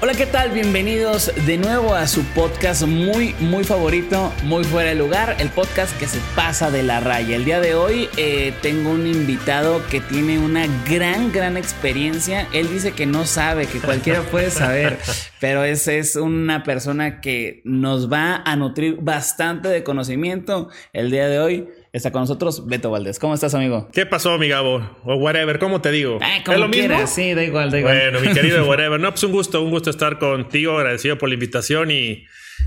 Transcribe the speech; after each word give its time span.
Hola, 0.00 0.14
¿qué 0.14 0.26
tal? 0.26 0.52
Bienvenidos 0.52 1.32
de 1.44 1.58
nuevo 1.58 1.92
a 1.92 2.06
su 2.06 2.22
podcast 2.26 2.84
muy, 2.84 3.34
muy 3.40 3.64
favorito, 3.64 4.32
muy 4.44 4.62
fuera 4.62 4.90
de 4.90 4.94
lugar, 4.94 5.34
el 5.40 5.48
podcast 5.48 5.98
que 5.98 6.06
se 6.06 6.20
pasa 6.36 6.70
de 6.70 6.84
la 6.84 7.00
raya. 7.00 7.34
El 7.34 7.44
día 7.44 7.58
de 7.58 7.74
hoy 7.74 8.08
eh, 8.16 8.54
tengo 8.62 8.90
un 8.90 9.08
invitado 9.08 9.84
que 9.90 10.00
tiene 10.00 10.38
una 10.38 10.68
gran, 10.88 11.32
gran 11.32 11.56
experiencia. 11.56 12.46
Él 12.52 12.70
dice 12.70 12.92
que 12.92 13.06
no 13.06 13.26
sabe, 13.26 13.66
que 13.66 13.80
cualquiera 13.80 14.22
puede 14.22 14.52
saber, 14.52 14.98
pero 15.40 15.64
es, 15.64 15.88
es 15.88 16.14
una 16.14 16.62
persona 16.62 17.20
que 17.20 17.60
nos 17.64 18.10
va 18.10 18.36
a 18.36 18.54
nutrir 18.54 18.98
bastante 19.00 19.66
de 19.66 19.82
conocimiento 19.82 20.68
el 20.92 21.10
día 21.10 21.26
de 21.26 21.40
hoy. 21.40 21.68
Está 21.92 22.12
con 22.12 22.20
nosotros 22.20 22.66
Beto 22.66 22.90
Valdés. 22.90 23.18
¿Cómo 23.18 23.32
estás, 23.34 23.54
amigo? 23.54 23.88
¿Qué 23.92 24.04
pasó, 24.04 24.36
mi 24.38 24.48
Gabo? 24.48 24.98
O 25.04 25.14
whatever, 25.16 25.58
¿cómo 25.58 25.80
te 25.80 25.90
digo? 25.90 26.18
Ah, 26.20 26.40
como 26.44 26.54
¿Es 26.56 26.60
lo 26.60 26.70
quieras. 26.70 27.00
mismo? 27.00 27.14
Sí, 27.14 27.34
da 27.34 27.42
igual, 27.42 27.70
da 27.70 27.78
igual. 27.78 27.96
Bueno, 27.98 28.20
mi 28.20 28.34
querido 28.34 28.64
whatever. 28.68 29.00
No, 29.00 29.10
pues 29.10 29.22
un 29.24 29.32
gusto, 29.32 29.62
un 29.62 29.70
gusto 29.70 29.88
estar 29.88 30.18
contigo. 30.18 30.76
Agradecido 30.76 31.16
por 31.16 31.30
la 31.30 31.34
invitación 31.34 31.90
y, 31.90 32.26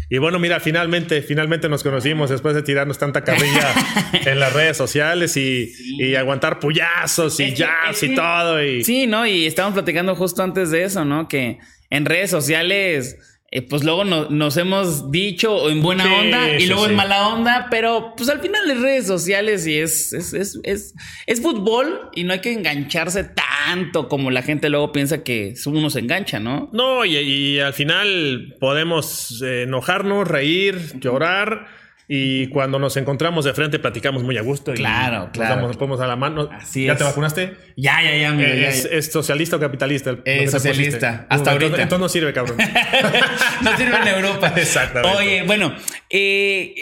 y 0.10 0.18
bueno, 0.18 0.40
mira, 0.40 0.60
finalmente, 0.60 1.22
finalmente 1.22 1.70
nos 1.70 1.84
conocimos 1.84 2.32
después 2.32 2.56
de 2.56 2.64
tirarnos 2.64 2.98
tanta 2.98 3.24
carrilla 3.24 3.72
en 4.26 4.40
las 4.40 4.54
redes 4.54 4.76
sociales 4.76 5.38
y, 5.38 5.72
y 6.00 6.16
aguantar 6.16 6.60
puyazos 6.60 7.40
y 7.40 7.54
jazz 7.54 8.02
y 8.02 8.16
todo. 8.16 8.64
Y, 8.64 8.84
Sí, 8.84 9.06
¿no? 9.06 9.28
Y 9.28 9.46
estábamos 9.46 9.76
platicando 9.76 10.16
justo 10.16 10.42
antes 10.42 10.72
de 10.72 10.84
eso, 10.84 11.06
¿no? 11.06 11.28
Que 11.28 11.60
en 11.92 12.06
redes 12.06 12.32
sociales, 12.32 13.18
eh, 13.54 13.62
pues 13.62 13.84
luego 13.84 14.06
no- 14.06 14.30
nos 14.30 14.56
hemos 14.56 15.12
dicho 15.12 15.54
o 15.54 15.70
en 15.70 15.82
buena 15.82 16.06
Sí, 16.06 16.10
onda 16.20 16.56
y 16.56 16.62
sí, 16.62 16.68
luego 16.68 16.86
en 16.88 16.96
mala 16.96 17.28
onda, 17.28 17.68
pero 17.70 18.14
pues 18.16 18.30
al 18.30 18.40
final 18.40 18.70
en 18.72 18.82
redes 18.82 19.06
sociales 19.08 19.68
y 19.68 19.78
es, 19.78 20.14
es, 20.14 20.34
es, 20.34 20.58
es, 20.64 20.94
es 21.28 21.42
fútbol 21.42 22.10
y 22.16 22.24
no 22.24 22.32
hay 22.34 22.40
que 22.40 22.54
engancharse 22.54 23.26
tanto 23.26 24.08
como 24.08 24.32
la 24.32 24.42
gente 24.42 24.70
luego 24.70 24.92
piensa 24.94 25.24
que 25.24 25.54
uno 25.66 25.90
se 25.90 26.00
engancha, 26.00 26.40
¿no? 26.40 26.70
No, 26.72 27.04
y, 27.04 27.18
y 27.18 27.60
al 27.60 27.74
final 27.74 28.56
podemos 28.60 29.42
eh, 29.46 29.64
enojarnos, 29.64 30.28
reír, 30.28 31.00
llorar. 31.00 31.68
Y 32.08 32.48
cuando 32.48 32.78
nos 32.80 32.98
encontramos 32.98 33.46
de 33.46 33.54
frente 33.54 33.80
platicamos 33.80 34.24
muy 34.24 34.38
a 34.38 34.42
gusto. 34.42 34.72
y 34.74 34.76
Claro, 34.76 35.20
nos 35.26 35.30
claro. 35.32 35.62
nos 35.68 35.78
ponemos 35.78 36.02
a 36.02 36.08
la 36.08 36.16
mano. 36.16 36.50
Así 36.52 36.86
¿Ya 36.86 36.94
es. 36.94 36.98
te 36.98 37.04
vacunaste? 37.06 37.56
Ya, 37.78 38.02
ya, 38.04 38.18
ya, 38.18 38.30
amigo, 38.30 38.50
ya, 38.50 38.70
¿Es, 38.70 38.84
ya. 38.84 38.98
es 38.98 39.12
socialista 39.12 39.56
o 39.56 39.60
capitalista? 39.60 40.22
te 40.24 40.48
socialista, 40.48 41.26
hasta 41.30 41.52
ahorita. 41.52 41.82
Entonces 41.82 42.00
no 42.00 42.10
sirve, 42.10 42.34
cabrón. 42.34 42.58
no 43.62 43.78
sirve 43.78 43.98
en 43.98 44.08
Europa. 44.08 44.54
Exactamente. 44.58 45.18
Oye, 45.18 45.44
bueno, 45.44 45.74
eh, 46.10 46.76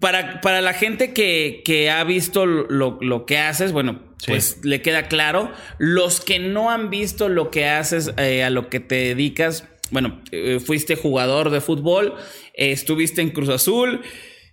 para, 0.00 0.40
para 0.40 0.60
la 0.60 0.72
gente 0.72 1.12
que, 1.12 1.62
que 1.64 1.90
ha 1.90 2.02
visto 2.04 2.44
lo, 2.46 2.98
lo 3.00 3.26
que 3.26 3.38
haces, 3.38 3.72
bueno, 3.72 4.06
Sí. 4.18 4.32
pues 4.32 4.58
le 4.64 4.82
queda 4.82 5.04
claro. 5.06 5.52
Los 5.78 6.20
que 6.20 6.40
no 6.40 6.72
han 6.72 6.90
visto 6.90 7.28
lo 7.28 7.52
que 7.52 7.68
haces, 7.68 8.10
eh, 8.16 8.42
a 8.42 8.50
lo 8.50 8.68
que 8.68 8.80
te 8.80 8.96
dedicas, 8.96 9.68
bueno, 9.92 10.20
eh, 10.32 10.58
fuiste 10.58 10.96
jugador 10.96 11.50
de 11.50 11.60
fútbol, 11.60 12.14
eh, 12.54 12.72
estuviste 12.72 13.22
en 13.22 13.30
Cruz 13.30 13.48
Azul. 13.48 14.00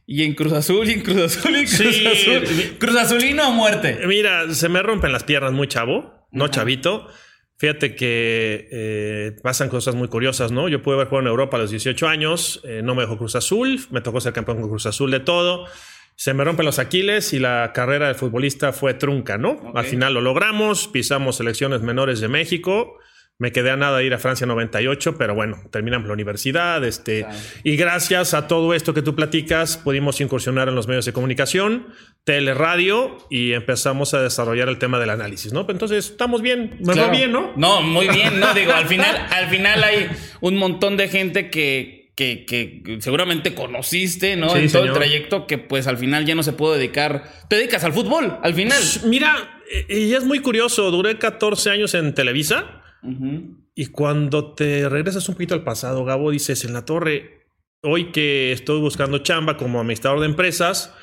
Y 0.07 0.23
en 0.23 0.35
Cruz 0.35 0.53
Azul, 0.53 0.87
y 0.87 0.93
en 0.93 1.01
Cruz 1.01 1.17
Azul, 1.37 1.51
y 1.55 1.59
en 1.61 1.65
Cruz 1.65 1.95
Sí. 1.95 2.05
Azul. 2.07 2.77
Cruz 2.79 2.95
Azulino 2.95 3.49
o 3.49 3.51
muerte. 3.51 3.99
Mira, 4.05 4.53
se 4.53 4.69
me 4.69 4.81
rompen 4.83 5.11
las 5.11 5.23
piernas 5.23 5.51
muy 5.51 5.67
chavo, 5.67 6.27
no 6.31 6.47
chavito. 6.47 7.07
Fíjate 7.57 7.95
que 7.95 8.67
eh, 8.71 9.31
pasan 9.41 9.69
cosas 9.69 9.95
muy 9.95 10.07
curiosas, 10.09 10.51
¿no? 10.51 10.67
Yo 10.67 10.81
pude 10.81 10.95
haber 10.95 11.07
jugado 11.07 11.27
en 11.27 11.31
Europa 11.31 11.55
a 11.57 11.61
los 11.61 11.71
18 11.71 12.07
años, 12.07 12.61
eh, 12.65 12.81
no 12.83 12.95
me 12.95 13.01
dejó 13.03 13.17
Cruz 13.17 13.35
Azul, 13.35 13.79
me 13.91 14.01
tocó 14.01 14.19
ser 14.19 14.33
campeón 14.33 14.59
con 14.59 14.69
Cruz 14.69 14.85
Azul 14.85 15.09
de 15.09 15.21
todo. 15.21 15.65
Se 16.17 16.33
me 16.33 16.43
rompen 16.43 16.65
los 16.65 16.79
Aquiles 16.79 17.33
y 17.33 17.39
la 17.39 17.71
carrera 17.73 18.07
de 18.09 18.13
futbolista 18.13 18.73
fue 18.73 18.93
trunca, 18.93 19.37
¿no? 19.37 19.71
Al 19.73 19.85
final 19.85 20.13
lo 20.13 20.21
logramos, 20.21 20.87
pisamos 20.87 21.37
selecciones 21.37 21.81
menores 21.81 22.19
de 22.19 22.27
México. 22.27 22.99
Me 23.37 23.51
quedé 23.51 23.69
a 23.71 23.75
nada 23.75 23.97
de 23.97 24.05
ir 24.05 24.13
a 24.13 24.17
Francia 24.17 24.47
98, 24.47 25.17
pero 25.17 25.35
bueno, 25.35 25.61
terminamos 25.69 26.07
la 26.07 26.13
universidad. 26.13 26.83
Este, 26.85 27.23
Claro. 27.23 27.37
Y 27.63 27.75
gracias 27.75 28.33
a 28.33 28.47
todo 28.47 28.73
esto 28.73 28.93
que 28.93 29.01
tú 29.01 29.13
platicas, 29.13 29.75
pudimos 29.77 30.21
incursionar 30.21 30.69
en 30.69 30.75
los 30.75 30.87
medios 30.87 31.05
de 31.05 31.11
comunicación, 31.11 31.87
tele, 32.23 32.53
radio 32.53 33.17
y 33.29 33.51
empezamos 33.51 34.13
a 34.13 34.21
desarrollar 34.21 34.69
el 34.69 34.77
tema 34.79 34.99
del 34.99 35.09
análisis, 35.09 35.51
¿no? 35.51 35.65
Entonces, 35.69 36.11
estamos 36.11 36.41
bien, 36.41 36.77
me 36.79 36.93
Claro. 36.93 37.09
va 37.09 37.13
bien, 37.13 37.31
¿no? 37.33 37.51
No, 37.57 37.81
muy 37.81 38.07
bien, 38.07 38.39
no, 38.39 38.53
digo, 38.53 38.71
al 38.71 38.85
final, 38.87 39.13
al 39.31 39.47
final 39.49 39.83
hay 39.83 40.07
un 40.39 40.55
montón 40.55 40.95
de 40.95 41.09
gente 41.09 41.49
que, 41.49 42.13
que, 42.15 42.45
que 42.45 42.97
seguramente 43.01 43.53
conociste, 43.53 44.37
¿no? 44.37 44.49
Sí, 44.51 44.59
en 44.59 44.71
todo 44.71 44.85
el 44.85 44.93
trayecto 44.93 45.45
que 45.45 45.57
pues 45.57 45.87
al 45.87 45.97
final 45.97 46.25
ya 46.25 46.35
no 46.35 46.43
se 46.43 46.53
puede 46.53 46.77
dedicar. 46.77 47.23
Te 47.49 47.57
dedicas 47.57 47.83
al 47.83 47.91
fútbol, 47.91 48.37
al 48.41 48.53
final. 48.53 48.81
Mira, 49.03 49.61
eh, 49.69 49.85
y 49.89 50.13
es 50.13 50.23
muy 50.23 50.39
curioso, 50.39 50.89
duré 50.89 51.17
14 51.17 51.69
años 51.71 51.93
en 51.95 52.13
Televisa 52.13 52.81
Y 53.75 53.87
cuando 53.87 54.53
te 54.53 54.87
regresas 54.89 55.27
un 55.29 55.35
poquito 55.35 55.53
al 55.53 55.63
pasado, 55.63 56.05
Gabo, 56.05 56.31
dices, 56.31 56.65
en 56.65 56.73
la 56.73 56.85
torre, 56.85 57.47
hoy 57.81 58.11
que 58.11 58.51
estoy 58.51 58.79
buscando 58.79 59.19
chamba 59.19 59.57
como 59.57 59.79
administrador 59.79 60.19
de 60.21 60.27
empresas, 60.27 60.93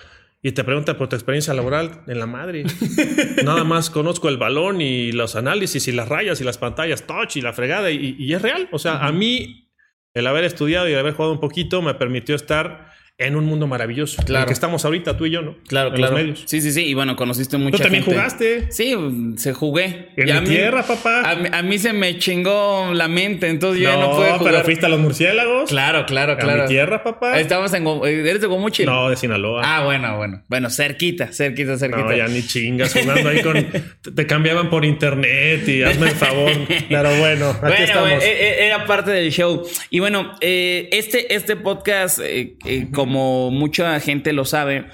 y 0.44 0.52
te 0.52 0.64
pregunta 0.64 0.98
por 0.98 1.08
tu 1.08 1.14
experiencia 1.14 1.54
laboral 1.54 2.02
en 2.08 2.18
la 2.18 2.26
madre. 2.26 2.64
Nada 3.44 3.62
más 3.62 3.90
conozco 3.90 4.28
el 4.28 4.38
balón 4.38 4.80
y 4.80 5.12
los 5.12 5.36
análisis 5.36 5.86
y 5.86 5.92
las 5.92 6.08
rayas 6.08 6.40
y 6.40 6.44
las 6.44 6.58
pantallas 6.58 7.06
touch 7.06 7.36
y 7.36 7.40
la 7.40 7.52
fregada 7.52 7.92
y, 7.92 8.16
y 8.18 8.34
es 8.34 8.42
real. 8.42 8.68
O 8.72 8.80
sea, 8.80 9.06
a 9.06 9.12
mí 9.12 9.70
el 10.14 10.26
haber 10.26 10.42
estudiado 10.42 10.88
y 10.88 10.92
el 10.92 10.98
haber 10.98 11.14
jugado 11.14 11.32
un 11.32 11.40
poquito 11.40 11.80
me 11.80 11.94
permitió 11.94 12.34
estar 12.34 12.91
en 13.18 13.36
un 13.36 13.44
mundo 13.44 13.66
maravilloso. 13.68 14.16
en 14.16 14.22
el 14.22 14.26
Claro. 14.26 14.46
que 14.46 14.52
estamos 14.52 14.84
ahorita 14.84 15.16
tú 15.16 15.26
y 15.26 15.30
yo, 15.30 15.42
¿no? 15.42 15.54
Claro, 15.68 15.90
en 15.90 15.94
claro. 15.96 16.12
los 16.14 16.20
medios. 16.22 16.42
Sí, 16.46 16.60
sí, 16.60 16.72
sí. 16.72 16.86
Y 16.86 16.94
bueno, 16.94 17.14
conociste 17.14 17.56
mucha 17.56 17.76
Tú 17.76 17.82
también 17.84 18.02
gente. 18.02 18.18
jugaste. 18.18 18.72
Sí, 18.72 18.96
se 19.36 19.52
jugué. 19.52 20.08
En 20.16 20.26
Y 20.28 20.30
a 20.32 20.40
mi 20.40 20.48
mí- 20.48 20.54
tierra, 20.56 20.82
papá. 20.82 21.22
A, 21.30 21.36
mí- 21.36 21.48
a 21.52 21.62
mí 21.62 21.78
se 21.78 21.92
me 21.92 22.18
chingó 22.18 22.90
la 22.94 23.06
mente, 23.08 23.48
entonces 23.48 23.80
yo 23.82 23.90
ya 23.90 23.96
no 23.96 24.08
no, 24.10 24.16
pude 24.16 24.30
jugar. 24.32 24.52
pero 24.54 24.64
fuiste 24.64 24.86
a 24.86 24.88
los 24.88 24.98
murciélagos. 24.98 25.68
Claro, 25.70 26.04
claro, 26.06 26.36
claro. 26.36 26.62
mi 26.64 26.68
tierra, 26.68 27.04
papá. 27.04 27.38
Estábamos 27.38 27.72
en... 27.74 27.84
Gom- 27.84 28.04
¿Eres 28.06 28.40
de 28.40 28.46
Gomuchil? 28.48 28.86
No, 28.86 29.08
de 29.08 29.16
Sinaloa. 29.16 29.62
Ah, 29.64 29.84
bueno, 29.84 30.16
bueno. 30.16 30.42
Bueno, 30.48 30.68
cerquita, 30.70 31.32
cerquita, 31.32 31.78
cerquita. 31.78 32.02
No, 32.02 32.16
ya 32.16 32.26
ni 32.26 32.42
chingas 32.44 32.92
jugando 32.92 33.28
ahí 33.28 33.40
con. 33.42 33.54
te- 34.16 34.26
cambiaban 34.26 34.68
por 34.70 34.84
internet 34.84 35.68
y 35.68 35.82
hazme 35.84 36.08
el 36.08 36.16
favor. 36.16 36.50
Pero 36.88 37.14
bueno, 37.16 37.50
aquí 37.50 37.60
Bueno, 37.60 37.74
estamos. 37.84 38.10
eh, 38.10 38.18
eh, 38.24 38.66
era 38.66 38.84
parte 38.86 39.10
del 39.12 39.30
show. 39.30 39.62
Y 39.90 40.00
bueno, 40.00 40.32
eh, 40.40 40.88
este, 40.92 41.34
este 41.34 41.54
podcast, 41.56 42.18
eh, 42.20 42.56
eh, 42.64 42.88
como 43.06 43.50
mucha 43.50 43.98
gente 44.00 44.32
lo 44.32 44.44
sabe, 44.44 44.86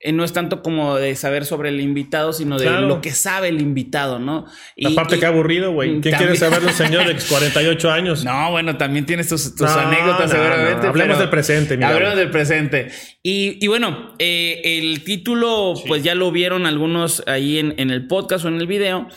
eh, 0.00 0.12
no 0.12 0.24
es 0.24 0.32
tanto 0.34 0.62
como 0.62 0.96
de 0.96 1.14
saber 1.16 1.46
sobre 1.46 1.70
el 1.70 1.80
invitado, 1.80 2.32
sino 2.34 2.58
de 2.58 2.66
Claro. 2.66 2.86
lo 2.86 3.00
que 3.00 3.10
sabe 3.12 3.48
el 3.48 3.60
invitado, 3.62 4.18
¿no? 4.18 4.44
Y- 4.76 4.92
Aparte, 4.92 5.18
qué 5.18 5.24
aburrido, 5.26 5.72
güey. 5.72 5.88
¿Quién 5.88 6.02
También- 6.02 6.18
quiere 6.18 6.36
saber 6.36 6.60
de 6.60 6.66
un 6.66 6.72
señor 6.74 7.06
de 7.06 7.16
48 7.28 7.90
años? 7.90 8.22
No, 8.24 8.50
bueno, 8.50 8.76
también 8.76 9.06
tienes 9.06 9.28
tus, 9.28 9.54
tus 9.56 9.62
No, 9.62 9.68
anécdotas, 9.78 10.26
no, 10.30 10.36
seguramente. 10.36 10.82
no. 10.82 10.88
Hablemos 10.90 11.18
del 11.18 11.30
presente, 11.30 11.76
mira. 11.76 11.88
Hablemos 11.88 12.16
del 12.16 12.30
presente. 12.30 12.88
Y, 13.22 13.58
y 13.64 13.66
bueno, 13.68 14.14
eh, 14.18 14.60
el 14.64 15.02
título, 15.02 15.74
pues 15.88 16.02
ya 16.02 16.14
lo 16.14 16.30
vieron 16.30 16.66
algunos 16.66 17.22
ahí 17.26 17.58
en, 17.58 17.74
en 17.78 17.90
el 17.90 18.06
podcast 18.06 18.44
o 18.44 18.48
en 18.48 18.56
el 18.60 18.66
video. 18.66 19.08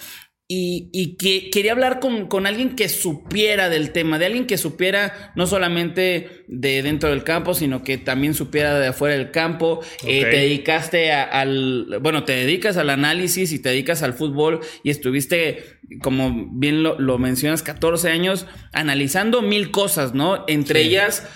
Y, 0.52 1.16
que 1.18 1.52
quería 1.52 1.74
hablar 1.74 2.00
con, 2.00 2.48
alguien 2.48 2.76
que 2.76 2.90
supiera 2.90 3.70
del 3.70 3.92
tema, 3.92 4.18
de 4.18 4.26
alguien 4.26 4.48
que 4.48 4.58
supiera 4.58 5.32
no 5.36 5.46
solamente 5.46 6.44
de 6.48 6.82
dentro 6.82 7.12
del 7.12 7.24
campo, 7.24 7.54
sino 7.54 7.84
que 7.84 8.00
también 8.00 8.34
supiera 8.34 8.80
de 8.80 8.88
afuera 8.88 9.16
del 9.16 9.30
campo. 9.30 9.82
Eh, 10.08 10.22
te 10.22 10.38
dedicaste 10.38 11.12
al, 11.12 12.00
bueno, 12.02 12.24
te 12.24 12.34
dedicas 12.34 12.78
al 12.78 12.90
análisis 12.90 13.52
y 13.52 13.60
te 13.60 13.70
dedicas 13.70 14.02
al 14.02 14.16
fútbol 14.16 14.62
y 14.82 14.90
estuviste, 14.90 15.64
como 16.02 16.50
bien 16.52 16.82
lo, 16.82 17.00
lo 17.00 17.20
mencionas, 17.20 17.62
14 17.62 18.10
años 18.10 18.48
analizando 18.74 19.44
mil 19.44 19.70
cosas, 19.70 20.16
¿no? 20.16 20.46
Entre 20.48 20.82
ellas 20.82 21.28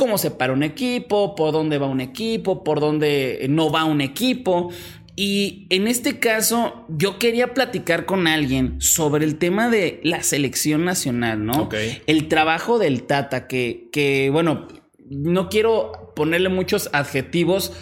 cómo 0.00 0.16
se 0.16 0.30
para 0.30 0.54
un 0.54 0.62
equipo, 0.62 1.34
por 1.34 1.52
dónde 1.52 1.76
va 1.76 1.86
un 1.86 2.00
equipo, 2.00 2.64
por 2.64 2.80
dónde 2.80 3.46
no 3.50 3.70
va 3.70 3.84
un 3.84 4.00
equipo. 4.00 4.72
Y 5.16 5.66
en 5.70 5.88
este 5.88 6.18
caso, 6.18 6.86
yo 6.88 7.18
quería 7.18 7.52
platicar 7.52 8.06
con 8.06 8.26
alguien 8.26 8.80
sobre 8.80 9.24
el 9.24 9.36
tema 9.36 9.68
de 9.68 10.00
la 10.02 10.22
selección 10.22 10.84
nacional, 10.84 11.44
¿no? 11.44 11.68
El 12.06 12.28
trabajo 12.28 12.78
del 12.78 13.02
Tata, 13.04 13.46
que, 13.46 13.88
que, 13.92 14.30
bueno, 14.30 14.68
no 14.98 15.48
quiero 15.48 16.12
ponerle 16.14 16.48
muchos 16.48 16.88
adjetivos 16.92 17.72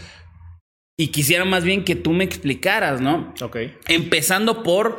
y 0.97 1.09
quisiera 1.09 1.45
más 1.45 1.65
bien 1.65 1.85
que 1.85 1.95
tú 1.95 2.11
me 2.11 2.25
explicaras, 2.25 3.01
¿no? 3.01 3.35
Ok. 3.41 3.57
Empezando 3.87 4.63
por 4.63 4.99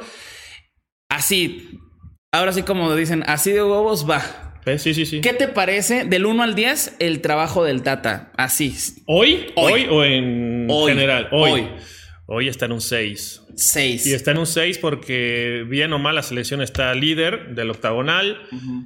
así, 1.10 1.80
ahora 2.32 2.54
sí 2.54 2.64
como 2.64 2.96
dicen, 2.96 3.24
así 3.28 3.52
de 3.52 3.64
huevos 3.64 4.10
va. 4.10 4.62
Eh, 4.66 4.78
sí, 4.78 4.94
sí, 4.94 5.06
sí. 5.06 5.22
¿Qué 5.22 5.34
te 5.34 5.48
parece 5.48 6.06
del 6.06 6.26
1 6.26 6.44
al 6.44 6.54
10 6.54 6.98
el 7.00 7.22
trabajo 7.22 7.64
del 7.64 7.82
Tata? 7.82 8.32
Así. 8.38 8.76
¿Hoy? 9.08 9.52
¿Hoy, 9.56 9.88
o 9.90 10.06
en 10.06 10.68
general? 10.88 11.28
hoy. 11.32 11.52
Hoy 11.52 11.68
está 12.38 12.66
en 12.66 12.74
un 12.74 12.82
6. 12.82 13.44
6. 13.56 14.08
Y 14.08 14.14
está 14.14 14.32
en 14.32 14.38
un 14.38 14.46
6 14.46 14.78
porque 14.78 15.66
bien 15.68 15.92
o 15.94 16.00
mal 16.00 16.16
la 16.16 16.24
selección 16.24 16.62
está 16.62 16.94
líder 16.94 17.56
del 17.56 17.72
octagonal. 17.72 18.42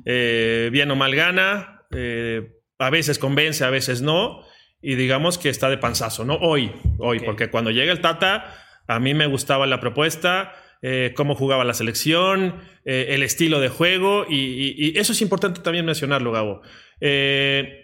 Eh, 0.06 0.70
bien 0.72 0.90
o 0.92 0.96
mal 0.96 1.14
gana. 1.16 1.82
Eh, 1.92 2.54
a 2.80 2.90
veces 2.90 3.20
convence, 3.20 3.64
a 3.64 3.70
veces 3.70 4.02
no. 4.02 4.44
Y 4.82 4.96
digamos 4.96 5.38
que 5.38 5.50
está 5.50 5.70
de 5.70 5.78
panzazo, 5.78 6.26
¿no? 6.26 6.36
Hoy, 6.36 6.72
hoy, 7.00 7.20
porque 7.20 7.50
cuando 7.50 7.72
llega 7.72 7.92
el 7.92 8.02
Tata, 8.02 8.56
a 8.88 9.00
mí 9.00 9.14
me 9.14 9.28
gustaba 9.28 9.66
la 9.66 9.80
propuesta. 9.80 10.54
Eh, 10.82 11.14
cómo 11.16 11.36
jugaba 11.36 11.64
la 11.64 11.74
selección, 11.74 12.60
el 12.84 13.24
estilo 13.24 13.62
de 13.62 13.70
juego, 13.70 14.26
y, 14.30 14.76
y, 14.78 14.98
eso 14.98 15.14
es 15.14 15.22
importante 15.22 15.62
también 15.62 15.86
mencionarlo, 15.86 16.34
Gabo. 16.34 16.62
Eh, 17.00 17.83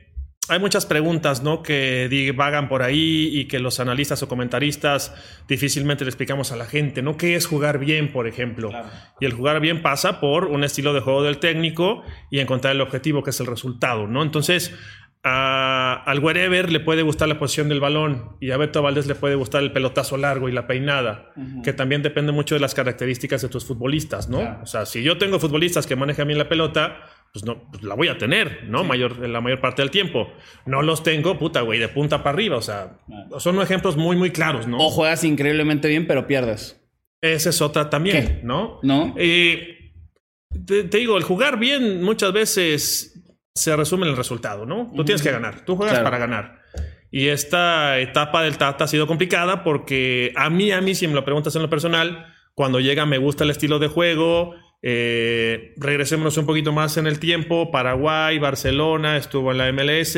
hay 0.50 0.60
muchas 0.60 0.86
preguntas 0.86 1.44
¿no? 1.44 1.62
que 1.62 2.08
divagan 2.10 2.68
por 2.70 2.82
ahí 2.82 3.30
y 3.32 3.46
que 3.46 3.60
los 3.60 3.80
analistas 3.80 4.22
o 4.24 4.28
comentaristas 4.28 5.14
difícilmente 5.48 6.04
le 6.04 6.10
explicamos 6.10 6.52
a 6.52 6.56
la 6.56 6.66
gente, 6.66 7.02
¿no? 7.02 7.18
¿Qué 7.18 7.36
es 7.36 7.46
jugar 7.46 7.80
bien, 7.80 8.12
por 8.12 8.28
ejemplo? 8.28 8.72
Y 9.20 9.26
el 9.26 9.34
jugar 9.34 9.60
bien 9.60 9.82
pasa 9.82 10.20
por 10.20 10.46
un 10.46 10.64
estilo 10.64 10.94
de 10.94 11.02
juego 11.02 11.24
del 11.24 11.38
técnico 11.38 12.04
y 12.30 12.40
encontrar 12.40 12.76
el 12.76 12.82
objetivo, 12.82 13.24
que 13.24 13.30
es 13.30 13.40
el 13.40 13.48
resultado, 13.48 14.08
¿no? 14.08 14.24
Entonces, 14.24 14.74
a, 15.24 16.02
al 16.06 16.20
wherever 16.20 16.72
le 16.72 16.80
puede 16.80 17.02
gustar 17.02 17.28
la 17.28 17.38
posición 17.38 17.68
del 17.68 17.82
balón 17.82 18.38
y 18.40 18.52
a 18.52 18.58
Beto 18.58 18.82
Valdés 18.82 19.06
le 19.06 19.16
puede 19.16 19.36
gustar 19.36 19.62
el 19.64 19.74
pelotazo 19.74 20.18
largo 20.18 20.48
y 20.48 20.54
la 20.54 20.66
peinada, 20.66 21.34
que 21.64 21.74
también 21.74 22.02
depende 22.02 22.32
mucho 22.32 22.56
de 22.56 22.62
las 22.62 22.74
características 22.74 23.42
de 23.42 23.50
tus 23.50 23.66
futbolistas, 23.66 24.30
¿no? 24.30 24.60
O 24.64 24.66
sea, 24.66 24.86
si 24.86 25.04
yo 25.04 25.18
tengo 25.18 25.40
futbolistas 25.40 25.86
que 25.88 25.96
manejan 25.96 26.28
bien 26.28 26.40
la 26.40 26.48
pelota, 26.48 27.02
pues 27.34 27.46
no, 27.46 27.70
pues 27.70 27.84
la 27.84 27.96
voy 27.96 28.08
a 28.08 28.18
tener, 28.18 28.64
¿no? 28.68 28.84
Mayor, 28.84 29.18
la 29.28 29.42
mayor 29.42 29.62
parte 29.62 29.82
del 29.82 29.92
tiempo. 29.92 30.32
No 30.66 30.82
los 30.82 31.04
tengo, 31.04 31.38
puta, 31.38 31.62
güey, 31.62 31.80
de 31.80 31.88
punta 31.88 32.20
para 32.24 32.34
arriba. 32.34 32.58
O 32.58 32.62
sea, 32.62 33.00
son 33.38 33.62
ejemplos 33.62 33.98
muy, 33.98 34.16
muy 34.16 34.32
claros, 34.32 34.68
¿no? 34.68 34.78
O 34.78 34.90
juegas 34.90 35.24
increíblemente 35.24 35.88
bien, 35.88 36.08
pero 36.08 36.26
pierdes. 36.26 36.82
Esa 37.22 37.50
es 37.50 37.62
otra 37.62 37.90
también, 37.90 38.42
¿no? 38.44 38.80
No. 38.82 39.14
Eh, 39.18 39.92
te, 40.66 40.84
digo, 40.84 41.18
el 41.18 41.24
jugar 41.24 41.60
bien 41.60 42.02
muchas 42.02 42.32
veces 42.34 43.22
se 43.54 43.76
resume 43.76 44.06
en 44.06 44.12
el 44.12 44.18
resultado, 44.18 44.66
¿no? 44.66 44.92
Tú 44.96 45.04
tienes 45.04 45.22
que 45.22 45.32
ganar, 45.32 45.66
tú 45.66 45.76
juegas 45.76 46.00
para 46.00 46.18
ganar. 46.18 46.60
Y 47.12 47.28
esta 47.28 48.00
etapa 48.00 48.44
del 48.44 48.58
Tata 48.58 48.86
ha 48.86 48.88
sido 48.88 49.08
complicada 49.08 49.64
porque 49.64 50.32
a 50.36 50.50
mí, 50.50 50.72
a 50.72 50.80
mí, 50.82 50.96
si 50.96 51.08
me 51.08 51.14
lo 51.14 51.26
preguntas 51.26 51.56
en 51.56 51.62
lo 51.62 51.70
personal, 51.70 52.28
cuando 52.54 52.80
llega 52.80 53.06
me 53.06 53.18
gusta 53.18 53.44
el 53.44 53.50
estilo 53.50 53.80
de 53.80 53.88
juego, 53.88 54.56
eh, 54.82 55.74
regresémonos 55.78 56.38
un 56.38 56.46
poquito 56.46 56.72
más 56.72 56.98
en 56.98 57.08
el 57.08 57.20
tiempo. 57.20 57.72
Paraguay, 57.72 58.40
Barcelona, 58.40 59.18
estuvo 59.18 59.52
en 59.52 59.58
la 59.58 59.72
MLS. 59.72 60.18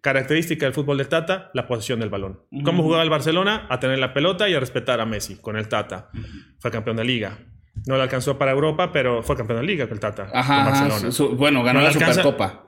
Característica 0.00 0.66
del 0.66 0.74
fútbol 0.74 0.98
de 0.98 1.04
Tata, 1.04 1.50
la 1.54 1.68
posición 1.68 2.00
del 2.00 2.10
balón. 2.10 2.40
¿Cómo 2.64 2.82
jugaba 2.82 3.04
el 3.04 3.10
Barcelona? 3.10 3.66
A 3.70 3.78
tener 3.78 4.00
la 4.00 4.12
pelota 4.12 4.48
y 4.48 4.54
a 4.54 4.60
respetar 4.60 5.00
a 5.00 5.06
Messi 5.06 5.36
con 5.36 5.56
el 5.56 5.68
Tata. 5.68 6.10
Fue 6.58 6.72
campeón 6.72 6.96
de 6.96 7.04
liga. 7.04 7.38
No 7.86 7.96
le 7.96 8.02
alcanzó 8.02 8.36
para 8.36 8.50
Europa, 8.50 8.92
pero 8.92 9.22
fue 9.22 9.36
campeón 9.36 9.60
de 9.60 9.66
liga 9.66 9.86
con 9.86 9.94
el 9.94 10.00
Tata. 10.00 10.28
Ajá, 10.32 10.88
bueno, 11.36 11.62
ganó 11.62 11.80
la 11.80 11.92
Supercopa. 11.92 12.66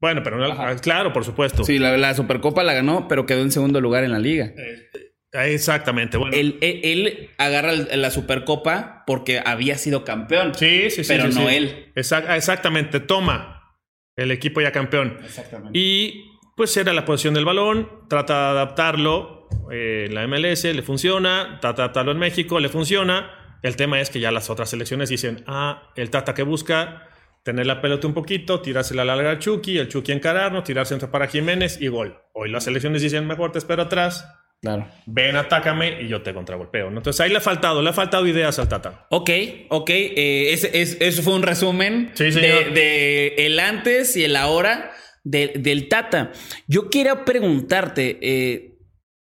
Bueno, 0.00 0.22
pero 0.22 0.36
no, 0.36 0.76
claro, 0.80 1.12
por 1.12 1.24
supuesto. 1.24 1.64
Sí, 1.64 1.78
la, 1.78 2.14
Supercopa 2.14 2.62
la 2.62 2.74
ganó, 2.74 3.08
pero 3.08 3.26
quedó 3.26 3.42
en 3.42 3.50
segundo 3.50 3.80
lugar 3.80 4.04
en 4.04 4.12
la 4.12 4.18
liga. 4.18 4.46
Eh, 4.46 5.05
Exactamente. 5.44 6.16
Bueno. 6.16 6.36
Él, 6.36 7.30
agarra 7.38 7.72
la 7.72 8.10
Supercopa 8.10 9.04
porque 9.06 9.40
había 9.44 9.78
sido 9.78 10.04
campeón. 10.04 10.54
Sí, 10.54 10.90
sí, 10.90 11.04
sí. 11.04 11.08
Pero 11.08 11.28
no 11.28 11.48
él. 11.48 11.92
exactamente. 11.94 13.00
Toma 13.00 13.74
el 14.16 14.30
equipo 14.30 14.60
ya 14.60 14.72
campeón. 14.72 15.18
Exactamente. 15.24 15.78
Y 15.78 16.30
pues 16.56 16.76
era 16.76 16.92
la 16.92 17.04
posición 17.04 17.34
del 17.34 17.44
balón, 17.44 18.08
trata 18.08 18.34
de 18.34 18.50
adaptarlo. 18.50 19.48
Eh, 19.70 20.08
la 20.10 20.26
MLS 20.26 20.64
le 20.64 20.82
funciona, 20.82 21.58
trata 21.60 21.82
de 21.82 21.84
adaptarlo 21.84 22.12
en 22.12 22.18
México, 22.18 22.58
le 22.58 22.68
funciona. 22.68 23.58
El 23.62 23.76
tema 23.76 24.00
es 24.00 24.10
que 24.10 24.20
ya 24.20 24.30
las 24.30 24.48
otras 24.48 24.70
selecciones 24.70 25.08
dicen, 25.08 25.44
ah, 25.46 25.90
el 25.96 26.10
Tata 26.10 26.34
que 26.34 26.42
busca 26.42 27.08
tener 27.42 27.66
la 27.66 27.80
pelota 27.80 28.06
un 28.06 28.14
poquito, 28.14 28.60
tirársela 28.60 29.04
la 29.04 29.16
larga 29.16 29.30
al 29.30 29.38
Chucky, 29.38 29.78
el 29.78 29.88
Chucky 29.88 30.12
encararnos, 30.12 30.64
tirarse 30.64 30.94
entre 30.94 31.08
para 31.08 31.28
Jiménez 31.28 31.80
y 31.80 31.88
gol. 31.88 32.18
Hoy 32.32 32.50
las 32.50 32.64
selecciones 32.64 33.02
dicen, 33.02 33.26
mejor 33.26 33.52
te 33.52 33.58
espero 33.58 33.82
atrás, 33.82 34.28
Claro. 34.62 34.88
Ven, 35.06 35.36
atácame 35.36 36.02
y 36.02 36.08
yo 36.08 36.22
te 36.22 36.34
contragolpeo. 36.34 36.88
Entonces 36.88 37.20
ahí 37.20 37.30
le 37.30 37.36
ha 37.36 37.40
faltado, 37.40 37.82
le 37.82 37.90
ha 37.90 37.92
faltado 37.92 38.26
ideas 38.26 38.58
al 38.58 38.68
Tata. 38.68 39.06
Ok, 39.10 39.30
ok. 39.68 39.90
Eh, 39.90 40.52
eso 41.00 41.22
fue 41.22 41.34
un 41.34 41.42
resumen 41.42 42.12
de, 42.16 43.34
el 43.38 43.60
antes 43.60 44.16
y 44.16 44.24
el 44.24 44.34
ahora 44.36 44.92
del 45.22 45.88
Tata. 45.88 46.32
Yo 46.66 46.88
quiero 46.90 47.24
preguntarte. 47.24 48.18
Eh, 48.22 48.72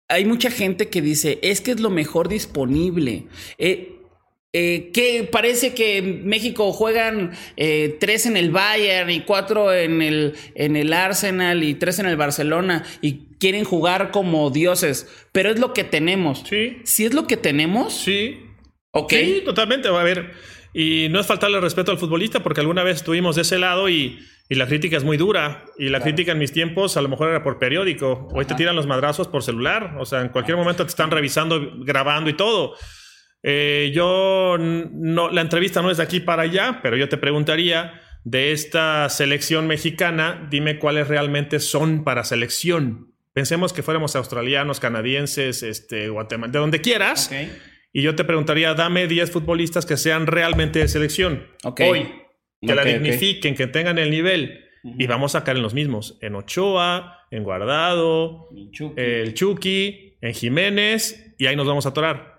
hay 0.08 0.24
mucha 0.24 0.50
gente 0.50 0.88
que 0.88 1.02
dice, 1.02 1.38
es 1.42 1.60
que 1.60 1.72
es 1.72 1.80
lo 1.80 1.90
mejor 1.90 2.28
disponible. 2.28 3.26
Eh, 3.58 3.98
eh, 4.54 4.90
que 4.94 5.28
parece 5.30 5.74
que 5.74 6.00
México 6.00 6.72
juegan 6.72 7.32
eh, 7.58 7.98
tres 8.00 8.24
en 8.24 8.34
el 8.38 8.50
Bayern 8.50 9.10
y 9.10 9.20
cuatro 9.20 9.74
en 9.74 10.00
el, 10.00 10.34
en 10.54 10.74
el 10.74 10.94
Arsenal 10.94 11.62
y 11.62 11.74
tres 11.74 11.98
en 11.98 12.06
el 12.06 12.16
Barcelona 12.16 12.82
y 13.02 13.27
quieren 13.38 13.64
jugar 13.64 14.10
como 14.10 14.50
dioses, 14.50 15.08
pero 15.32 15.50
es 15.50 15.58
lo 15.58 15.72
que 15.72 15.84
tenemos. 15.84 16.44
Sí. 16.48 16.78
¿Sí 16.84 17.04
es 17.04 17.14
lo 17.14 17.26
que 17.26 17.36
tenemos? 17.36 17.94
Sí. 17.94 18.40
Ok. 18.92 19.12
Sí, 19.12 19.42
totalmente. 19.44 19.88
Va 19.88 20.00
a 20.00 20.04
ver. 20.04 20.32
Y 20.72 21.08
no 21.10 21.20
es 21.20 21.26
faltarle 21.26 21.60
respeto 21.60 21.90
al 21.90 21.98
futbolista 21.98 22.42
porque 22.42 22.60
alguna 22.60 22.82
vez 22.82 22.96
estuvimos 22.96 23.36
de 23.36 23.42
ese 23.42 23.58
lado 23.58 23.88
y, 23.88 24.18
la 24.50 24.66
crítica 24.66 24.96
es 24.96 25.04
muy 25.04 25.16
dura. 25.16 25.64
Y 25.78 25.90
la 25.90 26.00
crítica 26.00 26.32
en 26.32 26.38
mis 26.38 26.52
tiempos 26.52 26.96
a 26.96 27.02
lo 27.02 27.08
mejor 27.08 27.28
era 27.28 27.42
por 27.42 27.58
periódico. 27.58 28.28
Hoy 28.32 28.46
te 28.46 28.54
tiran 28.54 28.76
los 28.76 28.86
madrazos 28.86 29.28
por 29.28 29.42
celular. 29.42 29.96
O 29.98 30.06
sea, 30.06 30.22
en 30.22 30.30
cualquier 30.30 30.56
momento 30.56 30.84
te 30.84 30.90
están 30.90 31.10
revisando, 31.10 31.84
grabando 31.84 32.30
y 32.30 32.34
todo. 32.34 32.74
Eh, 33.42 33.92
yo 33.94 34.56
no, 34.58 35.30
la 35.30 35.42
entrevista 35.42 35.82
no 35.82 35.90
es 35.90 35.98
de 35.98 36.02
aquí 36.02 36.20
para 36.20 36.42
allá, 36.42 36.80
pero 36.82 36.96
yo 36.96 37.08
te 37.08 37.18
preguntaría 37.18 38.00
de 38.24 38.52
esta 38.52 39.08
selección 39.08 39.66
mexicana, 39.66 40.48
dime 40.50 40.78
cuáles 40.78 41.08
realmente 41.08 41.60
son 41.60 42.04
para 42.04 42.24
selección. 42.24 43.07
Pensemos 43.38 43.72
que 43.72 43.84
fuéramos 43.84 44.16
australianos, 44.16 44.80
canadienses, 44.80 45.62
este, 45.62 46.08
Guatemala, 46.08 46.50
de 46.50 46.58
donde 46.58 46.80
quieras. 46.80 47.30
Y 47.92 48.02
yo 48.02 48.16
te 48.16 48.24
preguntaría, 48.24 48.74
dame 48.74 49.06
10 49.06 49.30
futbolistas 49.30 49.86
que 49.86 49.96
sean 49.96 50.26
realmente 50.26 50.80
de 50.80 50.88
selección. 50.88 51.46
Hoy. 51.62 52.12
Que 52.60 52.74
la 52.74 52.84
dignifiquen, 52.84 53.54
que 53.54 53.68
tengan 53.68 53.96
el 53.98 54.10
nivel. 54.10 54.64
Y 54.82 55.06
vamos 55.06 55.36
a 55.36 55.38
sacar 55.38 55.54
en 55.54 55.62
los 55.62 55.72
mismos. 55.72 56.18
En 56.20 56.34
Ochoa, 56.34 57.26
en 57.30 57.44
Guardado, 57.44 58.48
el 58.96 59.34
Chucky, 59.34 60.18
en 60.20 60.34
Jiménez. 60.34 61.36
Y 61.38 61.46
ahí 61.46 61.54
nos 61.54 61.68
vamos 61.68 61.86
a 61.86 61.90
atorar. 61.90 62.37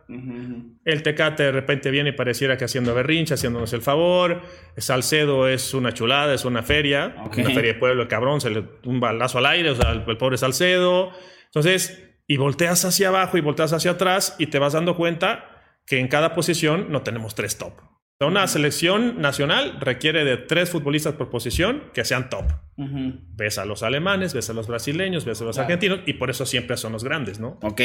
El 0.86 1.04
Tecate 1.04 1.44
de 1.44 1.52
repente 1.52 1.92
viene 1.92 2.10
y 2.10 2.14
pareciera 2.14 2.58
que 2.58 2.66
haciendo 2.66 2.96
berrinche, 2.96 3.36
haciéndonos 3.36 3.72
el 3.74 3.82
favor. 3.82 4.42
Salcedo 4.78 5.48
es 5.48 5.74
una 5.74 5.94
chulada, 5.94 6.34
es 6.34 6.46
una 6.46 6.64
feria. 6.64 7.16
Una 7.18 7.50
feria 7.52 7.74
de 7.74 7.76
pueblo, 7.76 8.02
el 8.02 8.08
cabrón, 8.08 8.42
se 8.42 8.50
le 8.50 8.64
un 8.86 9.00
balazo 9.00 9.38
al 9.38 9.46
aire, 9.46 9.70
o 9.70 9.76
sea, 9.76 9.92
el, 9.92 10.18
pobre 10.18 10.38
Salcedo. 10.38 11.12
Entonces, 11.46 12.18
y 12.28 12.38
volteas 12.38 12.86
hacia 12.86 13.10
abajo 13.10 13.38
y 13.38 13.42
volteas 13.42 13.72
hacia 13.74 13.92
atrás 13.92 14.36
y 14.40 14.48
te 14.48 14.58
vas 14.58 14.74
dando 14.74 14.96
cuenta 14.96 15.46
que 15.86 16.00
en 16.00 16.08
cada 16.08 16.34
posición 16.34 16.92
no 16.92 17.04
tenemos 17.04 17.36
tres 17.36 17.58
top. 17.58 17.74
Una 18.22 18.48
selección 18.48 19.22
nacional 19.22 19.78
requiere 19.80 20.26
de 20.26 20.36
tres 20.36 20.70
futbolistas 20.70 21.14
por 21.14 21.30
posición 21.30 21.84
que 21.94 22.04
sean 22.04 22.30
top. 22.30 22.46
Ves 22.76 23.58
a 23.58 23.66
los 23.66 23.82
alemanes, 23.82 24.34
ves 24.34 24.50
a 24.50 24.54
los 24.54 24.68
brasileños, 24.68 25.24
ves 25.24 25.42
a 25.42 25.46
los 25.46 25.58
argentinos 25.58 26.02
y 26.06 26.14
por 26.14 26.30
eso 26.30 26.46
siempre 26.46 26.76
son 26.76 26.92
los 26.92 27.06
grandes, 27.06 27.40
¿no? 27.40 27.60
Ok. 27.62 27.82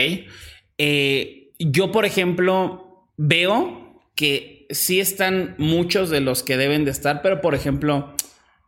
Eh, 0.77 1.44
yo, 1.59 1.93
por 1.93 2.05
ejemplo, 2.05 3.09
veo 3.17 4.01
que 4.15 4.67
sí, 4.71 5.01
están 5.01 5.55
muchos 5.59 6.11
de 6.11 6.21
los 6.21 6.43
que 6.43 6.57
deben 6.57 6.85
de 6.85 6.91
estar, 6.91 7.23
pero 7.23 7.41
por 7.41 7.55
ejemplo, 7.55 8.15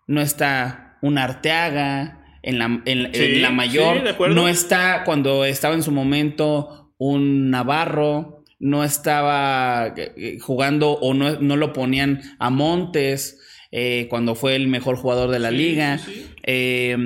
no 0.06 0.20
está 0.20 0.98
un 1.02 1.18
Arteaga 1.18 2.24
en 2.42 2.58
la, 2.58 2.82
en, 2.84 3.12
Sí, 3.14 3.36
la 3.36 3.50
mayor, 3.50 4.02
sí, 4.06 4.14
no 4.34 4.48
está 4.48 5.02
cuando 5.04 5.44
estaba 5.44 5.74
en 5.74 5.82
su 5.82 5.92
momento 5.92 6.92
un 6.98 7.50
Navarro, 7.50 8.44
no 8.58 8.84
estaba 8.84 9.88
eh, 9.96 10.12
eh, 10.16 10.38
jugando 10.40 10.92
o 10.92 11.12
no, 11.12 11.38
no 11.40 11.56
lo 11.56 11.72
ponían 11.72 12.22
a 12.38 12.50
Montes 12.50 13.40
eh, 13.70 14.06
cuando 14.08 14.34
fue 14.34 14.56
el 14.56 14.68
mejor 14.68 14.96
jugador 14.96 15.30
de 15.30 15.38
la 15.38 15.50
Sí, 15.50 15.56
liga. 15.56 16.00
Eh, 16.44 16.96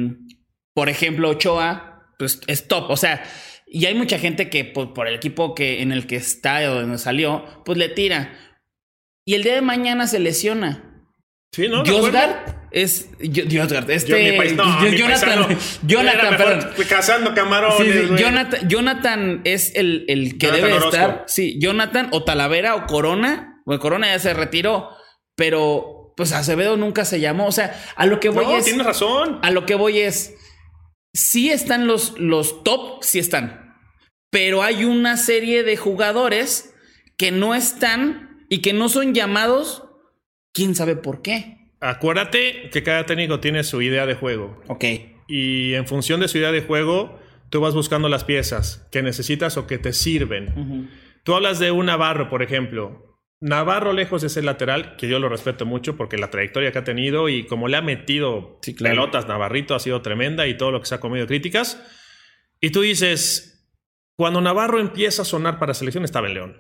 por 0.75 0.89
ejemplo, 0.89 1.31
Ochoa, 1.31 2.07
pues 2.19 2.41
es 2.47 2.69
top. 2.69 2.91
O 2.91 2.97
sea, 2.97 3.23
y 3.73 3.87
hay 3.87 3.95
mucha 3.95 4.19
gente 4.19 4.51
que 4.51 4.65
pues, 4.65 4.89
por 4.95 5.07
el 5.07 5.15
equipo 5.15 5.55
que, 5.55 5.81
en 5.83 5.93
el 5.93 6.07
que 6.07 6.17
está 6.17 6.59
o 6.71 6.75
donde 6.75 6.99
salió, 6.99 7.45
pues 7.65 7.79
le 7.79 7.89
tira. 7.89 8.33
Y 9.25 9.35
el 9.35 9.43
día 9.45 9.55
de 9.55 9.63
mañana 9.63 10.07
se 10.07 10.19
lesiona. 10.19 10.87
Sí, 11.55 11.69
¿no? 11.69 11.85
Josgard 11.85 12.37
es. 12.71 13.11
Josgard, 13.21 13.91
este. 13.91 14.37
País- 14.37 14.55
no, 14.55 14.65
Jonathan. 14.91 15.29
paisano. 15.47 15.49
Jonathan, 15.83 16.37
perdón. 16.37 16.71
Cazando 16.89 17.35
camarones. 17.35 18.09
sí. 18.09 18.15
Jonathan, 18.17 18.69
Jonathan 18.69 19.41
es 19.45 19.75
el, 19.75 20.05
el 20.09 20.39
que 20.39 20.47
Jonathan 20.47 20.63
debe 20.65 20.73
Orozco. 20.75 20.91
estar. 20.97 21.25
Sí, 21.27 21.59
Jonathan 21.61 22.09
o 22.13 22.23
Talavera 22.25 22.75
o 22.77 22.87
Corona. 22.87 23.63
Bueno, 23.67 23.81
Corona 23.81 24.07
ya 24.09 24.19
se 24.21 24.33
retiró, 24.35 24.91
pero 25.37 26.13
pues 26.17 26.33
Acevedo 26.33 26.77
nunca 26.77 27.05
se 27.05 27.19
llamó. 27.21 27.47
O 27.47 27.53
sea, 27.53 27.81
a 27.97 28.07
lo 28.07 28.21
que 28.21 28.29
voy 28.29 28.45
No, 28.47 28.57
es. 28.57 28.65
tienes 28.65 28.87
razón. 28.87 29.39
A 29.43 29.51
lo 29.51 29.67
que 29.67 29.75
voy 29.75 29.99
es. 30.01 30.35
Sí 31.13 31.51
están 31.51 31.89
los, 31.89 32.17
los 32.19 32.63
top, 32.63 33.03
sí 33.03 33.19
están. 33.19 33.60
Pero 34.31 34.63
hay 34.63 34.85
una 34.85 35.17
serie 35.17 35.63
de 35.65 35.77
jugadores 35.77 36.75
que 37.17 37.31
no 37.33 37.55
están 37.55 38.45
y 38.49 38.59
que 38.63 38.73
no 38.73 38.89
son 38.89 39.15
llamados. 39.15 39.85
¿Quién 40.53 40.75
sabe 40.75 40.97
por 40.97 41.23
qué? 41.23 41.73
Acuérdate 41.81 42.71
que 42.71 42.83
cada 42.83 43.07
técnico 43.07 43.41
tiene 43.41 43.65
su 43.65 43.83
idea 43.83 44.07
de 44.07 44.15
juego. 44.15 44.61
Ok. 44.69 44.85
Y 45.29 45.75
en 45.75 45.87
función 45.87 46.21
de 46.21 46.29
su 46.29 46.39
idea 46.39 46.53
de 46.53 46.63
juego, 46.63 47.19
tú 47.51 47.61
vas 47.61 47.75
buscando 47.75 48.09
las 48.09 48.25
piezas 48.25 48.87
que 48.93 49.03
necesitas 49.03 49.57
o 49.57 49.67
que 49.67 49.79
te 49.79 49.93
sirven. 49.93 50.91
Tú 51.25 51.35
hablas 51.35 51.59
de 51.59 51.71
un 51.71 51.87
Navarro, 51.87 52.29
por 52.29 52.43
ejemplo. 52.43 53.07
Navarro, 53.41 53.93
lejos 53.95 54.21
de 54.23 54.29
ser 54.29 54.45
lateral, 54.45 54.97
que 54.97 55.09
yo 55.09 55.19
lo 55.19 55.29
respeto 55.31 55.65
mucho 55.65 55.97
porque 55.97 56.19
la 56.19 56.31
trayectoria 56.31 56.73
que 56.73 56.79
ha 56.79 56.85
tenido 56.85 57.29
y 57.31 57.47
como 57.47 57.69
le 57.69 57.77
ha 57.79 57.83
metido 57.83 58.59
Sí, 58.63 58.75
claro. 58.75 58.95
pelotas 58.97 59.27
Navarrito 59.29 59.75
ha 59.75 59.81
sido 59.81 60.03
tremenda 60.03 60.47
y 60.47 60.57
todo 60.59 60.71
lo 60.73 60.81
que 60.81 60.87
se 60.87 60.95
ha 60.97 61.01
comido 61.01 61.27
críticas. 61.27 61.83
Y 62.61 62.71
tú 62.71 62.83
dices, 62.83 63.60
cuando 64.21 64.43
Navarro 64.43 64.79
empieza 64.81 65.23
a 65.23 65.25
sonar 65.25 65.59
para 65.59 65.73
selección 65.73 66.05
estaba 66.05 66.29
en 66.29 66.35
León. 66.35 66.57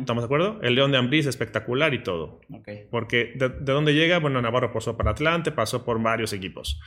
¿Estamos 0.00 0.24
de 0.24 0.24
acuerdo? 0.24 0.58
El 0.62 0.74
León 0.74 0.90
de 0.90 0.98
Ambriz 0.98 1.26
espectacular 1.26 1.94
y 1.94 2.02
todo. 2.02 2.40
Porque 2.90 3.34
de, 3.36 3.50
de 3.50 3.72
dónde 3.72 3.94
llega, 3.94 4.18
bueno, 4.18 4.42
Navarro 4.42 4.72
pasó 4.72 4.96
por 4.96 5.08
Atlante, 5.08 5.52
pasó 5.52 5.84
por 5.84 6.02
varios 6.02 6.32
equipos. 6.32 6.80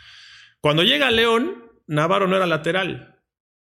Cuando 0.59 0.83
llega 0.83 1.07
a 1.07 1.11
León, 1.11 1.63
Navarro 1.87 2.27
no 2.27 2.35
era 2.35 2.45
lateral. 2.45 3.21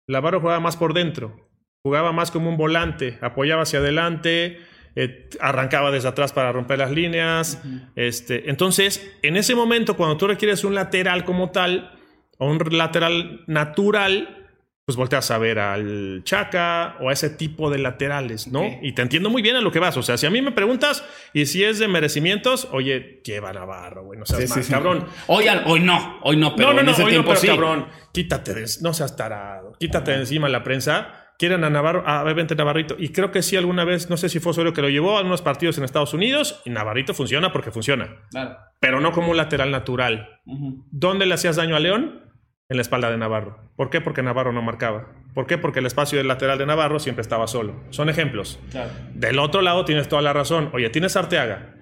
Navarro 0.07 0.43
jugaba 0.43 0.61
más 0.61 0.77
por 0.77 0.93
dentro. 0.93 1.49
Jugaba 1.83 2.13
más 2.13 2.31
como 2.31 2.51
un 2.51 2.59
volante, 2.59 3.19
apoyaba 3.23 3.63
hacia 3.63 3.79
adelante, 3.79 4.59
eh, 4.95 5.31
arrancaba 5.41 5.91
desde 5.91 6.09
atrás 6.09 6.35
para 6.35 6.53
romper 6.53 6.77
las 6.81 6.91
líneas. 6.91 7.63
este, 7.95 8.51
entonces, 8.51 9.11
en 9.23 9.39
ese 9.39 9.55
momento, 9.55 9.97
cuando 9.97 10.19
tú 10.19 10.27
requieres 10.27 10.65
un 10.65 10.75
lateral 10.75 11.25
como 11.25 11.51
tal, 11.51 11.99
o 12.37 12.51
un 12.51 12.59
lateral 12.77 13.43
natural, 13.47 14.46
pues 14.87 14.97
volteas 14.97 15.33
a 15.33 15.39
ver 15.39 15.59
al 15.59 16.21
Chaca 16.23 16.97
o 17.01 17.11
a 17.11 17.13
ese 17.13 17.29
tipo 17.29 17.71
de 17.71 17.79
laterales, 17.79 18.47
¿no? 18.47 18.63
Y 18.83 18.93
te 18.93 19.03
entiendo 19.03 19.31
muy 19.31 19.43
bien 19.43 19.57
a 19.57 19.61
lo 19.61 19.73
que 19.73 19.81
vas. 19.81 19.97
O 19.97 20.03
sea, 20.03 20.17
si 20.17 20.27
a 20.27 20.31
mí 20.31 20.41
me 20.41 20.53
preguntas 20.53 21.05
y 21.33 21.47
si 21.47 21.65
es 21.65 21.81
de 21.81 21.89
merecimientos, 21.89 22.69
oye, 22.71 23.21
lleva 23.25 23.53
Navarro, 23.53 24.05
güey, 24.05 24.17
no 24.17 24.25
seas 24.25 24.43
Sí, 24.43 24.47
sí, 24.47 24.55
mal, 24.55 24.63
sí. 24.65 24.73
cabrón. 24.73 25.07
Hoy, 25.27 25.49
al- 25.49 25.65
hoy 25.67 25.81
no, 25.81 26.21
hoy 26.23 26.37
no, 26.37 26.55
pero 26.55 26.69
no, 26.69 26.75
no, 26.75 26.81
en 26.83 26.87
no, 26.87 26.93
hoy 26.93 27.03
no, 27.03 27.09
tiempo 27.09 27.29
pero 27.31 27.41
sí. 27.41 27.47
cabrón, 27.49 27.89
quítate 28.13 28.55
de, 28.55 28.65
no 28.83 28.95
seas 28.95 29.17
tarado, 29.17 29.73
quítate 29.81 30.13
de 30.13 30.19
encima 30.19 30.49
la 30.49 30.63
prensa. 30.63 31.33
Quieren 31.37 31.65
a 31.65 31.69
Navarro, 31.69 32.03
a 32.07 32.23
ver, 32.23 32.35
vente 32.37 32.55
Navarrito. 32.55 32.95
Y 32.99 33.09
creo 33.11 33.31
que 33.33 33.43
sí, 33.43 33.57
alguna 33.57 33.85
vez, 33.85 34.09
no 34.09 34.17
sé 34.17 34.29
si 34.31 34.39
fue 34.41 34.53
Osorio 34.53 34.73
que 34.73 34.81
lo 34.83 34.89
llevó 34.89 35.17
a 35.17 35.19
algunos 35.19 35.43
partidos 35.43 35.77
en 35.79 35.85
Estados 35.85 36.15
Unidos, 36.15 36.63
y 36.65 36.71
Navarrito 36.71 37.13
funciona 37.13 37.53
porque 37.53 37.71
funciona, 37.73 38.23
Claro. 38.31 38.57
pero 38.81 39.01
no 39.01 39.11
como 39.13 39.33
un 39.33 39.37
lateral 39.37 39.71
natural. 39.73 40.41
¿Dónde 40.93 41.27
le 41.27 41.35
hacías 41.35 41.57
daño 41.57 41.75
a 41.77 41.81
León? 41.81 42.23
En 42.69 42.77
la 42.77 42.83
espalda 42.83 43.11
de 43.11 43.17
Navarro. 43.17 43.59
¿Por 43.77 43.91
qué? 43.91 44.01
Porque 44.01 44.23
Navarro 44.23 44.53
no 44.53 44.61
marcaba. 44.61 45.07
¿Por 45.35 45.47
qué? 45.47 45.57
Porque 45.57 45.79
el 45.79 45.87
espacio 45.87 46.19
del 46.19 46.27
lateral 46.27 46.59
de 46.59 46.67
Navarro 46.67 46.99
siempre 46.99 47.23
estaba 47.23 47.47
solo. 47.47 47.77
Son 47.91 48.09
ejemplos. 48.09 48.59
Claro. 48.73 48.91
Del 49.15 49.39
otro 49.39 49.63
lado 49.63 49.85
tienes 49.85 50.09
toda 50.09 50.23
la 50.23 50.33
razón. 50.33 50.71
Oye, 50.73 50.91
tienes 50.91 51.17
Arteaga. 51.17 51.75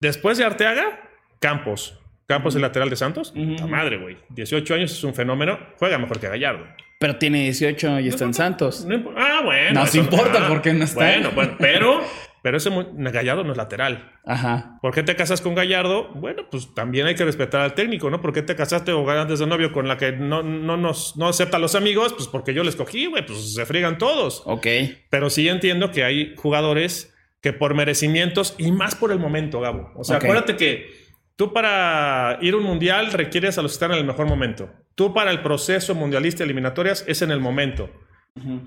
Después 0.00 0.36
de 0.36 0.44
Arteaga, 0.44 1.00
Campos. 1.40 1.98
Campos, 2.26 2.54
el 2.56 2.62
lateral 2.62 2.90
de 2.90 2.96
Santos. 2.96 3.32
Madre, 3.68 3.98
güey. 3.98 4.16
18 4.30 4.74
años 4.74 4.92
es 4.92 5.04
un 5.04 5.14
fenómeno. 5.14 5.58
Juega 5.78 5.96
mejor 5.98 6.20
que 6.20 6.28
Gallardo. 6.28 6.66
Pero 7.00 7.16
tiene 7.16 7.42
18 7.44 8.00
y 8.00 8.08
está 8.08 8.24
en 8.24 8.34
Santos. 8.34 8.84
No 8.86 9.12
ah, 9.16 9.42
bueno. 9.44 9.80
Nos 9.80 9.90
eso- 9.90 9.98
importa 9.98 10.44
ah, 10.44 10.48
porque 10.48 10.72
no 10.72 10.84
está. 10.84 11.00
Bueno, 11.04 11.30
bueno, 11.32 11.54
pero, 11.58 12.00
pero 12.44 12.58
ese 12.58 12.70
Gallardo 12.92 13.42
no 13.42 13.52
es 13.52 13.56
lateral. 13.56 14.12
Ajá. 14.22 14.78
¿Por 14.82 14.92
qué 14.92 15.02
te 15.02 15.16
casas 15.16 15.40
con 15.40 15.54
Gallardo? 15.54 16.10
Bueno, 16.12 16.42
pues 16.50 16.74
también 16.74 17.06
hay 17.06 17.14
que 17.14 17.24
respetar 17.24 17.62
al 17.62 17.72
técnico, 17.72 18.10
¿no? 18.10 18.20
¿Por 18.20 18.34
qué 18.34 18.42
te 18.42 18.54
casaste 18.54 18.92
o 18.92 19.10
antes 19.10 19.38
de 19.38 19.46
novio 19.46 19.72
con 19.72 19.88
la 19.88 19.96
que 19.96 20.12
no, 20.12 20.42
no, 20.42 20.76
nos, 20.76 21.16
no 21.16 21.28
acepta 21.28 21.56
a 21.56 21.60
los 21.60 21.74
amigos? 21.74 22.12
Pues 22.12 22.28
porque 22.28 22.52
yo 22.52 22.62
les 22.62 22.76
cogí, 22.76 23.06
güey, 23.06 23.24
pues 23.24 23.54
se 23.54 23.64
friegan 23.64 23.96
todos. 23.96 24.42
Ok. 24.44 24.66
Pero 25.08 25.30
sí 25.30 25.48
entiendo 25.48 25.90
que 25.90 26.04
hay 26.04 26.34
jugadores 26.36 27.16
que 27.40 27.54
por 27.54 27.72
merecimientos 27.72 28.54
y 28.58 28.72
más 28.72 28.94
por 28.94 29.10
el 29.10 29.18
momento, 29.18 29.60
Gabo. 29.62 29.90
O 29.96 30.04
sea, 30.04 30.18
acuérdate 30.18 30.56
que 30.56 30.92
tú 31.36 31.54
para 31.54 32.36
ir 32.42 32.52
a 32.52 32.58
un 32.58 32.64
mundial 32.64 33.10
requieres 33.12 33.56
a 33.56 33.62
los 33.62 33.72
que 33.72 33.76
están 33.76 33.92
en 33.92 33.98
el 34.00 34.04
mejor 34.04 34.26
momento. 34.26 34.68
Tú 34.94 35.14
para 35.14 35.30
el 35.30 35.40
proceso 35.40 35.94
mundialista 35.94 36.44
eliminatorias 36.44 37.06
es 37.08 37.22
en 37.22 37.30
el 37.30 37.40
momento. 37.40 37.88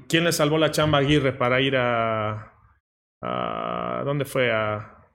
¿Quién 0.07 0.23
le 0.23 0.31
salvó 0.31 0.57
la 0.57 0.71
chamba 0.71 0.97
a 0.97 1.01
Aguirre 1.01 1.33
para 1.33 1.61
ir 1.61 1.75
a... 1.77 2.56
a 3.21 4.01
¿Dónde 4.05 4.25
fue? 4.25 4.51
A, 4.51 5.05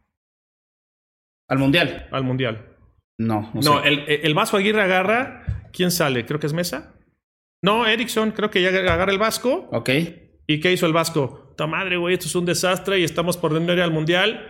¿Al 1.49 1.59
mundial? 1.59 2.09
al 2.11 2.25
mundial. 2.25 2.77
No, 3.19 3.51
no, 3.55 3.61
No, 3.61 3.83
sé. 3.83 3.89
el, 3.89 4.05
el 4.09 4.35
Vasco 4.35 4.57
Aguirre 4.57 4.83
agarra. 4.83 5.45
¿Quién 5.73 5.91
sale? 5.91 6.25
Creo 6.27 6.41
que 6.41 6.47
es 6.47 6.53
Mesa. 6.53 6.95
No, 7.63 7.87
Erickson, 7.87 8.33
creo 8.33 8.51
que 8.51 8.61
ya 8.63 8.69
agarra 8.71 9.13
el 9.13 9.19
Vasco. 9.19 9.69
Ok. 9.73 9.91
¿Y 10.47 10.61
qué 10.61 10.73
hizo 10.73 10.87
el 10.87 10.93
Vasco? 10.93 11.55
Ta 11.57 11.67
madre, 11.67 11.97
güey, 11.97 12.15
esto 12.15 12.27
es 12.27 12.35
un 12.35 12.45
desastre 12.45 12.99
y 12.99 13.05
estamos 13.05 13.37
por 13.37 13.55
dentro 13.55 13.75
ir 13.75 13.83
al 13.83 13.93
mundial. 13.93 14.49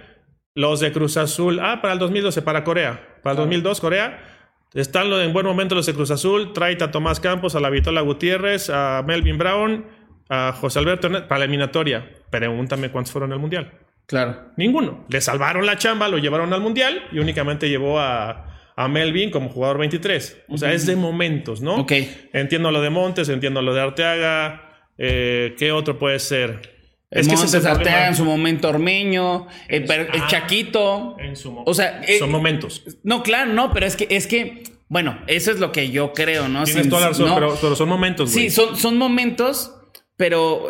Los 0.55 0.81
de 0.81 0.93
Cruz 0.93 1.17
Azul. 1.17 1.61
Ah, 1.61 1.81
para 1.83 1.95
el 1.95 1.99
2012, 1.99 2.43
para 2.43 2.65
Corea. 2.65 3.19
Para 3.23 3.33
el 3.33 3.37
2002, 3.39 3.81
Corea. 3.81 4.29
Están 4.75 5.13
en 5.13 5.33
buen 5.33 5.45
momento 5.45 5.75
los 5.75 5.87
de 5.87 5.95
Cruz 5.95 6.11
Azul. 6.11 6.53
Trae 6.53 6.79
a 6.83 6.91
Tomás 6.91 7.21
Campos, 7.21 7.55
a 7.55 7.61
la 7.61 7.69
Vitola 7.71 8.01
Gutiérrez, 8.01 8.71
a 8.71 9.03
Melvin 9.07 9.37
Brown, 9.39 9.87
a 10.29 10.53
José 10.53 10.79
Alberto 10.79 11.11
para 11.29 11.39
la 11.41 11.45
eliminatoria. 11.45 12.11
Pregúntame 12.33 12.91
cuántos 12.91 13.13
fueron 13.13 13.33
al 13.33 13.39
mundial. 13.39 13.71
Claro. 14.07 14.51
Ninguno. 14.57 15.05
Le 15.09 15.21
salvaron 15.21 15.65
la 15.65 15.79
chamba, 15.79 16.09
lo 16.09 16.19
llevaron 16.19 16.53
al 16.53 16.61
mundial 16.61 17.05
y 17.13 17.21
únicamente 17.21 17.69
llevó 17.69 18.01
a, 18.01 18.73
a 18.75 18.89
Melvin 18.89 19.31
como 19.31 19.49
jugador 19.49 19.79
23. 19.79 20.43
O 20.49 20.59
sea, 20.59 20.73
es 20.73 20.87
de 20.87 20.97
momentos, 20.97 21.61
¿no? 21.61 21.77
Ok. 21.77 21.93
Entiendo 22.33 22.73
lo 22.73 22.81
de 22.83 22.91
Montes, 22.91 23.29
entiendo 23.29 23.63
lo 23.63 23.73
de 23.75 23.81
Arteaga. 23.83 24.71
Eh, 24.99 25.55
¿Qué 25.59 25.71
otro 25.71 25.99
puede 25.99 26.19
ser? 26.19 26.73
Es 27.11 27.29
que 27.29 27.35
ese 27.35 27.43
Montes 27.45 27.55
el 27.55 27.61
problema. 27.61 27.79
Arteaga 27.81 28.09
en 28.09 28.17
su 28.17 28.25
momento 28.25 28.69
Ormeño, 28.71 29.47
el, 29.69 29.91
el 29.91 30.09
Ah. 30.21 30.27
Chaquito. 30.27 31.17
En 31.21 31.37
su 31.37 31.53
mo- 31.53 31.63
O 31.67 31.75
sea, 31.75 32.01
eh, 32.09 32.19
son 32.19 32.31
momentos. 32.31 32.83
No, 33.05 33.23
claro, 33.23 33.53
no, 33.53 33.71
pero 33.73 33.87
es 33.87 33.97
que, 33.97 34.07
es 34.11 34.27
que, 34.27 34.63
bueno, 34.89 35.19
eso 35.27 35.51
es 35.51 35.61
lo 35.61 35.71
que 35.73 35.91
yo 35.91 36.13
creo, 36.15 36.49
¿no? 36.49 36.65
Tienes 36.65 36.83
Sin- 36.85 36.91
toda 36.91 37.03
la 37.03 37.09
razón, 37.09 37.29
no. 37.29 37.35
pero, 37.35 37.57
pero 37.61 37.77
son 37.77 37.89
momentos, 37.89 38.33
güey. 38.33 38.45
Sí, 38.49 38.51
son, 38.51 38.77
son 38.77 38.97
momentos, 38.97 39.75
pero 40.17 40.69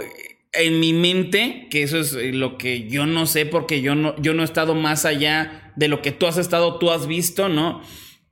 en 0.52 0.80
mi 0.80 0.92
mente, 0.92 1.66
que 1.70 1.82
eso 1.82 1.98
es 1.98 2.14
eh, 2.14 2.32
lo 2.32 2.58
que 2.58 2.88
yo 2.88 3.06
no 3.06 3.26
sé, 3.26 3.46
porque 3.46 3.80
yo 3.80 3.94
no, 3.94 4.14
yo 4.20 4.34
no 4.34 4.42
he 4.42 4.44
estado 4.44 4.74
más 4.74 5.04
allá 5.04 5.72
de 5.76 5.88
lo 5.88 6.02
que 6.02 6.12
tú 6.12 6.26
has 6.26 6.36
estado, 6.36 6.78
tú 6.78 6.90
has 6.90 7.06
visto, 7.06 7.48
¿no? 7.48 7.82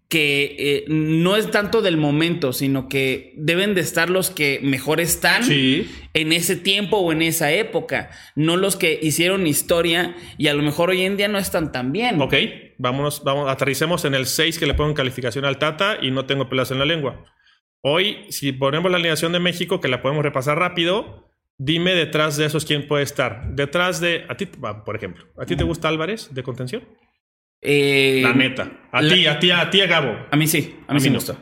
Que 0.09 0.57
eh, 0.59 0.85
no 0.89 1.37
es 1.37 1.51
tanto 1.53 1.83
del 1.83 1.97
momento, 1.97 2.53
sino 2.53 2.89
que 2.89 3.33
deben 3.37 3.75
de 3.77 3.81
estar 3.81 4.11
los 4.11 4.29
que 4.31 4.59
mejor 4.63 5.01
están 5.01 5.45
Sí. 5.45 5.89
en 6.15 6.33
ese 6.33 6.57
tiempo 6.57 6.99
o 6.99 7.13
en 7.13 7.23
esa 7.23 7.53
época, 7.53 8.11
no 8.35 8.57
los 8.57 8.75
que 8.77 8.99
hicieron 9.01 9.47
historia 9.47 10.17
y 10.37 10.49
a 10.49 10.55
lo 10.55 10.63
mejor 10.65 10.91
hoy 10.91 11.03
en 11.03 11.17
día 11.17 11.29
no 11.29 11.39
están 11.39 11.71
tan 11.71 11.93
bien. 11.93 12.21
Ok, 12.21 12.35
vámonos, 12.77 13.23
vamos, 13.25 13.49
aterricemos 13.49 14.05
en 14.05 14.15
el 14.15 14.27
6 14.27 14.59
que 14.59 14.67
le 14.67 14.75
pongo 14.75 14.91
en 14.91 14.97
calificación 14.97 15.45
al 15.45 15.59
Tata 15.59 15.97
y 16.03 16.11
no 16.11 16.27
tengo 16.27 16.49
pelas 16.51 16.73
en 16.73 16.81
la 16.81 16.85
lengua. 16.87 17.25
Hoy, 17.81 18.19
si 18.31 18.51
ponemos 18.53 18.91
la 18.91 18.97
alineación 18.99 19.33
de 19.33 19.39
México, 19.39 19.81
que 19.81 19.89
la 19.89 20.03
podemos 20.03 20.25
repasar 20.25 20.59
rápido, 20.59 21.30
dime 21.63 21.95
detrás 21.95 22.37
de 22.39 22.47
esos 22.47 22.65
quién 22.65 22.87
puede 22.89 23.05
estar. 23.05 23.51
Detrás 23.55 24.01
de, 24.01 24.25
a 24.29 24.35
ti, 24.37 24.47
por 24.47 24.97
ejemplo, 24.97 25.27
¿a 25.39 25.45
ti 25.45 25.57
te 25.57 25.65
gusta 25.65 25.89
Álvarez 25.89 26.33
de 26.35 26.43
contención? 26.43 26.83
Eh, 27.61 28.21
La 28.23 28.33
neta. 28.33 28.71
A 28.91 29.01
ti, 29.01 29.27
a 29.27 29.39
ti, 29.39 29.51
a 29.51 29.69
ti, 29.69 29.81
a 29.83 29.87
Gabo. 29.87 30.17
A 30.31 30.37
mí 30.37 30.47
sí, 30.47 30.77
a 30.89 30.93
mí, 30.95 30.97
A 30.97 31.01
sí 31.01 31.11
mí 31.11 31.17
me 31.17 31.21
no. 31.21 31.25
gusta. 31.27 31.37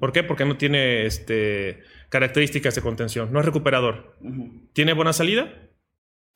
¿Por 0.00 0.12
qué? 0.12 0.22
Porque 0.24 0.44
no 0.44 0.56
tiene 0.56 1.06
este, 1.06 1.80
características 2.08 2.74
de 2.74 2.82
contención. 2.82 3.32
No 3.32 3.38
es 3.40 3.46
recuperador. 3.46 4.16
¿Tiene 4.72 4.92
buena 4.92 5.12
salida? 5.12 5.52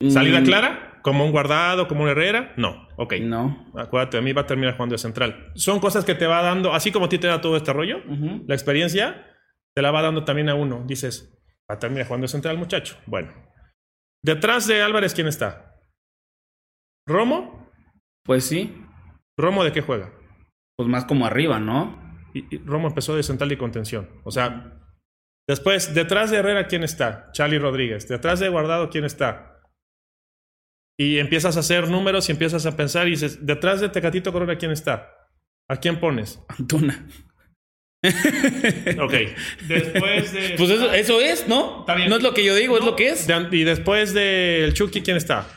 ¿Salida 0.09 0.39
Mm, 0.41 0.45
clara? 0.45 0.99
¿Como 1.03 1.25
un 1.25 1.31
guardado, 1.31 1.87
como 1.87 2.03
un 2.03 2.09
Herrera? 2.09 2.53
No, 2.57 2.87
ok. 2.95 3.15
No. 3.21 3.71
Acuérdate, 3.75 4.17
a 4.17 4.21
mí 4.21 4.31
va 4.33 4.41
a 4.43 4.45
terminar 4.47 4.75
jugando 4.75 4.93
de 4.93 4.99
central. 4.99 5.51
Son 5.55 5.79
cosas 5.79 6.05
que 6.05 6.15
te 6.15 6.25
va 6.27 6.41
dando, 6.41 6.73
así 6.73 6.91
como 6.91 7.05
a 7.05 7.09
ti 7.09 7.17
te 7.17 7.27
da 7.27 7.41
todo 7.41 7.57
este 7.57 7.73
rollo, 7.73 8.01
la 8.47 8.55
experiencia 8.55 9.27
te 9.73 9.81
la 9.81 9.91
va 9.91 10.01
dando 10.01 10.23
también 10.23 10.49
a 10.49 10.55
uno. 10.55 10.83
Dices, 10.87 11.37
va 11.71 11.75
a 11.75 11.79
terminar 11.79 12.05
jugando 12.05 12.27
central, 12.27 12.57
muchacho. 12.57 12.97
Bueno. 13.05 13.33
Detrás 14.23 14.67
de 14.67 14.81
Álvarez, 14.81 15.13
¿quién 15.13 15.27
está? 15.27 15.79
¿Romo? 17.07 17.71
Pues 18.25 18.45
sí. 18.45 18.85
¿Romo 19.37 19.63
de 19.63 19.71
qué 19.71 19.81
juega? 19.81 20.13
Pues 20.77 20.89
más 20.89 21.05
como 21.05 21.25
arriba, 21.25 21.59
¿no? 21.59 21.97
Y, 22.33 22.55
y 22.55 22.57
Romo 22.59 22.89
empezó 22.89 23.15
de 23.15 23.23
central 23.23 23.51
y 23.53 23.57
contención. 23.57 24.09
O 24.25 24.31
sea, 24.31 24.79
después, 25.47 25.93
detrás 25.95 26.29
de 26.29 26.37
Herrera, 26.37 26.67
¿quién 26.67 26.83
está? 26.83 27.31
Charlie 27.31 27.57
Rodríguez. 27.57 28.07
Detrás 28.07 28.39
de 28.41 28.49
Guardado, 28.49 28.89
¿quién 28.89 29.05
está? 29.05 29.61
Y 30.99 31.19
empiezas 31.19 31.55
a 31.55 31.61
hacer 31.61 31.89
números 31.89 32.27
y 32.27 32.33
empiezas 32.33 32.65
a 32.65 32.75
pensar 32.75 33.07
y 33.07 33.11
dices, 33.11 33.45
detrás 33.45 33.79
de 33.79 33.89
Tecatito 33.89 34.33
Corona, 34.33 34.57
¿quién 34.57 34.71
está? 34.71 35.09
¿A 35.69 35.77
quién 35.77 35.99
pones? 35.99 36.43
Antuna. 36.49 37.07
Ok. 38.03 39.13
Después 39.67 40.33
de... 40.33 40.53
Pues 40.57 40.69
eso, 40.69 40.91
eso 40.93 41.21
es, 41.21 41.47
¿no? 41.47 41.81
Está 41.81 41.95
bien. 41.95 42.09
No 42.09 42.17
es 42.17 42.23
lo 42.23 42.33
que 42.33 42.43
yo 42.43 42.55
digo, 42.55 42.77
es 42.77 42.83
lo 42.83 42.95
que 42.95 43.09
es. 43.09 43.27
De- 43.27 43.47
y 43.51 43.63
después 43.63 44.13
del 44.13 44.73
Chucky, 44.73 45.01
¿quién 45.01 45.17
está? 45.17 45.47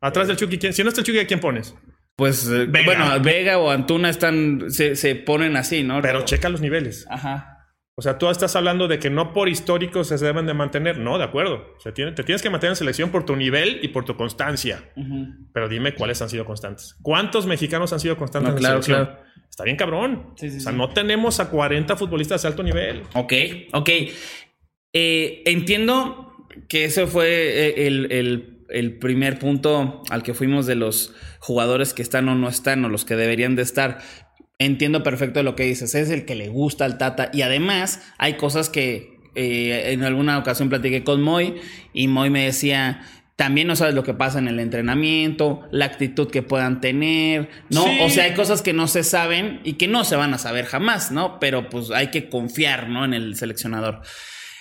Atrás 0.00 0.28
del 0.28 0.36
Chucky, 0.36 0.58
¿quién? 0.58 0.72
Si 0.72 0.82
no 0.82 0.88
está 0.90 1.00
el 1.00 1.06
Chucky, 1.06 1.18
¿a 1.20 1.26
quién 1.26 1.40
pones? 1.40 1.74
Pues 2.16 2.46
eh, 2.48 2.66
Vega. 2.68 2.84
bueno, 2.84 3.20
Vega 3.20 3.58
o 3.58 3.70
Antuna 3.70 4.08
están, 4.10 4.70
se, 4.70 4.94
se 4.96 5.14
ponen 5.16 5.56
así, 5.56 5.82
¿no? 5.82 6.00
Pero 6.02 6.24
checa 6.24 6.48
los 6.48 6.60
niveles. 6.60 7.06
Ajá. 7.10 7.50
O 7.96 8.02
sea, 8.02 8.18
tú 8.18 8.28
estás 8.28 8.54
hablando 8.56 8.86
de 8.88 8.98
que 8.98 9.08
no 9.08 9.32
por 9.32 9.48
históricos 9.48 10.08
se 10.08 10.18
deben 10.18 10.46
de 10.46 10.54
mantener. 10.54 10.98
No, 10.98 11.16
de 11.16 11.24
acuerdo. 11.24 11.74
O 11.76 11.80
sea, 11.80 11.92
te 11.94 12.12
tienes 12.24 12.42
que 12.42 12.50
mantener 12.50 12.72
en 12.72 12.76
selección 12.76 13.10
por 13.10 13.24
tu 13.24 13.36
nivel 13.36 13.78
y 13.82 13.88
por 13.88 14.04
tu 14.04 14.16
constancia. 14.16 14.92
Pero 15.52 15.68
dime 15.68 15.94
cuáles 15.94 16.20
han 16.20 16.28
sido 16.28 16.44
constantes. 16.44 16.96
¿Cuántos 17.02 17.46
mexicanos 17.46 17.92
han 17.92 18.00
sido 18.00 18.16
constantes 18.16 18.50
No, 18.50 18.56
en 18.56 18.60
claro, 18.60 18.76
la 18.78 18.82
selección? 18.82 19.06
claro. 19.06 19.23
Está 19.54 19.62
bien 19.62 19.76
cabrón. 19.76 20.32
Sí, 20.34 20.50
sí, 20.50 20.56
o 20.56 20.60
sea, 20.60 20.72
sí. 20.72 20.78
no 20.78 20.88
tenemos 20.90 21.38
a 21.38 21.48
40 21.48 21.96
futbolistas 21.96 22.42
de 22.42 22.48
alto 22.48 22.64
nivel. 22.64 23.02
Ok, 23.14 23.32
ok. 23.72 23.88
Eh, 24.92 25.42
entiendo 25.46 26.32
que 26.68 26.84
ese 26.86 27.06
fue 27.06 27.28
eh, 27.68 27.86
el, 27.86 28.10
el- 28.10 28.50
el 28.70 28.98
primer 28.98 29.38
punto 29.38 30.02
al 30.10 30.24
que 30.24 30.34
fuimos 30.34 30.66
de 30.66 30.74
los 30.74 31.14
jugadores 31.38 31.94
que 31.94 32.02
están 32.02 32.28
o 32.28 32.34
no 32.34 32.48
están 32.48 32.84
o 32.84 32.88
los 32.88 33.04
que 33.04 33.14
deberían 33.14 33.54
de 33.54 33.62
estar. 33.62 33.98
Entiendo 34.58 35.04
perfecto 35.04 35.40
lo 35.44 35.54
que 35.54 35.62
dices. 35.64 35.94
Es 35.94 36.10
el 36.10 36.24
que 36.24 36.34
le 36.34 36.48
gusta 36.48 36.84
al 36.84 36.98
Tata. 36.98 37.30
Y 37.32 37.42
además 37.42 38.02
hay 38.18 38.34
cosas 38.34 38.70
que 38.70 39.18
eh, 39.36 39.92
en 39.92 40.02
alguna 40.02 40.36
ocasión 40.38 40.68
platiqué 40.68 41.04
con 41.04 41.22
Moy 41.22 41.54
y 41.92 42.08
Moy 42.08 42.30
me 42.30 42.44
decía... 42.46 43.02
También 43.36 43.66
no 43.66 43.74
sabes 43.74 43.94
lo 43.94 44.04
que 44.04 44.14
pasa 44.14 44.38
en 44.38 44.46
el 44.46 44.60
entrenamiento, 44.60 45.62
la 45.72 45.86
actitud 45.86 46.30
que 46.30 46.42
puedan 46.42 46.80
tener, 46.80 47.48
¿no? 47.68 47.84
Sí. 47.84 47.98
O 48.02 48.08
sea, 48.08 48.24
hay 48.24 48.34
cosas 48.34 48.62
que 48.62 48.72
no 48.72 48.86
se 48.86 49.02
saben 49.02 49.60
y 49.64 49.72
que 49.72 49.88
no 49.88 50.04
se 50.04 50.14
van 50.14 50.32
a 50.34 50.38
saber 50.38 50.66
jamás, 50.66 51.10
¿no? 51.10 51.40
Pero 51.40 51.68
pues 51.68 51.90
hay 51.90 52.12
que 52.12 52.28
confiar, 52.28 52.88
¿no? 52.88 53.04
En 53.04 53.12
el 53.12 53.34
seleccionador. 53.34 54.02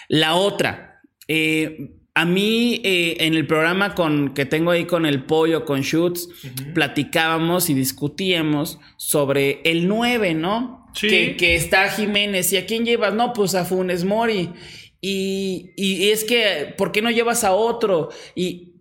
La 0.07 0.33
otra, 0.33 1.01
eh, 1.27 1.91
a 2.15 2.25
mí 2.25 2.81
eh, 2.83 3.17
en 3.19 3.35
el 3.35 3.47
programa 3.47 3.95
con, 3.95 4.33
que 4.33 4.45
tengo 4.45 4.71
ahí 4.71 4.85
con 4.85 5.05
el 5.05 5.23
pollo, 5.23 5.65
con 5.65 5.81
Shoots, 5.81 6.29
platicábamos 6.73 7.69
y 7.69 7.73
discutíamos 7.73 8.79
sobre 8.97 9.61
el 9.65 9.87
9, 9.87 10.33
¿no? 10.33 10.87
Sí. 10.93 11.09
Que, 11.09 11.37
que 11.37 11.55
está 11.55 11.89
Jiménez. 11.89 12.53
¿Y 12.53 12.57
a 12.57 12.65
quién 12.65 12.85
llevas? 12.85 13.13
No, 13.13 13.33
pues 13.33 13.55
a 13.55 13.65
Funes 13.65 14.03
Mori. 14.03 14.51
Y, 15.05 15.73
y 15.75 16.11
es 16.11 16.23
que, 16.23 16.73
¿por 16.77 16.93
qué 16.93 17.01
no 17.01 17.11
llevas 17.11 17.43
a 17.43 17.51
otro? 17.51 18.07
Y 18.35 18.75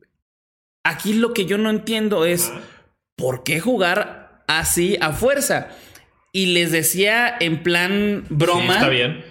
aquí 0.84 1.14
lo 1.14 1.34
que 1.34 1.46
yo 1.46 1.58
no 1.58 1.68
entiendo 1.68 2.24
es, 2.24 2.52
¿por 3.16 3.42
qué 3.42 3.58
jugar 3.58 4.44
así 4.46 4.96
a 5.00 5.12
fuerza? 5.12 5.70
Y 6.32 6.46
les 6.54 6.70
decía 6.70 7.34
en 7.40 7.64
plan 7.64 8.24
broma. 8.30 8.66
Sí, 8.74 8.78
está 8.78 8.88
bien. 8.88 9.24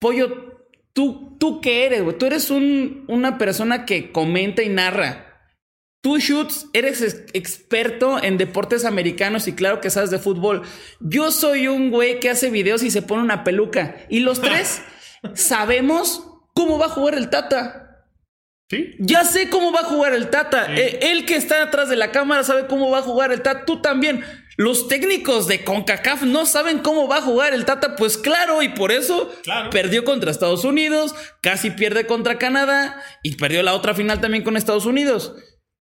Pollo, 0.00 0.60
¿tú, 0.92 1.36
tú 1.40 1.60
qué 1.60 1.86
eres, 1.86 2.02
güey? 2.04 2.16
Tú 2.16 2.26
eres 2.26 2.48
un- 2.52 3.04
una 3.08 3.36
persona 3.36 3.84
que 3.84 4.12
comenta 4.12 4.62
y 4.62 4.68
narra. 4.68 5.50
Tú, 6.00 6.18
Shoots, 6.18 6.68
eres 6.74 7.02
ex- 7.02 7.24
experto 7.32 8.22
en 8.22 8.36
deportes 8.38 8.84
americanos 8.84 9.48
y 9.48 9.54
claro 9.54 9.80
que 9.80 9.90
sabes 9.90 10.10
de 10.10 10.18
fútbol. 10.20 10.62
Yo 11.00 11.32
soy 11.32 11.66
un 11.66 11.90
güey 11.90 12.20
que 12.20 12.30
hace 12.30 12.50
videos 12.50 12.82
y 12.84 12.90
se 12.92 13.02
pone 13.02 13.22
una 13.22 13.42
peluca. 13.42 13.96
Y 14.08 14.20
los 14.20 14.40
tres 14.42 14.80
sabemos 15.34 16.26
cómo 16.54 16.78
va 16.78 16.86
a 16.86 16.90
jugar 16.90 17.14
el 17.14 17.30
Tata. 17.30 17.80
Sí. 18.70 18.94
Ya 18.98 19.24
sé 19.24 19.50
cómo 19.50 19.72
va 19.72 19.80
a 19.80 19.84
jugar 19.84 20.14
el 20.14 20.30
Tata. 20.30 20.74
Eh, 20.74 20.98
Él 21.02 21.26
que 21.26 21.36
está 21.36 21.62
atrás 21.62 21.88
de 21.90 21.96
la 21.96 22.10
cámara 22.12 22.44
sabe 22.44 22.66
cómo 22.66 22.90
va 22.90 22.98
a 22.98 23.02
jugar 23.02 23.30
el 23.32 23.42
Tata. 23.42 23.64
Tú 23.64 23.80
también. 23.82 24.24
Los 24.56 24.86
técnicos 24.86 25.48
de 25.48 25.64
CONCACAF 25.64 26.22
no 26.22 26.46
saben 26.46 26.78
cómo 26.78 27.08
va 27.08 27.16
a 27.18 27.22
jugar 27.22 27.54
el 27.54 27.64
Tata. 27.64 27.96
Pues 27.96 28.16
claro, 28.16 28.62
y 28.62 28.68
por 28.68 28.92
eso 28.92 29.30
Claro. 29.42 29.70
perdió 29.70 30.04
contra 30.04 30.30
Estados 30.30 30.64
Unidos, 30.64 31.14
casi 31.42 31.70
pierde 31.72 32.06
contra 32.06 32.38
Canadá 32.38 33.02
y 33.24 33.34
perdió 33.36 33.62
la 33.64 33.74
otra 33.74 33.94
final 33.94 34.20
también 34.20 34.44
con 34.44 34.56
Estados 34.56 34.86
Unidos. 34.86 35.34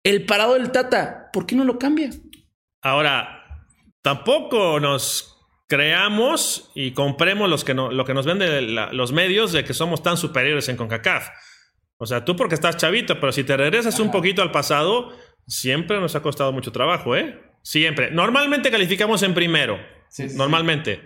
El 0.03 0.25
parado 0.25 0.55
del 0.55 0.73
Tata, 0.73 1.29
¿por 1.35 1.45
qué 1.47 1.55
no 1.55 1.65
lo 1.65 1.79
cambia? 1.79 2.11
Ahora, 2.81 3.45
tampoco 4.03 4.81
nos 4.81 5.32
creamos 5.77 6.71
y 6.75 6.93
compremos 6.93 7.49
los 7.49 7.65
que 7.65 7.73
no, 7.75 7.91
lo 7.91 8.05
que 8.05 8.13
nos 8.15 8.27
venden 8.27 8.75
la- 8.75 8.93
los 8.93 9.13
medios 9.13 9.53
de 9.53 9.65
que 9.65 9.73
somos 9.75 10.03
tan 10.03 10.17
superiores 10.19 10.69
en 10.69 10.77
CONCACAF. 10.77 11.29
O 11.99 12.05
sea, 12.07 12.25
tú 12.25 12.37
porque 12.37 12.55
estás 12.55 12.77
chavito, 12.77 13.19
pero 13.19 13.33
si 13.33 13.43
te 13.45 13.57
regresas 13.57 13.99
un 14.01 14.11
poquito 14.11 14.43
al 14.43 14.51
pasado, 14.51 15.13
siempre 15.47 15.99
nos 16.01 16.15
ha 16.15 16.21
costado 16.23 16.53
mucho 16.53 16.73
trabajo, 16.73 17.17
¿eh? 17.17 17.41
Siempre. 17.63 18.11
Normalmente 18.11 18.71
calificamos 18.71 19.23
en 19.23 19.33
primero. 19.35 19.79
Sí, 20.11 20.29
sí, 20.29 20.37
normalmente. 20.37 21.01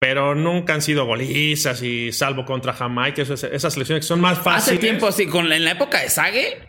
Pero 0.00 0.34
nunca 0.34 0.74
han 0.74 0.82
sido 0.82 1.04
golizas 1.04 1.82
y 1.82 2.12
salvo 2.12 2.44
contra 2.44 2.72
Jamaica, 2.72 3.20
eso 3.22 3.34
es- 3.34 3.44
esas 3.44 3.74
selecciones 3.74 4.04
que 4.04 4.08
son 4.08 4.20
más 4.20 4.38
fáciles. 4.38 4.78
Hace 4.78 4.78
tiempo 4.78 5.06
así, 5.06 5.26
con 5.26 5.48
la- 5.48 5.56
en 5.56 5.64
la 5.64 5.72
época 5.72 6.00
de 6.00 6.08
Sague, 6.08 6.68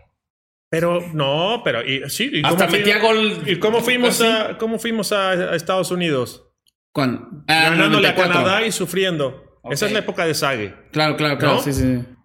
Pero 0.70 1.02
no, 1.14 1.62
pero 1.64 1.88
y, 1.88 2.10
sí, 2.10 2.32
¿y 2.34 2.42
Hasta 2.44 2.66
cómo 2.66 2.78
metía 2.78 3.00
fuimos- 3.00 3.38
gol- 3.38 3.44
¿Y 3.50 3.60
cómo 3.60 3.82
fuimos 3.82 4.22
a 4.22 4.58
cómo 4.58 4.80
fuimos 4.80 5.12
a, 5.12 5.30
a 5.30 5.56
Estados 5.56 5.92
Unidos? 5.92 6.48
Ah, 7.48 7.70
Ganándole 7.70 8.08
a 8.08 8.14
94. 8.14 8.34
Canadá 8.34 8.66
y 8.66 8.72
sufriendo. 8.72 9.60
Esa 9.70 9.86
es 9.86 9.94
la 9.94 10.00
época 10.00 10.26
de 10.26 10.34
Sague. 10.34 10.76
Claro, 10.92 11.16
claro, 11.16 11.38
claro. 11.38 11.56
¿No? 11.56 11.62
Sí, 11.62 11.74
sí. 11.74 11.84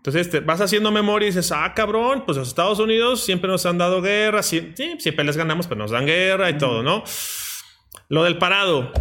Entonces 0.09 0.31
te 0.31 0.41
vas 0.41 0.61
haciendo 0.61 0.91
memoria 0.91 1.27
y 1.27 1.31
dices, 1.31 1.53
ah, 1.53 1.73
cabrón, 1.75 2.25
pues 2.25 2.39
los 2.39 2.49
Estados 2.49 2.79
Unidos 2.79 3.25
siempre 3.25 3.51
nos 3.51 3.67
han 3.67 3.79
dado 3.79 4.01
guerra, 4.01 4.43
sí, 4.43 4.73
sí, 4.75 4.97
siempre 4.99 5.25
les 5.25 5.37
ganamos, 5.37 5.67
pero 5.67 5.79
nos 5.79 5.91
dan 5.91 6.07
guerra 6.07 6.51
y 6.51 6.57
todo, 6.57 6.83
¿no? 6.83 7.05
Lo 8.09 8.25
del 8.25 8.39
parado, 8.39 8.93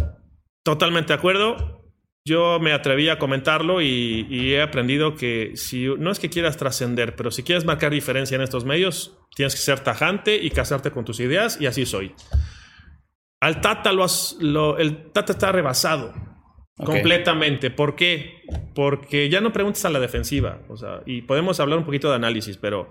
totalmente 0.62 1.12
de 1.12 1.18
acuerdo. 1.18 1.82
Yo 2.24 2.60
me 2.60 2.72
atreví 2.72 3.08
a 3.08 3.18
comentarlo 3.18 3.80
y, 3.80 4.26
y 4.28 4.52
he 4.52 4.60
aprendido 4.60 5.14
que 5.14 5.52
si 5.54 5.86
no 5.98 6.10
es 6.10 6.18
que 6.18 6.28
quieras 6.28 6.58
trascender, 6.58 7.16
pero 7.16 7.30
si 7.30 7.42
quieres 7.42 7.64
marcar 7.64 7.90
diferencia 7.90 8.34
en 8.34 8.42
estos 8.42 8.66
medios, 8.66 9.16
tienes 9.34 9.54
que 9.54 9.62
ser 9.62 9.80
tajante 9.80 10.36
y 10.36 10.50
casarte 10.50 10.90
con 10.90 11.06
tus 11.06 11.20
ideas 11.20 11.58
y 11.58 11.66
así 11.66 11.86
soy. 11.86 12.14
Al 13.40 13.60
Tata 13.60 13.92
lo, 13.92 14.04
has- 14.04 14.36
lo- 14.40 14.78
el 14.78 15.10
Tata 15.12 15.32
está 15.32 15.52
rebasado 15.52 16.12
completamente. 16.76 17.70
¿Por 17.70 17.96
qué? 17.96 18.42
Porque 18.74 19.28
ya 19.28 19.40
no 19.40 19.52
preguntas 19.52 19.84
a 19.84 19.90
la 19.90 20.00
defensiva. 20.00 20.60
O 20.68 20.76
sea, 20.76 21.02
y 21.06 21.22
podemos 21.22 21.58
hablar 21.60 21.78
un 21.78 21.84
poquito 21.84 22.08
de 22.08 22.16
análisis, 22.16 22.56
pero 22.56 22.88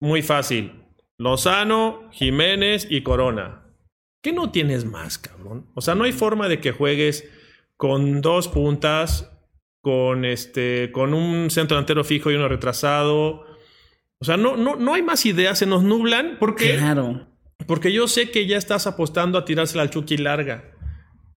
muy 0.00 0.22
fácil. 0.22 0.82
Lozano, 1.18 2.08
Jiménez 2.12 2.86
y 2.90 3.02
Corona. 3.02 3.62
¿Qué 4.22 4.32
no 4.32 4.50
tienes 4.50 4.84
más, 4.84 5.18
cabrón? 5.18 5.70
O 5.74 5.80
sea, 5.80 5.94
no 5.94 6.04
hay 6.04 6.12
forma 6.12 6.48
de 6.48 6.60
que 6.60 6.72
juegues 6.72 7.28
con 7.76 8.20
dos 8.22 8.48
puntas, 8.48 9.30
con 9.82 10.24
este, 10.24 10.90
con 10.92 11.12
un 11.12 11.50
centro 11.50 11.76
delantero 11.76 12.04
fijo 12.04 12.30
y 12.30 12.34
uno 12.36 12.48
retrasado. 12.48 13.44
O 14.18 14.24
sea, 14.24 14.36
no, 14.38 14.56
no, 14.56 14.76
no 14.76 14.94
hay 14.94 15.02
más 15.02 15.26
ideas, 15.26 15.58
se 15.58 15.66
nos 15.66 15.82
nublan. 15.82 16.38
¿Por 16.38 16.54
qué? 16.56 16.76
Claro. 16.76 17.26
Porque 17.66 17.92
yo 17.92 18.08
sé 18.08 18.30
que 18.30 18.46
ya 18.46 18.56
estás 18.56 18.86
apostando 18.86 19.38
a 19.38 19.44
tirársela 19.44 19.82
al 19.82 19.90
Chucky 19.90 20.16
larga. 20.16 20.72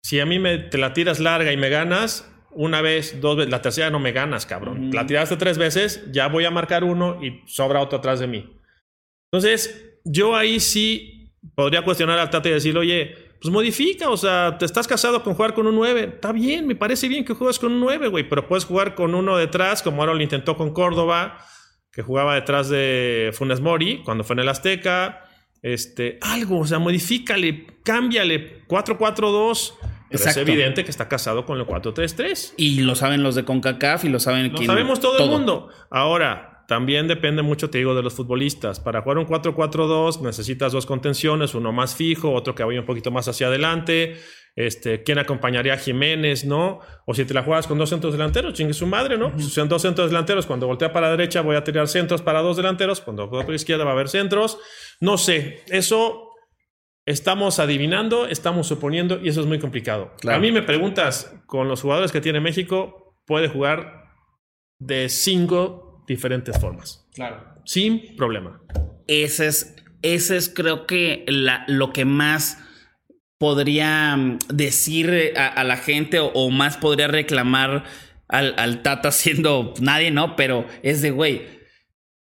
Si 0.02 0.20
a 0.20 0.26
mí 0.26 0.38
me, 0.38 0.58
te 0.58 0.78
la 0.78 0.92
tiras 0.92 1.20
larga 1.20 1.52
y 1.52 1.56
me 1.56 1.68
ganas, 1.68 2.32
una 2.50 2.80
vez, 2.80 3.20
dos 3.20 3.36
veces, 3.36 3.50
la 3.50 3.60
tercera 3.60 3.90
no 3.90 3.98
me 3.98 4.12
ganas, 4.12 4.46
cabrón. 4.46 4.90
La 4.92 5.06
tiraste 5.06 5.36
tres 5.36 5.58
veces, 5.58 6.04
ya 6.10 6.28
voy 6.28 6.44
a 6.44 6.50
marcar 6.50 6.84
uno 6.84 7.22
y 7.22 7.42
sobra 7.46 7.80
otro 7.80 7.98
atrás 7.98 8.20
de 8.20 8.26
mí. 8.26 8.58
Entonces, 9.30 9.98
yo 10.04 10.34
ahí 10.34 10.60
sí 10.60 11.34
podría 11.54 11.82
cuestionar 11.82 12.18
al 12.18 12.30
Tata 12.30 12.48
y 12.48 12.52
decirle, 12.52 12.80
oye, 12.80 13.14
pues 13.40 13.52
modifica, 13.52 14.08
o 14.08 14.16
sea, 14.16 14.56
te 14.58 14.64
estás 14.64 14.86
casado 14.86 15.22
con 15.22 15.34
jugar 15.34 15.54
con 15.54 15.66
un 15.66 15.74
9. 15.74 16.12
Está 16.14 16.32
bien, 16.32 16.66
me 16.66 16.74
parece 16.74 17.08
bien 17.08 17.24
que 17.24 17.34
juegues 17.34 17.58
con 17.58 17.72
un 17.72 17.80
9, 17.80 18.08
güey, 18.08 18.28
pero 18.28 18.48
puedes 18.48 18.64
jugar 18.64 18.94
con 18.94 19.14
uno 19.14 19.36
detrás, 19.36 19.82
como 19.82 20.02
ahora 20.02 20.14
lo 20.14 20.22
intentó 20.22 20.56
con 20.56 20.72
Córdoba, 20.72 21.38
que 21.92 22.02
jugaba 22.02 22.34
detrás 22.34 22.68
de 22.68 23.30
Funes 23.34 23.60
Mori 23.60 24.02
cuando 24.04 24.24
fue 24.24 24.34
en 24.34 24.40
el 24.40 24.48
Azteca. 24.48 25.25
Este, 25.62 26.18
algo, 26.22 26.60
o 26.60 26.66
sea, 26.66 26.78
modifícale, 26.78 27.66
cámbiale, 27.82 28.62
4-4-2. 28.68 29.74
Pero 30.08 30.20
es 30.22 30.26
Exacto. 30.26 30.40
evidente 30.52 30.84
que 30.84 30.90
está 30.90 31.08
casado 31.08 31.44
con 31.44 31.58
el 31.58 31.66
4-3-3. 31.66 32.54
Y 32.56 32.80
lo 32.82 32.94
saben 32.94 33.22
los 33.24 33.34
de 33.34 33.44
CONCACAF 33.44 34.04
y 34.04 34.08
lo 34.08 34.20
saben 34.20 34.52
Lo 34.52 34.54
quién- 34.58 34.68
sabemos 34.68 35.00
todo, 35.00 35.18
el 35.24 35.28
mundo. 35.30 35.68
Ahora, 35.90 36.64
también 36.68 37.08
depende 37.08 37.42
mucho, 37.42 37.70
te 37.70 37.78
digo, 37.78 37.94
de 37.94 38.02
los 38.02 38.14
futbolistas. 38.14 38.78
Para 38.78 39.02
jugar 39.02 39.18
un 39.18 39.26
4-4-2 39.26 40.20
necesitas 40.22 40.70
dos 40.72 40.86
contenciones, 40.86 41.54
uno 41.56 41.72
más 41.72 41.96
fijo, 41.96 42.32
otro 42.32 42.54
que 42.54 42.62
vaya 42.62 42.78
un 42.80 42.86
poquito 42.86 43.10
más 43.10 43.26
hacia 43.26 43.48
adelante. 43.48 44.16
Este, 44.56 45.02
¿Quién 45.02 45.18
acompañaría 45.18 45.74
a 45.74 45.76
Jiménez, 45.76 46.46
no? 46.46 46.80
O 47.04 47.12
si 47.12 47.26
te 47.26 47.34
la 47.34 47.42
juegas 47.42 47.66
con 47.66 47.76
dos 47.76 47.90
centros 47.90 48.14
delanteros, 48.14 48.54
chingue 48.54 48.72
su 48.72 48.86
madre, 48.86 49.18
¿no? 49.18 49.38
Si 49.38 49.50
son 49.50 49.68
dos 49.68 49.82
centros 49.82 50.08
delanteros, 50.08 50.46
cuando 50.46 50.66
voltea 50.66 50.94
para 50.94 51.08
la 51.08 51.16
derecha 51.16 51.42
voy 51.42 51.56
a 51.56 51.62
tirar 51.62 51.88
centros 51.88 52.22
para 52.22 52.40
dos 52.40 52.56
delanteros, 52.56 53.02
cuando 53.02 53.24
voltea 53.24 53.40
para 53.40 53.50
la 53.50 53.56
izquierda 53.56 53.84
va 53.84 53.90
a 53.90 53.92
haber 53.92 54.08
centros. 54.08 54.58
No 54.98 55.18
sé, 55.18 55.62
eso 55.68 56.30
estamos 57.04 57.60
adivinando, 57.60 58.26
estamos 58.26 58.66
suponiendo 58.66 59.20
y 59.22 59.28
eso 59.28 59.42
es 59.42 59.46
muy 59.46 59.58
complicado. 59.58 60.14
A 60.26 60.38
mí 60.38 60.50
me 60.50 60.62
preguntas, 60.62 61.34
con 61.44 61.68
los 61.68 61.82
jugadores 61.82 62.10
que 62.10 62.22
tiene 62.22 62.40
México, 62.40 63.20
puede 63.26 63.48
jugar 63.48 64.06
de 64.78 65.10
cinco 65.10 66.02
diferentes 66.08 66.58
formas. 66.58 67.06
Claro. 67.14 67.44
Sin 67.66 68.16
problema. 68.16 68.62
Ese 69.06 69.48
es, 69.48 69.76
ese 70.00 70.38
es 70.38 70.48
creo 70.48 70.86
que 70.86 71.26
la, 71.28 71.64
lo 71.68 71.92
que 71.92 72.06
más 72.06 72.65
podría 73.38 74.16
mm, 74.16 74.38
decir 74.48 75.34
a, 75.36 75.62
la 75.64 75.76
gente 75.76 76.18
o, 76.20 76.50
más 76.50 76.76
podría 76.76 77.08
reclamar 77.08 77.84
al, 78.28 78.82
Tata 78.82 79.10
siendo 79.12 79.74
nadie, 79.80 80.10
¿no? 80.10 80.36
Pero 80.36 80.66
es 80.82 81.02
de, 81.02 81.10
güey, 81.10 81.42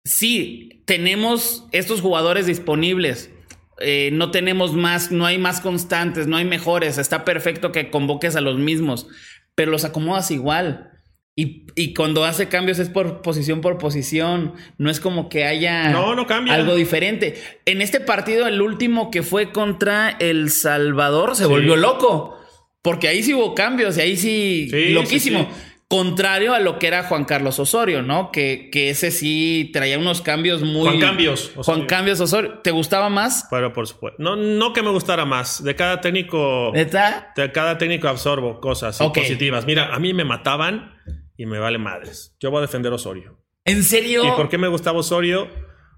sí, 0.04 0.84
tenemos 0.86 1.66
estos 1.72 2.02
jugadores 2.02 2.46
disponibles. 2.46 3.32
Eh, 3.80 4.10
no 4.14 4.32
tenemos 4.32 4.74
más, 4.74 5.12
no 5.12 5.26
hay 5.26 5.38
más 5.38 5.60
constantes, 5.60 6.28
no 6.28 6.38
hay 6.38 6.46
mejores. 6.46 6.98
Está 6.98 7.26
perfecto 7.26 7.72
que 7.72 7.90
convoques 7.90 8.36
a 8.36 8.42
los 8.42 8.58
mismos, 8.58 9.08
pero 9.54 9.72
los 9.72 9.86
acomodas 9.86 10.32
igual. 10.32 10.92
Y, 11.38 11.94
cuando 11.94 12.24
hace 12.24 12.48
cambios 12.48 12.80
es 12.80 12.88
por 12.88 13.22
posición 13.22 13.60
por 13.60 13.78
posición. 13.78 14.54
No 14.78 14.90
es 14.90 15.02
como 15.02 15.28
que 15.28 15.44
haya 15.44 15.90
no, 15.90 16.16
no 16.16 16.26
cambia. 16.28 16.54
algo 16.54 16.76
diferente. 16.76 17.36
En 17.66 17.82
este 17.82 18.00
partido, 18.00 18.48
el 18.48 18.62
último 18.62 19.12
que 19.12 19.22
fue 19.22 19.52
contra 19.52 20.10
El 20.12 20.50
Salvador, 20.50 21.36
se 21.36 21.46
volvió 21.46 21.76
loco. 21.76 22.40
Porque 22.82 23.10
ahí 23.10 23.22
sí 23.22 23.34
hubo 23.34 23.54
cambios 23.54 23.98
y 23.98 24.02
ahí 24.02 24.16
sí, 24.16 24.70
loquísimo. 24.94 25.50
Contrario 25.88 26.54
a 26.54 26.60
lo 26.60 26.80
que 26.80 26.88
era 26.88 27.04
Juan 27.04 27.26
Carlos 27.26 27.60
Osorio, 27.60 28.02
¿no? 28.02 28.32
Que, 28.32 28.70
que 28.72 28.90
ese 28.90 29.12
sí 29.12 29.70
traía 29.74 30.00
unos 30.00 30.22
cambios 30.22 30.62
muy. 30.62 30.84
Juan 30.84 31.00
Cambios. 31.00 31.52
Juan 31.56 31.86
Cambios 31.86 32.20
Osorio. 32.22 32.60
¿Te 32.60 32.72
gustaba 32.72 33.10
más? 33.10 33.48
Pero 33.52 33.74
por 33.74 33.88
supuesto. 33.88 34.22
No, 34.24 34.36
no 34.36 34.72
que 34.72 34.82
me 34.82 34.90
gustara 34.90 35.26
más. 35.26 35.64
De 35.64 35.76
cada 35.76 36.00
técnico. 36.00 36.74
¿Está? 36.74 37.34
De 37.36 37.52
cada 37.52 37.78
técnico 37.78 38.08
absorbo 38.08 38.62
cosas 38.62 38.98
positivas. 38.98 39.66
Mira, 39.66 39.94
a 39.94 40.00
mí 40.00 40.14
me 40.14 40.24
mataban 40.24 40.95
y 41.38 41.46
me 41.46 41.60
vale 41.60 41.78
madres. 41.78 42.36
Yo 42.40 42.52
voy 42.52 42.60
a 42.60 42.62
defender 42.62 42.92
Osorio. 42.94 43.38
¿En 43.66 43.84
serio? 43.84 44.24
¿Y 44.26 44.32
por 44.32 44.50
qué 44.50 44.58
me 44.58 44.68
gustaba 44.68 45.00
Osorio? 45.00 45.50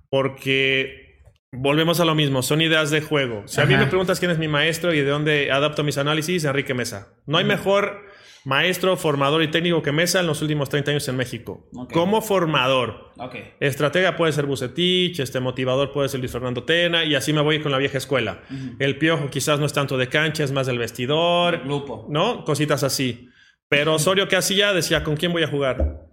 Porque 0.09 1.07
volvemos 1.51 1.99
a 1.99 2.05
lo 2.05 2.15
mismo, 2.15 2.41
son 2.41 2.61
ideas 2.61 2.91
de 2.91 3.01
juego. 3.01 3.43
Si 3.45 3.59
a 3.61 3.65
mí 3.65 3.75
me 3.75 3.87
preguntas 3.87 4.19
quién 4.19 4.31
es 4.31 4.37
mi 4.37 4.47
maestro 4.47 4.93
y 4.93 4.99
de 4.99 5.09
dónde 5.09 5.51
adapto 5.51 5.83
mis 5.83 5.97
análisis, 5.97 6.45
Enrique 6.45 6.73
Mesa. 6.73 7.13
No 7.25 7.37
hay 7.37 7.45
mejor 7.45 8.05
maestro, 8.45 8.95
formador 8.95 9.43
y 9.43 9.49
técnico 9.49 9.81
que 9.81 9.91
Mesa 9.91 10.21
en 10.21 10.27
los 10.27 10.41
últimos 10.41 10.69
30 10.69 10.91
años 10.91 11.07
en 11.09 11.17
México. 11.17 11.67
Como 11.91 12.21
formador. 12.21 13.11
Estratega 13.59 14.15
puede 14.15 14.31
ser 14.31 14.45
Bucetich, 14.45 15.19
este 15.19 15.41
motivador 15.41 15.91
puede 15.91 16.07
ser 16.07 16.21
Luis 16.21 16.31
Fernando 16.31 16.63
Tena, 16.63 17.03
y 17.03 17.15
así 17.15 17.33
me 17.33 17.41
voy 17.41 17.59
con 17.59 17.73
la 17.73 17.77
vieja 17.77 17.97
escuela. 17.97 18.43
El 18.79 18.97
piojo 18.97 19.29
quizás 19.29 19.59
no 19.59 19.65
es 19.65 19.73
tanto 19.73 19.97
de 19.97 20.07
cancha, 20.07 20.45
es 20.45 20.53
más 20.53 20.67
del 20.67 20.77
vestidor. 20.77 21.63
Grupo. 21.65 22.07
¿No? 22.09 22.45
Cositas 22.45 22.83
así. 22.83 23.29
Pero 23.69 23.95
Osorio, 23.95 24.27
¿qué 24.27 24.35
hacía? 24.35 24.73
Decía, 24.73 25.03
¿con 25.03 25.17
quién 25.17 25.31
voy 25.31 25.43
a 25.43 25.47
jugar? 25.47 26.07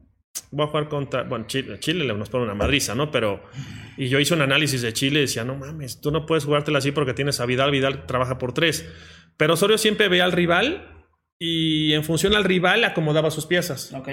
Voy 0.50 0.66
a 0.66 0.68
jugar 0.68 0.88
contra. 0.88 1.22
Bueno, 1.22 1.46
Chile, 1.46 1.78
Chile 1.78 2.12
nos 2.12 2.28
pone 2.28 2.44
una 2.44 2.54
madriza, 2.54 2.94
¿no? 2.94 3.10
Pero. 3.10 3.42
Y 3.96 4.08
yo 4.08 4.18
hice 4.18 4.34
un 4.34 4.42
análisis 4.42 4.82
de 4.82 4.92
Chile 4.92 5.20
y 5.20 5.22
decía, 5.22 5.44
no 5.44 5.54
mames, 5.54 6.00
tú 6.00 6.10
no 6.10 6.26
puedes 6.26 6.44
jugártela 6.44 6.78
así 6.78 6.90
porque 6.90 7.14
tienes 7.14 7.40
a 7.40 7.46
Vidal. 7.46 7.70
Vidal 7.70 8.06
trabaja 8.06 8.38
por 8.38 8.52
tres. 8.52 8.88
Pero 9.36 9.54
Osorio 9.54 9.78
siempre 9.78 10.08
veía 10.08 10.24
al 10.24 10.32
rival 10.32 11.06
y 11.38 11.92
en 11.92 12.04
función 12.04 12.34
al 12.34 12.44
rival 12.44 12.84
acomodaba 12.84 13.30
sus 13.30 13.46
piezas. 13.46 13.92
Ok. 13.92 14.08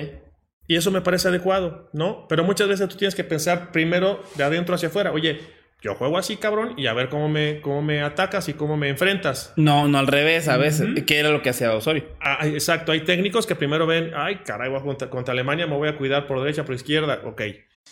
Y 0.68 0.76
eso 0.76 0.92
me 0.92 1.02
parece 1.02 1.28
adecuado, 1.28 1.90
¿no? 1.94 2.28
Pero 2.30 2.44
muchas 2.44 2.68
veces 2.68 2.88
tú 2.88 2.96
tienes 2.96 3.16
que 3.16 3.24
pensar 3.24 3.72
primero 3.72 4.24
de 4.36 4.44
adentro 4.44 4.76
hacia 4.76 4.90
afuera. 4.90 5.12
Oye, 5.12 5.40
yo 5.82 5.96
juego 5.96 6.18
así, 6.20 6.38
cabrón, 6.38 6.76
y 6.78 6.86
a 6.86 6.94
ver 6.94 7.10
cómo 7.10 7.28
me, 7.28 7.60
cómo 7.62 7.82
me 7.82 8.04
atacas 8.04 8.48
y 8.50 8.54
cómo 8.54 8.78
me 8.78 8.90
enfrentas. 8.90 9.52
No, 9.56 9.88
no 9.88 9.98
al 9.98 10.08
revés, 10.08 10.48
a 10.48 10.58
veces. 10.58 11.04
¿Qué 11.06 11.20
era 11.20 11.30
lo 11.30 11.42
que 11.42 11.50
hacía 11.50 11.74
Osorio? 11.74 12.06
Ah, 12.22 12.40
exacto, 12.44 12.92
hay 12.92 13.02
técnicos 13.02 13.48
que 13.48 13.56
primero 13.56 13.88
ven, 13.88 14.12
ay, 14.16 14.42
caray, 14.46 14.70
voy 14.70 14.82
contra, 14.82 15.10
contra 15.10 15.32
Alemania, 15.32 15.66
me 15.66 15.76
voy 15.76 15.90
a 15.90 15.98
cuidar 15.98 16.28
por 16.28 16.40
derecha, 16.40 16.64
por 16.64 16.76
izquierda, 16.76 17.22
ok. 17.26 17.42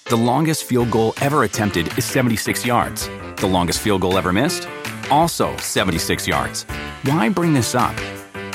The 0.06 0.18
longest 0.18 0.66
field 0.66 0.92
goal 0.92 1.14
ever 1.22 1.44
attempted 1.44 1.88
is 1.98 2.06
76 2.06 2.64
yards. 2.66 3.10
The 3.38 3.48
longest 3.48 3.82
field 3.82 4.02
goal 4.02 4.18
ever 4.18 4.32
missed? 4.32 4.68
Also 5.10 5.56
76 5.58 6.28
yards. 6.28 6.66
Why 7.04 7.30
bring 7.30 7.54
this 7.54 7.74
up? 7.74 7.96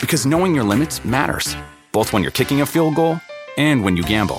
Because 0.01 0.27
knowing 0.27 0.55
your 0.55 0.65
limits 0.65 1.05
matters, 1.05 1.57
both 1.93 2.13
when 2.13 2.23
you're 2.23 2.33
kicking 2.33 2.61
a 2.61 2.67
field 2.67 2.95
goal 2.95 3.19
and 3.57 3.83
when 3.85 3.97
you 3.97 4.05
gamble. 4.05 4.39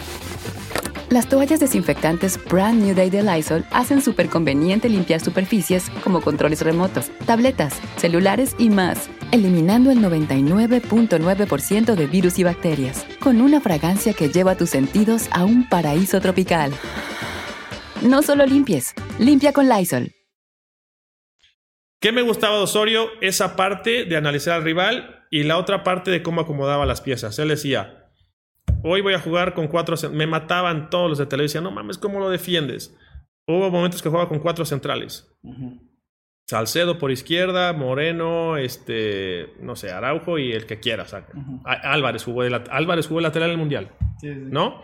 Las 1.11 1.27
toallas 1.27 1.59
desinfectantes 1.59 2.39
Brand 2.45 2.81
New 2.81 2.95
Day 2.95 3.09
de 3.09 3.21
Lysol 3.21 3.65
hacen 3.71 4.01
súper 4.01 4.29
conveniente 4.29 4.87
limpiar 4.87 5.19
superficies 5.19 5.89
como 6.05 6.21
controles 6.21 6.61
remotos, 6.61 7.11
tabletas, 7.25 7.81
celulares 7.97 8.55
y 8.57 8.69
más, 8.69 9.09
eliminando 9.33 9.91
el 9.91 9.97
99.9% 9.97 11.95
de 11.95 12.07
virus 12.07 12.39
y 12.39 12.45
bacterias, 12.45 13.05
con 13.19 13.41
una 13.41 13.59
fragancia 13.59 14.13
que 14.13 14.29
lleva 14.29 14.55
tus 14.55 14.69
sentidos 14.69 15.27
a 15.31 15.43
un 15.43 15.67
paraíso 15.67 16.21
tropical. 16.21 16.71
No 18.01 18.21
solo 18.21 18.45
limpies, 18.45 18.93
limpia 19.19 19.51
con 19.51 19.67
Lysol. 19.67 20.13
¿Qué 21.99 22.13
me 22.13 22.21
gustaba 22.21 22.55
de 22.55 22.63
Osorio? 22.63 23.09
Esa 23.19 23.57
parte 23.57 24.05
de 24.05 24.15
analizar 24.15 24.53
al 24.53 24.63
rival 24.63 25.25
y 25.29 25.43
la 25.43 25.57
otra 25.57 25.83
parte 25.83 26.09
de 26.09 26.23
cómo 26.23 26.39
acomodaba 26.39 26.85
las 26.85 27.01
piezas. 27.01 27.37
Él 27.37 27.49
decía, 27.49 28.00
Hoy 28.83 29.01
voy 29.01 29.13
a 29.13 29.19
jugar 29.19 29.53
con 29.53 29.67
cuatro. 29.67 29.95
Me 30.11 30.27
mataban 30.27 30.89
todos 30.89 31.09
los 31.09 31.17
de 31.17 31.25
televisión. 31.25 31.63
No 31.63 31.71
mames, 31.71 31.97
¿cómo 31.97 32.19
lo 32.19 32.29
defiendes? 32.29 32.97
Hubo 33.47 33.69
momentos 33.69 34.01
que 34.01 34.09
jugaba 34.09 34.29
con 34.29 34.39
cuatro 34.39 34.65
centrales. 34.65 35.31
Salcedo 36.47 36.97
por 36.97 37.11
izquierda, 37.11 37.73
Moreno, 37.73 38.57
este, 38.57 39.53
no 39.61 39.75
sé, 39.75 39.91
Araujo 39.91 40.37
y 40.37 40.51
el 40.51 40.65
que 40.65 40.79
quiera. 40.79 41.05
Álvarez, 41.65 42.23
jugó 42.23 42.43
de 42.43 42.61
Álvarez 42.69 43.07
jugó 43.07 43.21
lateral 43.21 43.49
en 43.49 43.53
el 43.53 43.57
Mundial. 43.57 43.91
¿No? 44.21 44.81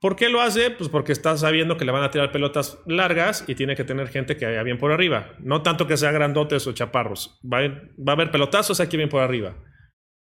¿Por 0.00 0.16
qué 0.16 0.28
lo 0.28 0.40
hace? 0.40 0.70
Pues 0.70 0.88
porque 0.88 1.12
está 1.12 1.36
sabiendo 1.36 1.76
que 1.76 1.84
le 1.84 1.92
van 1.92 2.02
a 2.02 2.10
tirar 2.10 2.30
pelotas 2.30 2.78
largas 2.86 3.44
y 3.46 3.54
tiene 3.54 3.76
que 3.76 3.84
tener 3.84 4.08
gente 4.08 4.36
que 4.36 4.44
vaya 4.44 4.62
bien 4.62 4.78
por 4.78 4.92
arriba. 4.92 5.32
No 5.40 5.62
tanto 5.62 5.86
que 5.86 5.96
sea 5.96 6.12
grandotes 6.12 6.66
o 6.66 6.72
chaparros. 6.72 7.40
Va 7.42 7.60
va 7.60 8.12
a 8.12 8.14
haber 8.14 8.30
pelotazos 8.30 8.80
aquí 8.80 8.96
bien 8.96 9.08
por 9.08 9.22
arriba. 9.22 9.56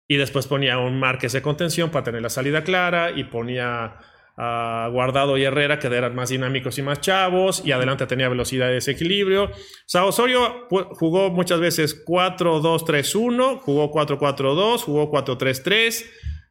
Y 0.07 0.17
después 0.17 0.47
ponía 0.47 0.77
un 0.77 0.99
Márquez 0.99 1.33
de 1.33 1.41
contención 1.41 1.89
para 1.89 2.03
tener 2.03 2.21
la 2.21 2.29
salida 2.29 2.63
clara 2.63 3.11
y 3.11 3.23
ponía 3.25 3.97
a 4.35 4.89
Guardado 4.91 5.37
y 5.37 5.43
Herrera 5.43 5.77
que 5.77 5.87
eran 5.87 6.15
más 6.15 6.29
dinámicos 6.29 6.77
y 6.79 6.81
más 6.81 7.01
chavos 7.01 7.61
y 7.63 7.71
adelante 7.71 8.07
tenía 8.07 8.29
velocidad 8.29 8.69
y 8.69 8.73
desequilibrio. 8.73 9.45
O 9.45 9.51
sea, 9.85 10.05
Osorio 10.05 10.67
jugó 10.69 11.29
muchas 11.29 11.59
veces 11.59 12.03
4-2-3-1, 12.05 13.59
jugó 13.59 13.91
4-4-2, 13.91 14.83
jugó 14.83 15.11
4-3-3. 15.11 16.05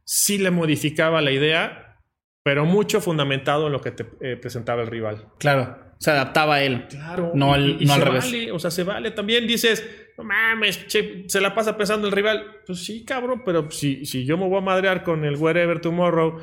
Sí 0.04 0.38
le 0.38 0.50
modificaba 0.50 1.20
la 1.20 1.32
idea, 1.32 2.00
pero 2.44 2.64
mucho 2.64 3.00
fundamentado 3.00 3.66
en 3.66 3.72
lo 3.72 3.80
que 3.80 3.90
te 3.90 4.06
eh, 4.20 4.36
presentaba 4.36 4.82
el 4.82 4.88
rival. 4.88 5.28
Claro 5.38 5.91
se 6.02 6.10
adaptaba 6.10 6.56
a 6.56 6.64
él. 6.64 6.86
Claro. 6.88 7.30
No, 7.32 7.54
al, 7.54 7.78
no 7.84 7.92
al 7.92 8.00
revés. 8.00 8.24
Vale, 8.24 8.50
o 8.50 8.58
sea, 8.58 8.72
se 8.72 8.82
vale. 8.82 9.12
También 9.12 9.46
dices, 9.46 9.88
no 10.18 10.24
mames, 10.24 10.84
se 10.88 11.40
la 11.40 11.54
pasa 11.54 11.76
pensando 11.76 12.08
el 12.08 12.12
rival. 12.12 12.44
Pues 12.66 12.84
sí, 12.84 13.04
cabrón, 13.04 13.42
pero 13.44 13.70
si, 13.70 14.04
si 14.04 14.24
yo 14.24 14.36
me 14.36 14.48
voy 14.48 14.58
a 14.58 14.62
madrear 14.62 15.04
con 15.04 15.24
el 15.24 15.36
Wherever 15.36 15.80
Tomorrow, 15.80 16.40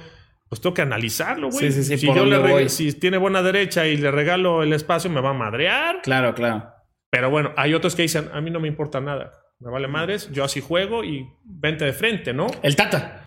pues 0.47 0.61
tengo 0.61 0.73
que 0.73 0.81
analizarlo, 0.81 1.49
güey. 1.49 1.73
Sí, 1.73 1.83
sí, 1.83 1.83
sí, 1.83 1.97
si 1.97 2.07
yo 2.07 2.25
le 2.25 2.69
si 2.69 2.93
tiene 2.93 3.17
buena 3.17 3.41
derecha 3.41 3.85
y 3.85 3.97
le 3.97 4.11
regalo 4.11 4.63
el 4.63 4.71
espacio, 4.71 5.09
me 5.09 5.19
va 5.19 5.31
a 5.31 5.33
madrear. 5.33 6.01
Claro, 6.03 6.33
claro. 6.33 6.71
Pero 7.09 7.29
bueno, 7.29 7.51
hay 7.57 7.73
otros 7.73 7.95
que 7.95 8.03
dicen, 8.03 8.29
a 8.31 8.39
mí 8.39 8.51
no 8.51 8.61
me 8.61 8.69
importa 8.69 9.01
nada. 9.01 9.33
Me 9.59 9.69
vale 9.69 9.89
madres, 9.89 10.31
yo 10.31 10.45
así 10.45 10.61
juego 10.61 11.03
y 11.03 11.27
vente 11.43 11.83
de 11.83 11.91
frente, 11.91 12.33
¿no? 12.33 12.47
El 12.63 12.77
Tata. 12.77 13.18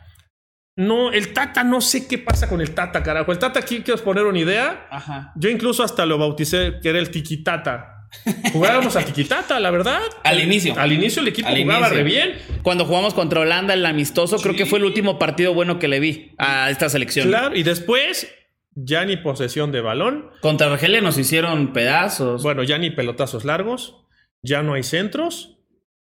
No, 0.76 1.12
el 1.12 1.32
Tata, 1.32 1.64
no 1.64 1.80
sé 1.80 2.08
qué 2.08 2.18
pasa 2.18 2.48
con 2.48 2.60
el 2.60 2.72
Tata, 2.74 3.02
carajo. 3.02 3.30
El 3.32 3.38
Tata, 3.38 3.60
aquí 3.60 3.82
quiero 3.82 4.02
poner 4.02 4.24
una 4.24 4.38
idea. 4.38 4.86
Ajá. 4.90 5.32
Yo 5.36 5.50
incluso 5.50 5.82
hasta 5.82 6.06
lo 6.06 6.16
bauticé 6.18 6.80
que 6.82 6.88
era 6.88 6.98
el 6.98 7.10
Tata. 7.44 8.08
Jugábamos 8.52 8.96
a 8.96 9.04
Tata, 9.28 9.60
la 9.60 9.70
verdad. 9.70 10.00
Al 10.24 10.40
inicio. 10.40 10.74
Al 10.78 10.92
inicio 10.92 11.22
el 11.22 11.28
equipo 11.28 11.48
Al 11.48 11.60
jugaba 11.62 11.88
inicio. 11.88 11.96
re 11.96 12.02
bien. 12.04 12.38
Cuando 12.62 12.84
jugamos 12.84 13.14
contra 13.14 13.40
Holanda, 13.40 13.74
el 13.74 13.84
amistoso, 13.84 14.36
creo 14.38 14.54
que 14.54 14.66
fue 14.66 14.78
el 14.78 14.84
último 14.84 15.18
partido 15.18 15.54
bueno 15.54 15.78
que 15.78 15.88
le 15.88 16.00
vi 16.00 16.34
a 16.38 16.70
esta 16.70 16.88
selección. 16.88 17.28
Claro, 17.28 17.54
y 17.56 17.62
después 17.62 18.32
ya 18.74 19.04
ni 19.04 19.16
posesión 19.18 19.72
de 19.72 19.80
balón. 19.82 20.30
Contra 20.40 20.72
Argelia 20.72 21.00
nos 21.00 21.18
hicieron 21.18 21.72
pedazos. 21.72 22.42
Bueno, 22.42 22.62
ya 22.62 22.78
ni 22.78 22.90
pelotazos 22.90 23.44
largos. 23.44 23.96
Ya 24.42 24.62
no 24.62 24.74
hay 24.74 24.82
centros. 24.82 25.58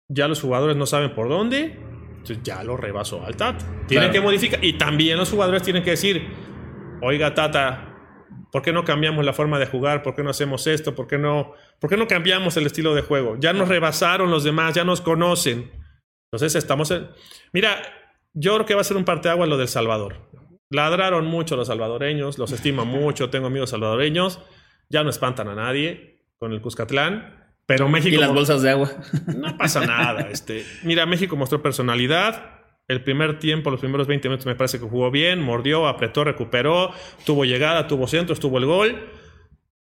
Ya 0.08 0.28
los 0.28 0.40
jugadores 0.40 0.76
no 0.76 0.86
saben 0.86 1.14
por 1.14 1.28
dónde. 1.28 1.78
Entonces 2.22 2.44
ya 2.44 2.62
lo 2.62 2.76
rebasó 2.76 3.24
al 3.26 3.36
Tata. 3.36 3.64
Tienen 3.88 4.10
Claro. 4.10 4.12
que 4.12 4.20
modificar. 4.20 4.64
Y 4.64 4.74
también 4.74 5.18
los 5.18 5.28
jugadores 5.28 5.62
tienen 5.62 5.82
que 5.82 5.90
decir: 5.90 6.24
Oiga, 7.00 7.34
Tata, 7.34 7.96
¿por 8.52 8.62
qué 8.62 8.72
no 8.72 8.84
cambiamos 8.84 9.24
la 9.24 9.32
forma 9.32 9.58
de 9.58 9.66
jugar? 9.66 10.02
¿Por 10.04 10.14
qué 10.14 10.22
no 10.22 10.30
hacemos 10.30 10.66
esto? 10.68 10.94
¿Por 10.94 11.08
qué 11.08 11.18
no, 11.18 11.52
por 11.80 11.90
qué 11.90 11.96
no 11.96 12.06
cambiamos 12.06 12.56
el 12.56 12.66
estilo 12.66 12.94
de 12.94 13.02
juego? 13.02 13.36
Ya 13.40 13.52
nos 13.52 13.68
rebasaron 13.68 14.30
los 14.30 14.44
demás, 14.44 14.74
ya 14.74 14.84
nos 14.84 15.00
conocen. 15.00 15.70
Entonces 16.30 16.54
estamos 16.54 16.90
en... 16.92 17.08
Mira, 17.52 17.82
yo 18.34 18.54
creo 18.54 18.66
que 18.66 18.74
va 18.76 18.82
a 18.82 18.84
ser 18.84 18.96
un 18.96 19.04
parteaguas 19.04 19.48
lo 19.48 19.58
del 19.58 19.68
Salvador. 19.68 20.30
Ladraron 20.70 21.26
mucho 21.26 21.56
los 21.56 21.66
salvadoreños, 21.66 22.38
los 22.38 22.52
estiman 22.56 22.86
mucho, 22.86 23.30
tengo 23.30 23.48
amigos 23.48 23.70
salvadoreños, 23.70 24.38
ya 24.88 25.02
no 25.02 25.10
espantan 25.10 25.48
a 25.48 25.54
nadie 25.56 26.20
con 26.38 26.52
el 26.52 26.60
Cuscatlán, 26.62 27.41
pero 27.66 27.88
México... 27.88 28.14
y 28.14 28.18
las 28.18 28.32
bolsas 28.32 28.62
de 28.62 28.70
agua. 28.70 28.90
No 29.36 29.56
pasa 29.56 29.86
nada. 29.86 30.28
Este, 30.32 30.64
mira, 30.82 31.06
México 31.06 31.36
mostró 31.36 31.62
personalidad. 31.62 32.60
El 32.88 33.02
primer 33.02 33.38
tiempo, 33.38 33.70
los 33.70 33.80
primeros 33.80 34.06
20 34.06 34.28
minutos 34.28 34.46
me 34.46 34.54
parece 34.56 34.78
que 34.78 34.86
jugó 34.86 35.10
bien, 35.10 35.40
mordió, 35.40 35.86
apretó, 35.86 36.24
recuperó, 36.24 36.90
tuvo 37.24 37.44
llegada, 37.44 37.86
tuvo 37.86 38.06
centros, 38.06 38.40
tuvo 38.40 38.58
el 38.58 38.66
gol. 38.66 39.08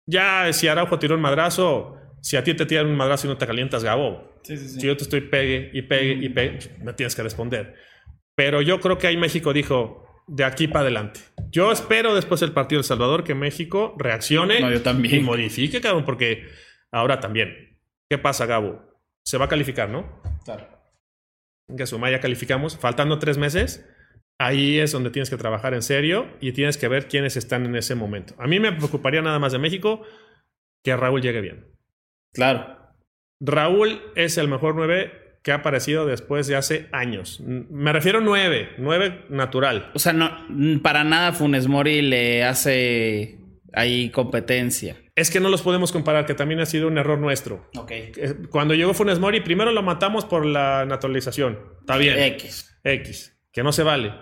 Ya 0.06 0.52
si 0.52 0.68
Araujo 0.68 1.00
tiró 1.00 1.16
un 1.16 1.22
madrazo, 1.22 1.96
si 2.22 2.36
a 2.38 2.44
ti 2.44 2.54
te 2.54 2.66
tiran 2.66 2.88
un 2.88 2.98
madrazo 2.98 3.28
y 3.28 3.30
no 3.30 3.38
te 3.38 3.48
calientas, 3.48 3.84
Gabo. 3.84 4.40
Si 4.44 4.82
yo 4.82 4.98
te 4.98 5.04
estoy 5.04 5.22
pegue 5.22 5.72
y 5.74 5.84
pegue 5.84 6.14
y 6.14 6.30
pegue, 6.30 6.60
me 6.84 6.94
tienes 6.94 7.16
que 7.16 7.24
responder. 7.24 7.76
Pero 8.36 8.62
yo 8.62 8.80
creo 8.80 8.98
que 8.98 9.08
ahí 9.08 9.18
México 9.18 9.54
dijo, 9.54 10.06
de 10.28 10.44
aquí 10.44 10.68
para 10.68 10.82
adelante. 10.82 11.20
Yo 11.52 11.72
espero 11.72 12.16
después 12.16 12.40
del 12.42 12.52
partido 12.52 12.80
de 12.80 12.82
El 12.82 12.88
Salvador 12.88 13.24
que 13.24 13.36
México 13.36 13.96
reaccione 13.98 14.60
No, 14.62 14.72
yo 14.72 14.82
también. 14.82 15.16
y 15.18 15.20
modifique, 15.20 15.82
cabrón, 15.82 16.06
porque 16.06 16.46
ahora 16.92 17.20
también. 17.20 17.80
¿Qué 18.10 18.18
pasa, 18.18 18.46
Gabo? 18.46 18.82
Se 19.24 19.38
va 19.38 19.46
a 19.46 19.50
calificar, 19.50 19.90
¿no? 19.90 20.22
Que 21.78 21.86
suma 21.86 22.12
ya 22.12 22.20
calificamos. 22.20 22.78
Faltando 22.78 23.20
tres 23.20 23.38
meses, 23.38 23.88
ahí 24.40 24.80
es 24.80 24.92
donde 24.92 25.12
tienes 25.12 25.30
que 25.30 25.38
trabajar 25.38 25.74
en 25.74 25.82
serio 25.82 26.28
y 26.42 26.52
tienes 26.52 26.78
que 26.78 26.88
ver 26.88 27.08
quiénes 27.08 27.38
están 27.38 27.66
en 27.66 27.76
ese 27.76 27.96
momento. 27.96 28.36
A 28.38 28.48
mí 28.48 28.60
me 28.60 28.72
preocuparía 28.72 29.22
nada 29.22 29.40
más 29.40 29.52
de 29.54 29.60
México 29.60 30.02
que 30.84 30.96
Raúl 30.96 31.22
llegue 31.22 31.42
bien. 31.42 31.68
Claro. 32.34 32.78
Raúl 33.40 34.02
es 34.16 34.38
el 34.38 34.48
mejor 34.48 34.76
9 34.76 35.22
que 35.44 35.52
ha 35.52 35.56
aparecido 35.56 36.06
después 36.06 36.48
de 36.48 36.56
hace 36.56 36.88
años. 36.92 37.40
Me 37.42 37.92
refiero 37.94 38.20
a 38.20 38.22
9, 38.22 38.76
9 38.78 39.26
natural. 39.30 39.92
O 39.96 40.00
sea, 40.00 40.14
no, 40.14 40.30
para 40.84 41.04
nada 41.04 41.34
Funes 41.34 41.68
Mori 41.68 42.02
le 42.02 42.44
hace 42.44 43.40
ahí 43.74 44.10
competencia. 44.12 44.98
Es 45.22 45.30
que 45.30 45.40
no 45.40 45.50
los 45.50 45.62
podemos 45.62 45.92
comparar, 45.92 46.26
que 46.26 46.34
también 46.34 46.60
ha 46.62 46.66
sido 46.66 46.88
un 46.88 46.98
error 46.98 47.20
nuestro. 47.20 47.70
Ok. 47.78 47.92
Eh, 47.92 48.36
Cuando 48.50 48.74
llegó 48.74 48.96
Funes 48.96 49.20
Mori, 49.20 49.42
primero 49.42 49.72
lo 49.72 49.84
matamos 49.84 50.26
por 50.26 50.48
la 50.48 50.84
naturalización. 50.86 51.60
Está 51.82 51.98
bien. 51.98 52.18
X. 52.18 52.80
X, 52.84 53.40
que 53.52 53.62
no 53.62 53.72
se 53.72 53.84
vale. 53.84 54.16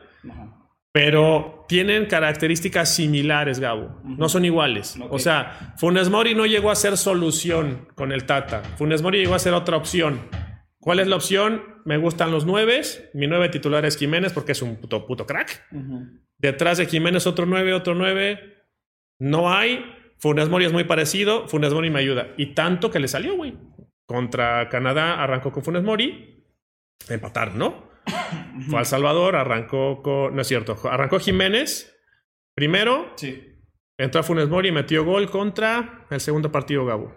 Pero 0.91 1.65
tienen 1.69 2.07
características 2.07 2.93
similares, 2.93 3.59
Gabo. 3.61 4.01
No 4.03 4.27
son 4.27 4.43
iguales. 4.43 4.97
O 5.09 5.19
sea, 5.19 5.73
Funes 5.77 6.09
Mori 6.09 6.35
no 6.35 6.45
llegó 6.45 6.69
a 6.69 6.75
ser 6.75 6.97
solución 6.97 7.87
con 7.95 8.11
el 8.11 8.25
Tata. 8.25 8.63
Funes 8.77 9.01
Mori 9.01 9.19
llegó 9.19 9.35
a 9.35 9.39
ser 9.39 9.53
otra 9.53 9.77
opción. 9.77 10.19
¿Cuál 10.79 10.99
es 10.99 11.07
la 11.07 11.15
opción? 11.15 11.63
Me 11.85 11.95
gustan 11.95 12.31
los 12.31 12.45
nueves. 12.45 13.09
Mi 13.13 13.27
nueve 13.27 13.47
titular 13.47 13.85
es 13.85 13.95
Jiménez 13.97 14.33
porque 14.33 14.51
es 14.51 14.61
un 14.61 14.75
puto, 14.75 15.07
puto 15.07 15.25
crack. 15.25 15.65
Detrás 16.37 16.77
de 16.77 16.87
Jiménez 16.87 17.25
otro 17.25 17.45
nueve, 17.45 17.73
otro 17.73 17.95
nueve. 17.95 18.65
No 19.17 19.53
hay. 19.53 19.85
Funes 20.19 20.49
Mori 20.49 20.65
es 20.65 20.73
muy 20.73 20.83
parecido. 20.83 21.47
Funes 21.47 21.73
Mori 21.73 21.89
me 21.89 21.99
ayuda. 21.99 22.33
Y 22.37 22.53
tanto 22.53 22.91
que 22.91 22.99
le 22.99 23.07
salió, 23.07 23.35
güey. 23.35 23.57
Contra 24.07 24.69
Canadá 24.69 25.21
arrancó 25.23 25.51
con 25.51 25.63
Funes 25.63 25.83
Mori. 25.83 26.43
Empatar, 27.09 27.55
¿no? 27.55 27.89
Fue 28.69 28.79
al 28.79 28.85
Salvador, 28.85 29.35
arrancó 29.35 30.01
con. 30.01 30.35
No 30.35 30.41
es 30.41 30.47
cierto. 30.47 30.77
Arrancó 30.89 31.19
Jiménez. 31.19 31.95
Primero, 32.55 33.13
Sí. 33.15 33.41
entró 33.97 34.19
a 34.19 34.23
Funes 34.23 34.49
Mori 34.49 34.69
y 34.69 34.71
metió 34.71 35.05
gol 35.05 35.29
contra 35.29 36.05
el 36.09 36.19
segundo 36.19 36.51
partido, 36.51 36.85
Gabo. 36.85 37.13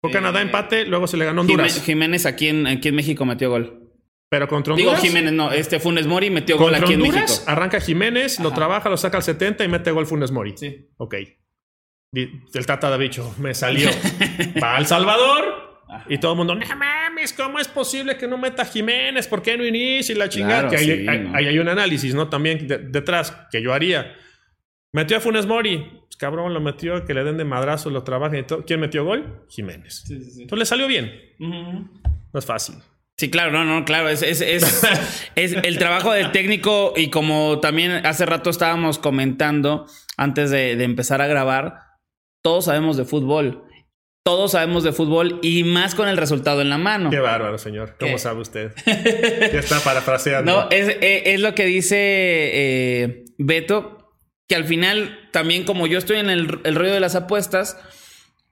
Fue 0.00 0.10
Eh, 0.10 0.14
Canadá 0.14 0.40
empate, 0.40 0.86
luego 0.86 1.06
se 1.06 1.16
le 1.18 1.26
ganó 1.26 1.42
Honduras. 1.42 1.82
Jiménez 1.84 2.24
aquí 2.24 2.48
en, 2.48 2.66
aquí 2.66 2.88
en 2.88 2.94
México 2.94 3.24
metió 3.26 3.50
gol. 3.50 3.90
Pero 4.30 4.46
contra 4.48 4.74
Digo 4.76 4.90
Honduras. 4.90 5.06
Jiménez, 5.06 5.32
no, 5.32 5.52
este 5.52 5.80
Funes 5.80 6.06
Mori 6.06 6.30
metió 6.30 6.56
gol 6.56 6.74
aquí 6.74 6.94
en 6.94 7.02
Honduras, 7.02 7.22
México. 7.30 7.44
arranca 7.50 7.80
Jiménez, 7.80 8.38
lo 8.40 8.52
trabaja, 8.52 8.88
lo 8.88 8.96
saca 8.96 9.18
al 9.18 9.22
70 9.24 9.64
y 9.64 9.68
mete 9.68 9.90
gol 9.90 10.06
Funes 10.06 10.30
Mori. 10.30 10.54
Sí. 10.56 10.88
Ok. 10.96 11.16
El 12.12 12.66
Tata 12.66 12.92
ha 12.92 12.98
dicho, 12.98 13.34
me 13.38 13.54
salió. 13.54 13.88
Va 14.62 14.76
al 14.76 14.86
Salvador. 14.86 15.80
Ajá. 15.88 16.04
Y 16.08 16.18
todo 16.18 16.32
el 16.32 16.38
mundo, 16.38 16.54
no 16.54 16.66
mames, 16.76 17.32
¿cómo 17.32 17.58
es 17.58 17.66
posible 17.68 18.16
que 18.16 18.26
no 18.28 18.38
meta 18.38 18.64
Jiménez? 18.64 19.26
¿Por 19.26 19.42
qué 19.42 19.56
no 19.56 19.64
inicia? 19.64 20.14
Y 20.14 20.18
la 20.18 20.28
chingada. 20.28 20.68
Claro, 20.68 20.70
que 20.70 20.76
ahí, 20.76 20.84
sí, 21.02 21.08
ahí- 21.08 21.18
¿no? 21.20 21.36
ahí 21.36 21.46
hay 21.46 21.58
un 21.58 21.68
análisis, 21.68 22.14
¿no? 22.14 22.28
También 22.28 22.66
de- 22.66 22.78
detrás, 22.78 23.32
que 23.50 23.60
yo 23.62 23.72
haría. 23.72 24.14
Metió 24.92 25.16
a 25.16 25.20
Funes 25.20 25.46
Mori. 25.46 25.78
Pues, 25.78 26.16
cabrón, 26.16 26.52
lo 26.54 26.60
metió, 26.60 27.04
que 27.04 27.14
le 27.14 27.22
den 27.24 27.36
de 27.38 27.44
madrazo, 27.44 27.90
lo 27.90 28.02
trabajen 28.04 28.40
y 28.40 28.42
todo. 28.44 28.64
¿Quién 28.64 28.80
metió 28.80 29.04
gol? 29.04 29.44
Jiménez. 29.48 30.02
Sí, 30.06 30.18
sí, 30.22 30.30
sí. 30.30 30.42
Entonces 30.42 30.58
le 30.60 30.66
salió 30.66 30.86
bien. 30.88 31.12
Ujú. 31.40 31.88
No 32.32 32.38
es 32.38 32.44
fácil. 32.46 32.76
Sí, 33.16 33.28
claro, 33.30 33.50
no, 33.52 33.64
no, 33.64 33.84
claro, 33.84 34.08
es, 34.08 34.22
es, 34.22 34.40
es, 34.40 34.82
es 35.34 35.52
el 35.52 35.78
trabajo 35.78 36.12
del 36.12 36.32
técnico 36.32 36.94
y 36.96 37.10
como 37.10 37.60
también 37.60 38.04
hace 38.06 38.24
rato 38.26 38.48
estábamos 38.50 38.98
comentando 38.98 39.86
antes 40.16 40.50
de, 40.50 40.74
de 40.76 40.84
empezar 40.84 41.20
a 41.20 41.26
grabar, 41.26 41.89
todos 42.42 42.66
sabemos 42.66 42.96
de 42.96 43.04
fútbol, 43.04 43.64
todos 44.24 44.52
sabemos 44.52 44.84
de 44.84 44.92
fútbol 44.92 45.38
y 45.42 45.64
más 45.64 45.94
con 45.94 46.08
el 46.08 46.16
resultado 46.16 46.60
en 46.60 46.70
la 46.70 46.78
mano. 46.78 47.10
Qué 47.10 47.18
bárbaro, 47.20 47.58
señor. 47.58 47.96
¿Cómo 47.98 48.12
¿Qué? 48.12 48.18
sabe 48.18 48.40
usted? 48.40 48.72
ya 48.86 49.58
está 49.60 49.80
parafraseando. 49.80 50.52
No, 50.52 50.70
es, 50.70 50.88
es- 51.00 51.22
es 51.26 51.40
lo 51.40 51.54
que 51.54 51.64
dice 51.66 51.96
eh, 51.98 53.24
Beto, 53.38 54.12
que 54.48 54.56
al 54.56 54.64
final 54.64 55.28
también 55.32 55.64
como 55.64 55.86
yo 55.86 55.98
estoy 55.98 56.18
en 56.18 56.30
el, 56.30 56.60
el 56.64 56.74
rollo 56.74 56.92
de 56.92 57.00
las 57.00 57.14
apuestas, 57.14 57.78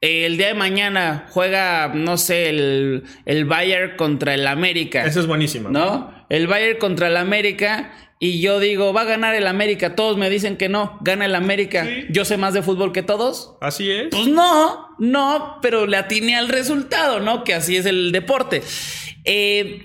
eh, 0.00 0.26
el 0.26 0.36
día 0.36 0.46
de 0.48 0.54
mañana 0.54 1.26
juega, 1.30 1.88
no 1.94 2.16
sé, 2.18 2.48
el, 2.50 3.02
el 3.26 3.44
Bayern 3.44 3.96
contra 3.96 4.32
el 4.34 4.46
América. 4.46 5.04
Eso 5.04 5.20
es 5.20 5.26
buenísimo. 5.26 5.70
¿No? 5.70 6.14
El 6.28 6.46
Bayern 6.46 6.78
contra 6.78 7.08
el 7.08 7.16
América. 7.16 7.92
Y 8.20 8.40
yo 8.40 8.58
digo, 8.58 8.92
va 8.92 9.02
a 9.02 9.04
ganar 9.04 9.34
el 9.34 9.46
América. 9.46 9.94
Todos 9.94 10.16
me 10.16 10.28
dicen 10.28 10.56
que 10.56 10.68
no, 10.68 10.98
gana 11.02 11.26
el 11.26 11.34
América. 11.34 11.84
Sí. 11.84 12.06
Yo 12.10 12.24
sé 12.24 12.36
más 12.36 12.52
de 12.52 12.62
fútbol 12.62 12.92
que 12.92 13.02
todos. 13.02 13.56
Así 13.60 13.90
es. 13.90 14.08
Pues 14.10 14.26
no, 14.26 14.96
no, 14.98 15.58
pero 15.62 15.86
le 15.86 15.96
atiné 15.96 16.36
al 16.36 16.48
resultado, 16.48 17.20
¿no? 17.20 17.44
Que 17.44 17.54
así 17.54 17.76
es 17.76 17.86
el 17.86 18.10
deporte. 18.10 18.62
Eh, 19.24 19.84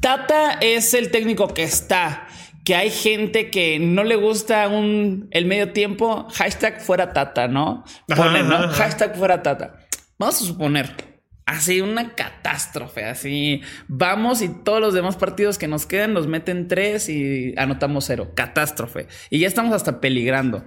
Tata 0.00 0.58
es 0.60 0.94
el 0.94 1.10
técnico 1.10 1.48
que 1.48 1.64
está. 1.64 2.28
Que 2.64 2.76
hay 2.76 2.90
gente 2.90 3.50
que 3.50 3.78
no 3.78 4.04
le 4.04 4.16
gusta 4.16 4.68
un, 4.68 5.28
el 5.32 5.46
medio 5.46 5.72
tiempo. 5.72 6.28
Hashtag 6.34 6.80
fuera 6.80 7.12
Tata, 7.12 7.48
¿no? 7.48 7.84
Ponen, 8.06 8.48
¿no? 8.48 8.68
Hashtag 8.68 9.16
fuera 9.16 9.42
Tata. 9.42 9.80
Vamos 10.18 10.40
a 10.40 10.44
suponer. 10.44 11.13
Así 11.46 11.82
una 11.82 12.14
catástrofe, 12.14 13.04
así 13.04 13.60
vamos 13.86 14.40
y 14.40 14.48
todos 14.48 14.80
los 14.80 14.94
demás 14.94 15.16
partidos 15.16 15.58
que 15.58 15.68
nos 15.68 15.84
quedan 15.84 16.14
nos 16.14 16.26
meten 16.26 16.68
tres 16.68 17.08
y 17.10 17.52
anotamos 17.58 18.06
cero. 18.06 18.32
Catástrofe. 18.34 19.08
Y 19.28 19.40
ya 19.40 19.48
estamos 19.48 19.74
hasta 19.74 20.00
peligrando. 20.00 20.64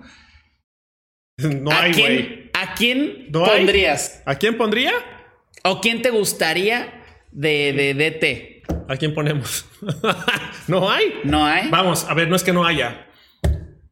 No 1.39 1.71
¿A 1.71 1.81
hay, 1.83 1.91
quién, 1.93 2.05
güey. 2.13 2.51
¿A 2.53 2.73
quién 2.75 3.27
¿No 3.31 3.45
hay? 3.45 3.57
pondrías? 3.57 4.21
¿A 4.25 4.35
quién 4.35 4.57
pondría? 4.57 4.93
¿O 5.63 5.81
quién 5.81 6.01
te 6.01 6.09
gustaría 6.09 7.03
de, 7.31 7.73
de 7.73 7.93
DT? 7.93 8.89
¿A 8.91 8.97
quién 8.97 9.13
ponemos? 9.13 9.65
no 10.67 10.89
hay. 10.89 11.13
¿No 11.23 11.45
hay? 11.45 11.69
Vamos, 11.69 12.05
a 12.09 12.13
ver, 12.13 12.27
no 12.27 12.35
es 12.35 12.43
que 12.43 12.53
no 12.53 12.65
haya. 12.65 13.07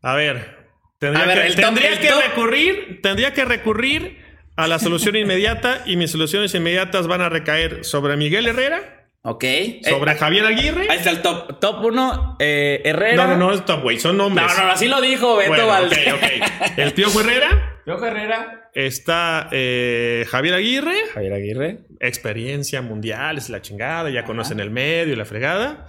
A 0.02 0.15
ver, 0.15 0.69
tendría, 1.00 1.24
A 1.24 1.28
ver, 1.28 1.41
que, 1.41 1.48
el 1.48 1.56
top- 1.56 1.65
tendría 1.65 1.93
el 1.93 2.00
que 2.00 2.08
top. 2.10 2.21
recurrir, 2.30 3.00
tendría 3.02 3.34
que 3.34 3.45
recurrir 3.45 4.24
a 4.56 4.68
la 4.68 4.80
solución 4.80 5.15
inmediata 5.15 5.82
y 5.86 5.96
mis 5.98 6.12
soluciones 6.12 6.54
inmediatas 6.56 7.08
van 7.08 7.22
a 7.22 7.30
recaer 7.30 7.84
sobre 7.84 8.15
Miguel 8.18 8.48
Herrera, 8.48 9.10
Ok. 9.24 9.44
sobre 9.88 10.12
Eh, 10.12 10.15
Javier 10.15 10.46
Aguirre. 10.46 10.88
ahí 10.89 10.98
está 10.98 11.10
el 11.10 11.22
top. 11.22 11.60
Top 11.60 11.84
1, 11.84 12.38
Herrera. 12.39 13.26
no, 13.28 13.32
no, 13.32 13.38
no, 13.48 13.54
es 13.54 13.65
top, 13.65 13.82
güey, 13.82 14.00
son 14.00 14.18
No, 14.18 14.26
nombres. 14.26 14.48
no, 14.58 14.68
así 14.72 14.88
lo 14.88 15.02
dijo 15.02 15.36
Beto 15.38 15.50
Bueno, 15.50 15.68
Valdés. 15.68 16.13
ok, 16.13 16.24
ok. 16.62 16.78
El 16.78 16.94
tío 16.94 17.08
Herrera, 17.20 17.82
Yo 17.88 17.98
Herrera. 18.06 18.70
está 18.74 19.50
eh, 19.52 20.26
Javier 20.30 20.54
Aguirre, 20.56 20.96
Javier 21.13 21.34
Aguirre. 21.34 21.80
experiencia 22.00 22.82
mundial, 22.82 23.38
es 23.38 23.50
la 23.50 23.62
chingada, 23.62 24.10
ya 24.10 24.24
conocen 24.26 24.60
el 24.60 24.70
medio 24.70 25.13
y 25.13 25.15
la 25.15 25.26
fregada. 25.26 25.88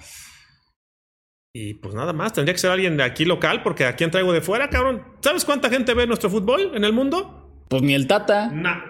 Y 1.53 1.75
pues 1.75 1.95
nada 1.95 2.13
más, 2.13 2.33
tendría 2.35 2.53
que 2.55 2.59
ser 2.59 2.71
alguien 2.71 2.97
de 2.99 3.03
aquí 3.03 3.25
local, 3.25 3.63
porque 3.63 3.85
a 3.87 3.97
quién 3.97 4.11
traigo 4.11 4.33
de 4.33 4.43
fuera, 4.43 4.69
cabrón. 4.69 5.03
¿Sabes 5.23 5.45
cuánta 5.45 5.71
gente 5.71 5.95
ve 5.95 6.07
nuestro 6.07 6.29
fútbol 6.29 6.73
en 6.75 6.85
el 6.85 6.93
mundo? 6.93 7.46
Pues 7.69 7.83
ni 7.83 7.95
el 7.95 8.07
Tata. 8.07 8.49
Nah. 8.53 8.81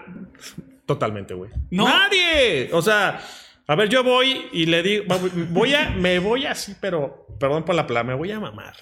Totalmente, 0.87 1.35
güey. 1.35 1.51
¿No? 1.71 1.85
Nadie. 1.89 2.71
O 2.73 2.83
sea, 2.83 3.21
a 3.67 3.75
ver, 3.75 3.89
yo 3.89 4.05
voy 4.05 4.47
y 4.53 4.67
le 4.67 4.83
digo, 4.83 5.05
voy 5.51 5.75
a, 5.75 5.91
me 5.91 6.19
voy 6.19 6.47
así, 6.47 6.75
pero, 6.81 7.27
perdón 7.41 7.65
por 7.65 7.75
la 7.75 7.87
palabra, 7.87 8.13
me 8.13 8.19
voy 8.19 8.31
a 8.31 8.39
mamar. 8.41 8.75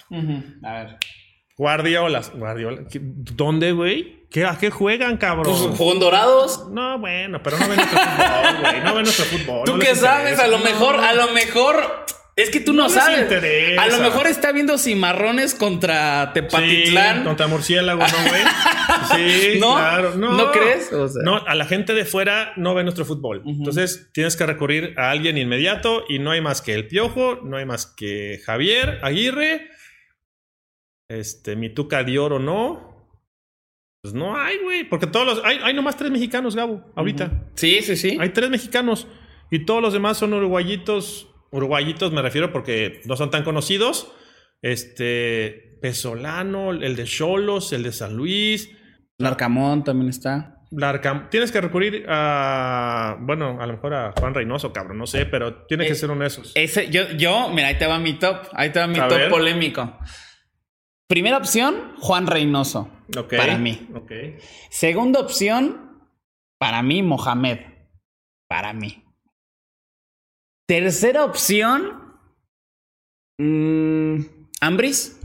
A 0.62 0.72
ver. 0.72 0.96
Guardiola, 1.56 2.20
Guardiola. 2.34 2.82
¿qué- 2.90 3.00
¿Dónde, 3.00 3.72
güey? 3.72 4.24
¿Qué, 4.28 4.44
¿A 4.44 4.58
qué 4.58 4.70
juegan, 4.70 5.16
cabrón? 5.16 5.44
Pues 5.56 5.78
jugó 5.78 5.92
en 5.92 6.00
Dorados. 6.00 6.68
No, 6.70 6.98
bueno, 6.98 7.40
pero 7.42 7.56
no 7.58 7.68
ven 7.68 7.76
nuestro 7.76 7.98
fútbol, 8.00 8.60
güey. 8.60 8.80
No 8.82 8.94
ven 8.94 9.02
nuestro 9.04 9.24
fútbol. 9.26 9.64
¿Tú 9.64 9.72
no 9.74 9.78
qué 9.78 9.94
sabes? 9.94 10.32
interesa. 10.32 10.44
A 10.44 10.48
lo 10.48 10.58
No. 10.58 10.64
mejor, 10.64 10.96
a 10.96 11.14
lo 11.14 11.28
mejor. 11.32 12.04
Es 12.36 12.50
que 12.50 12.58
tú 12.58 12.72
no, 12.72 12.88
sabes. 12.88 13.30
A 13.78 13.86
lo 13.88 13.98
mejor 13.98 14.26
está 14.26 14.50
viendo 14.50 14.76
cimarrones 14.76 15.54
contra 15.54 16.32
Tepatitlán. 16.32 17.18
Sí, 17.18 17.24
contra 17.24 17.46
murciélago, 17.46 18.00
¿no, 18.00 18.28
güey? 18.28 18.42
Sí, 19.14 19.58
¿No? 19.60 19.74
claro. 19.74 20.14
No, 20.16 20.36
¿No 20.36 20.50
crees? 20.50 20.92
O 20.92 21.08
sea. 21.08 21.22
No, 21.22 21.36
a 21.36 21.54
la 21.54 21.64
gente 21.66 21.94
de 21.94 22.04
fuera 22.04 22.52
no 22.56 22.74
ve 22.74 22.82
nuestro 22.82 23.04
fútbol. 23.04 23.42
Entonces 23.46 24.10
tienes 24.12 24.36
que 24.36 24.46
recurrir 24.46 24.94
a 24.98 25.10
alguien 25.10 25.38
inmediato 25.38 26.04
y 26.08 26.18
no 26.18 26.32
hay 26.32 26.40
más 26.40 26.60
que 26.60 26.74
el 26.74 26.88
Piojo, 26.88 27.40
no 27.44 27.56
hay 27.56 27.66
más 27.66 27.86
que 27.86 28.40
Javier 28.44 28.98
Aguirre, 29.02 29.68
este, 31.08 31.54
mi 31.56 31.70
Tuca 31.70 32.02
de 32.02 32.18
Oro 32.18 32.38
no. 32.38 32.92
Pues 34.02 34.12
no 34.12 34.36
hay, 34.36 34.58
güey, 34.58 34.84
porque 34.84 35.06
todos 35.06 35.26
los... 35.26 35.44
Hay, 35.44 35.58
hay 35.62 35.72
nomás 35.72 35.96
tres 35.96 36.10
mexicanos, 36.10 36.54
Gabo, 36.54 36.84
ahorita. 36.94 37.48
Sí, 37.54 37.80
sí, 37.80 37.96
sí. 37.96 38.18
Hay 38.20 38.30
tres 38.30 38.50
mexicanos 38.50 39.06
y 39.50 39.64
todos 39.64 39.80
los 39.80 39.92
demás 39.92 40.18
son 40.18 40.34
uruguayitos. 40.34 41.33
Uruguayitos 41.56 42.12
me 42.12 42.20
refiero 42.22 42.52
porque 42.52 43.00
no 43.06 43.16
son 43.16 43.30
tan 43.30 43.44
conocidos. 43.44 44.12
Este 44.62 45.78
Pesolano, 45.80 46.70
el 46.72 46.96
de 46.96 47.04
Cholos, 47.04 47.72
el 47.72 47.82
de 47.82 47.92
San 47.92 48.16
Luis. 48.16 48.70
Larcamón 49.18 49.84
también 49.84 50.08
está. 50.08 50.50
Larcam- 50.72 51.28
Tienes 51.30 51.52
que 51.52 51.60
recurrir 51.60 52.04
a, 52.08 53.16
bueno, 53.20 53.58
a 53.60 53.66
lo 53.66 53.74
mejor 53.74 53.94
a 53.94 54.12
Juan 54.18 54.34
Reynoso, 54.34 54.72
cabrón, 54.72 54.98
no 54.98 55.06
sé, 55.06 55.26
pero 55.26 55.66
tiene 55.66 55.86
que 55.86 55.92
Eh, 55.92 55.94
ser 55.94 56.10
uno 56.10 56.22
de 56.22 56.26
esos. 56.26 56.50
Ese, 56.56 56.90
yo, 56.90 57.08
yo, 57.12 57.50
mira, 57.50 57.68
ahí 57.68 57.78
te 57.78 57.86
va 57.86 57.98
mi 58.00 58.14
top. 58.14 58.38
Ahí 58.54 58.70
te 58.70 58.80
va 58.80 58.86
mi 58.88 58.98
A 58.98 59.06
top 59.06 59.18
ver. 59.18 59.30
polémico. 59.30 59.96
Primera 61.06 61.36
opción, 61.36 61.92
Juan 62.00 62.26
Reynoso. 62.26 62.90
Para 63.30 63.58
mí. 63.58 63.88
Ok. 63.94 64.10
Segunda 64.70 65.20
opción, 65.20 66.00
para 66.58 66.82
mí, 66.82 67.02
Mohamed. 67.02 67.58
Para 68.48 68.72
mí. 68.72 69.03
Tercera 70.66 71.24
opción, 71.24 72.14
mm, 73.38 74.20
Ambris. 74.60 75.20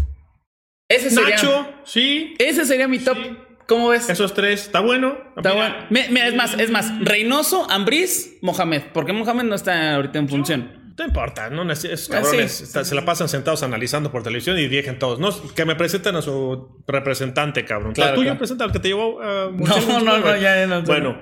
Ese 0.92 1.10
sería, 1.12 1.36
Nacho, 1.36 1.68
sí. 1.86 2.34
ese 2.40 2.66
sería 2.66 2.88
mi 2.88 3.00
top. 3.00 3.18
Sí. 3.18 3.38
¿Cómo 3.68 3.90
ves? 3.90 4.10
Esos 4.10 4.34
tres, 4.34 4.64
está 4.64 4.80
bueno. 4.80 5.16
Está 5.38 5.54
Mira, 5.54 5.70
bueno. 5.70 5.76
Me- 5.92 6.10
me- 6.10 6.28
es 6.28 6.36
más, 6.36 6.60
es 6.60 6.72
más. 6.72 6.92
Reynoso, 7.06 7.70
Ambris, 7.70 8.38
Mohamed. 8.42 8.82
Porque 8.94 9.14
Mohamed 9.14 9.44
no 9.44 9.54
está 9.56 9.94
ahorita 9.96 10.18
en 10.18 10.28
función. 10.28 10.94
No 10.98 11.06
importa, 11.06 11.50
no 11.52 11.72
esos 11.72 12.10
Ah, 12.10 12.14
cabrones 12.22 12.52
sí. 12.52 12.64
está- 12.64 12.84
se 12.84 12.94
la 12.96 13.06
pasan 13.06 13.30
sentados 13.30 13.62
analizando 13.64 14.12
por 14.12 14.24
televisión 14.24 14.58
y 14.58 14.68
dirigen 14.68 14.98
todos. 15.00 15.20
No, 15.20 15.30
que 15.54 15.64
me 15.66 15.76
presenten 15.76 16.16
a 16.16 16.22
su 16.24 16.84
representante, 16.88 17.64
cabrón. 17.64 17.94
Claro, 17.94 18.20
claro. 18.20 18.38
presenta 18.38 18.66
al 18.66 18.72
que 18.74 18.80
te 18.80 18.90
llevó 18.90 19.22
a 19.22 19.50
No, 19.52 20.00
no, 20.04 20.18
no, 20.18 20.36
ya, 20.36 20.58
ya 20.62 20.68
no. 20.68 20.82
Bueno, 20.82 21.22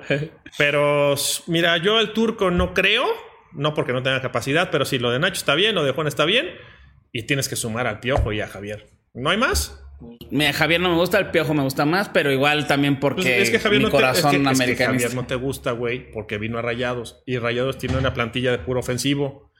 pero 0.56 1.14
mira, 1.46 1.76
yo 1.76 2.00
el 2.00 2.12
turco 2.14 2.50
no 2.50 2.72
creo, 2.74 3.04
no 3.52 3.74
porque 3.74 3.92
no 3.92 4.02
tenga 4.02 4.20
capacidad, 4.20 4.70
pero 4.70 4.84
sí, 4.84 4.98
lo 4.98 5.10
de 5.10 5.18
Nacho 5.18 5.34
está 5.34 5.54
bien, 5.54 5.74
lo 5.74 5.84
de 5.84 5.92
Juan 5.92 6.06
está 6.06 6.24
bien, 6.24 6.48
y 7.12 7.24
tienes 7.24 7.48
que 7.48 7.56
sumar 7.56 7.86
al 7.86 8.00
Piojo 8.00 8.32
y 8.32 8.40
a 8.40 8.48
Javier. 8.48 8.88
¿No 9.14 9.30
hay 9.30 9.38
más? 9.38 9.84
Mira, 10.30 10.52
Javier 10.52 10.80
no 10.80 10.90
me 10.90 10.96
gusta, 10.96 11.18
el 11.18 11.30
piojo 11.30 11.54
me 11.54 11.62
gusta 11.62 11.84
más, 11.84 12.08
pero 12.08 12.30
igual 12.30 12.68
también 12.68 13.00
porque 13.00 13.22
Pues 13.22 13.26
es 13.26 13.50
que 13.50 13.58
Javier 13.58 13.80
mi 13.80 13.86
no 13.86 13.90
te, 13.90 13.96
es 13.96 14.00
corazón 14.00 14.46
es 14.46 14.60
que. 14.60 14.76
Javier 14.76 15.14
no 15.14 15.26
te 15.26 15.34
gusta, 15.34 15.72
güey, 15.72 16.12
porque 16.12 16.38
vino 16.38 16.58
a 16.58 16.62
Rayados, 16.62 17.22
y 17.26 17.38
Rayados 17.38 17.78
tiene 17.78 17.96
una 17.96 18.14
plantilla 18.14 18.52
de 18.52 18.58
puro 18.58 18.80
ofensivo. 18.80 19.50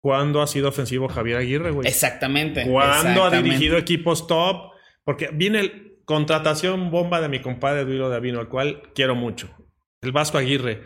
¿Cuándo 0.00 0.42
ha 0.42 0.46
sido 0.46 0.68
ofensivo 0.68 1.08
Javier 1.08 1.38
Aguirre, 1.38 1.70
güey? 1.70 1.86
Exactamente. 1.86 2.64
¿Cuándo 2.68 3.24
ha 3.24 3.30
dirigido 3.30 3.76
equipos 3.76 4.26
top? 4.26 4.72
Porque 5.04 5.30
viene 5.32 5.60
el 5.60 5.88
contratación 6.04 6.90
bomba 6.90 7.20
de 7.20 7.28
mi 7.28 7.40
compadre 7.40 7.84
Duilo 7.84 8.08
Davino, 8.08 8.40
al 8.40 8.48
cual 8.48 8.82
quiero 8.94 9.14
mucho. 9.14 9.50
El 10.00 10.12
Vasco 10.12 10.38
Aguirre. 10.38 10.82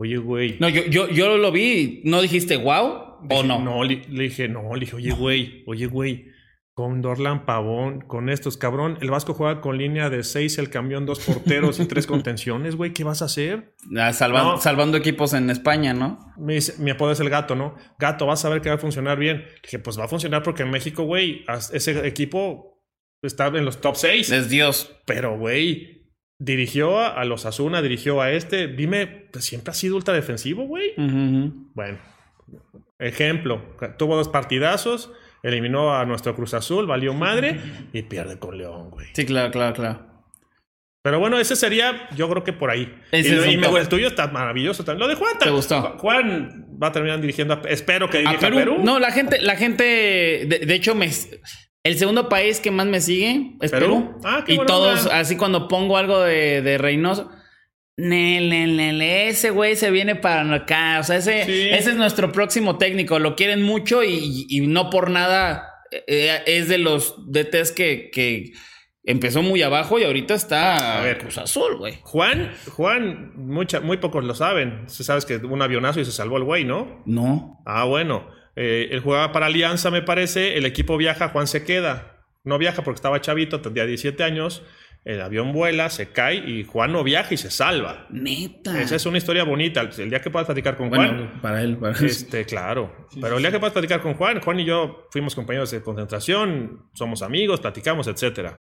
Oye, 0.00 0.16
güey. 0.18 0.56
No, 0.60 0.68
yo, 0.68 0.84
yo, 0.86 1.08
yo 1.08 1.36
lo 1.38 1.50
vi. 1.52 2.02
¿No 2.04 2.22
dijiste 2.22 2.56
wow 2.56 3.18
o 3.30 3.42
no? 3.42 3.58
No, 3.58 3.82
le, 3.84 4.02
le 4.08 4.24
dije, 4.24 4.48
no, 4.48 4.72
le 4.74 4.80
dije, 4.80 4.96
oye, 4.96 5.10
güey, 5.12 5.64
oye, 5.66 5.86
güey. 5.86 6.26
Con 6.74 7.02
Dorlan 7.02 7.44
Pavón, 7.44 8.02
con 8.02 8.28
estos, 8.28 8.56
cabrón. 8.56 8.98
El 9.00 9.10
Vasco 9.10 9.34
juega 9.34 9.60
con 9.60 9.76
línea 9.78 10.10
de 10.10 10.22
seis, 10.22 10.58
el 10.58 10.70
camión, 10.70 11.06
dos 11.06 11.18
porteros 11.18 11.80
y 11.80 11.86
tres 11.86 12.06
contenciones, 12.06 12.76
güey. 12.76 12.92
¿Qué 12.92 13.02
vas 13.02 13.20
a 13.20 13.24
hacer? 13.24 13.74
Ah, 13.98 14.12
salva- 14.12 14.44
No. 14.44 14.60
Salvando 14.60 14.96
equipos 14.96 15.32
en 15.34 15.50
España, 15.50 15.92
¿no? 15.92 16.20
Me 16.38 16.54
dice, 16.54 16.80
mi 16.80 16.92
apodo 16.92 17.10
es 17.10 17.18
el 17.18 17.30
gato, 17.30 17.56
¿no? 17.56 17.74
Gato, 17.98 18.26
vas 18.26 18.44
a 18.44 18.48
ver 18.50 18.60
que 18.62 18.68
va 18.68 18.76
a 18.76 18.78
funcionar 18.78 19.18
bien. 19.18 19.38
Le 19.38 19.60
dije, 19.64 19.80
pues 19.80 19.98
va 19.98 20.04
a 20.04 20.08
funcionar 20.08 20.44
porque 20.44 20.62
en 20.62 20.70
México, 20.70 21.02
güey, 21.02 21.44
ese 21.72 22.06
equipo 22.06 22.80
está 23.22 23.48
en 23.48 23.64
los 23.64 23.80
top 23.80 23.96
seis. 23.96 24.30
Es 24.30 24.48
Dios. 24.48 24.94
Pero, 25.04 25.36
güey, 25.36 25.97
dirigió 26.38 26.98
a, 26.98 27.08
a 27.20 27.24
los 27.24 27.46
Asuna, 27.46 27.82
dirigió 27.82 28.20
a 28.20 28.30
este. 28.32 28.68
Dime, 28.68 29.06
pues 29.32 29.44
siempre 29.44 29.70
ha 29.72 29.74
sido 29.74 29.96
ultra 29.96 30.14
defensivo, 30.14 30.64
güey. 30.66 30.92
Bueno, 30.96 31.98
ejemplo, 32.98 33.62
tuvo 33.98 34.16
dos 34.16 34.28
partidazos, 34.28 35.12
eliminó 35.42 35.94
a 35.94 36.04
nuestro 36.04 36.34
Cruz 36.34 36.54
Azul, 36.54 36.86
valió 36.86 37.14
madre 37.14 37.60
y 37.92 38.02
pierde 38.02 38.38
con 38.38 38.56
León, 38.58 38.90
güey. 38.90 39.06
Sí, 39.14 39.24
claro, 39.24 39.50
claro, 39.50 39.74
claro. 39.74 40.08
Pero 41.00 41.20
bueno, 41.20 41.38
ese 41.38 41.54
sería, 41.56 42.08
yo 42.16 42.28
creo 42.28 42.42
que 42.44 42.52
por 42.52 42.70
ahí. 42.70 42.92
Ese 43.12 43.28
y 43.50 43.54
y 43.54 43.56
me- 43.56 43.68
el 43.78 43.88
tuyo 43.88 44.08
está 44.08 44.26
maravilloso 44.28 44.84
también. 44.84 45.00
Lo 45.00 45.08
de 45.08 45.14
Juan. 45.14 45.38
¿Te 45.38 45.48
gustó? 45.48 45.80
Ju- 45.80 45.98
Juan 45.98 46.66
va 46.82 46.88
a 46.88 46.92
terminar 46.92 47.20
dirigiendo, 47.20 47.54
a- 47.54 47.62
espero 47.68 48.10
que 48.10 48.18
¿A 48.18 48.20
dirija 48.20 48.36
a 48.48 48.50
Perú? 48.50 48.56
Perú. 48.56 48.76
No, 48.82 48.98
la 48.98 49.10
gente, 49.12 49.40
la 49.40 49.56
gente, 49.56 49.84
de, 49.84 50.62
de 50.66 50.74
hecho, 50.74 50.94
me, 50.96 51.08
el 51.84 51.96
segundo 51.98 52.28
país 52.28 52.60
que 52.60 52.70
más 52.70 52.86
me 52.86 53.00
sigue 53.00 53.56
es 53.60 53.70
¿Perú? 53.70 53.86
Perú. 54.06 54.20
Ah, 54.24 54.44
qué 54.46 54.54
y 54.54 54.58
todos, 54.66 55.04
onda. 55.06 55.20
así 55.20 55.36
cuando 55.36 55.68
pongo 55.68 55.96
algo 55.96 56.20
de, 56.20 56.60
de 56.62 56.78
Reynoso, 56.78 57.30
ese 57.96 59.50
güey 59.50 59.76
se 59.76 59.90
viene 59.90 60.16
para 60.16 60.54
acá. 60.54 60.98
O 61.00 61.04
sea, 61.04 61.16
ese, 61.16 61.44
Sí. 61.44 61.68
ese 61.70 61.90
es 61.90 61.96
nuestro 61.96 62.32
próximo 62.32 62.78
técnico. 62.78 63.18
Lo 63.18 63.36
quieren 63.36 63.62
mucho 63.62 64.02
y, 64.04 64.46
y 64.48 64.60
no 64.66 64.90
por 64.90 65.10
nada 65.10 65.68
eh, 66.06 66.42
es 66.46 66.68
de 66.68 66.78
los 66.78 67.14
DTs 67.32 67.72
que, 67.72 68.10
que 68.12 68.52
empezó 69.04 69.42
muy 69.42 69.62
abajo 69.62 69.98
y 69.98 70.04
ahorita 70.04 70.34
está 70.34 70.98
A 70.98 71.02
ver. 71.02 71.18
Cruz 71.18 71.38
Azul, 71.38 71.76
güey. 71.78 71.98
Juan, 72.02 72.52
Juan, 72.72 73.32
mucha, 73.36 73.80
muy 73.80 73.96
pocos 73.96 74.24
lo 74.24 74.34
saben. 74.34 74.88
Se 74.88 75.04
sabes 75.04 75.24
que 75.24 75.36
un 75.36 75.62
avionazo 75.62 76.00
y 76.00 76.04
se 76.04 76.12
salvó 76.12 76.36
el 76.36 76.44
güey, 76.44 76.64
¿no? 76.64 77.02
No. 77.06 77.62
Ah, 77.64 77.84
bueno. 77.84 78.28
Eh, 78.60 78.88
él 78.90 78.98
jugaba 78.98 79.30
para 79.30 79.46
Alianza, 79.46 79.88
me 79.92 80.02
parece. 80.02 80.58
El 80.58 80.66
equipo 80.66 80.96
viaja, 80.96 81.28
Juan 81.28 81.46
se 81.46 81.62
queda. 81.64 82.24
No 82.42 82.58
viaja 82.58 82.82
porque 82.82 82.96
estaba 82.96 83.20
chavito, 83.20 83.60
tendría 83.60 83.86
17 83.86 84.24
años. 84.24 84.64
El 85.04 85.20
avión 85.22 85.52
vuela, 85.52 85.90
se 85.90 86.10
cae 86.10 86.36
y 86.36 86.64
Juan 86.64 86.92
no 86.92 87.04
viaja 87.04 87.32
y 87.32 87.36
se 87.36 87.52
salva. 87.52 88.08
Neta. 88.10 88.80
Esa 88.82 88.96
es 88.96 89.06
una 89.06 89.18
historia 89.18 89.44
bonita. 89.44 89.88
El 89.96 90.10
día 90.10 90.20
que 90.20 90.30
puedas 90.30 90.46
platicar 90.46 90.76
con 90.76 90.90
bueno, 90.90 91.06
Juan. 91.06 91.40
para 91.40 91.62
él, 91.62 91.76
para 91.76 91.96
él. 91.96 92.04
Este, 92.04 92.44
claro. 92.44 93.06
Pero 93.20 93.36
el 93.36 93.42
día 93.42 93.52
que 93.52 93.60
puedas 93.60 93.72
platicar 93.72 94.02
con 94.02 94.14
Juan, 94.14 94.40
Juan 94.40 94.58
y 94.58 94.64
yo 94.64 95.06
fuimos 95.12 95.36
compañeros 95.36 95.70
de 95.70 95.80
concentración, 95.80 96.88
somos 96.94 97.22
amigos, 97.22 97.60
platicamos, 97.60 98.08
etcétera. 98.08 98.56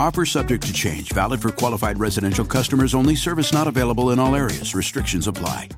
Offer 0.00 0.24
subject 0.24 0.66
to 0.66 0.72
change, 0.72 1.12
valid 1.12 1.42
for 1.42 1.52
qualified 1.52 2.00
residential 2.00 2.46
customers 2.46 2.94
only, 2.94 3.14
service 3.14 3.52
not 3.52 3.68
available 3.68 4.12
in 4.12 4.18
all 4.18 4.34
areas. 4.34 4.74
Restrictions 4.74 5.26
apply. 5.28 5.68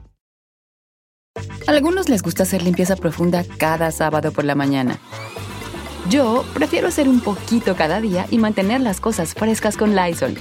Algunos 1.66 2.08
les 2.08 2.22
gusta 2.22 2.44
hacer 2.44 2.62
limpieza 2.62 2.94
profunda 2.94 3.44
cada 3.58 3.90
sábado 3.90 4.30
por 4.30 4.44
la 4.44 4.54
mañana. 4.54 5.00
Yo 6.08 6.44
prefiero 6.54 6.86
hacer 6.86 7.08
un 7.08 7.20
poquito 7.20 7.74
cada 7.74 8.00
día 8.00 8.26
y 8.30 8.38
mantener 8.38 8.80
las 8.80 9.00
cosas 9.00 9.34
frescas 9.34 9.76
con 9.76 9.96
Lysol. 9.96 10.36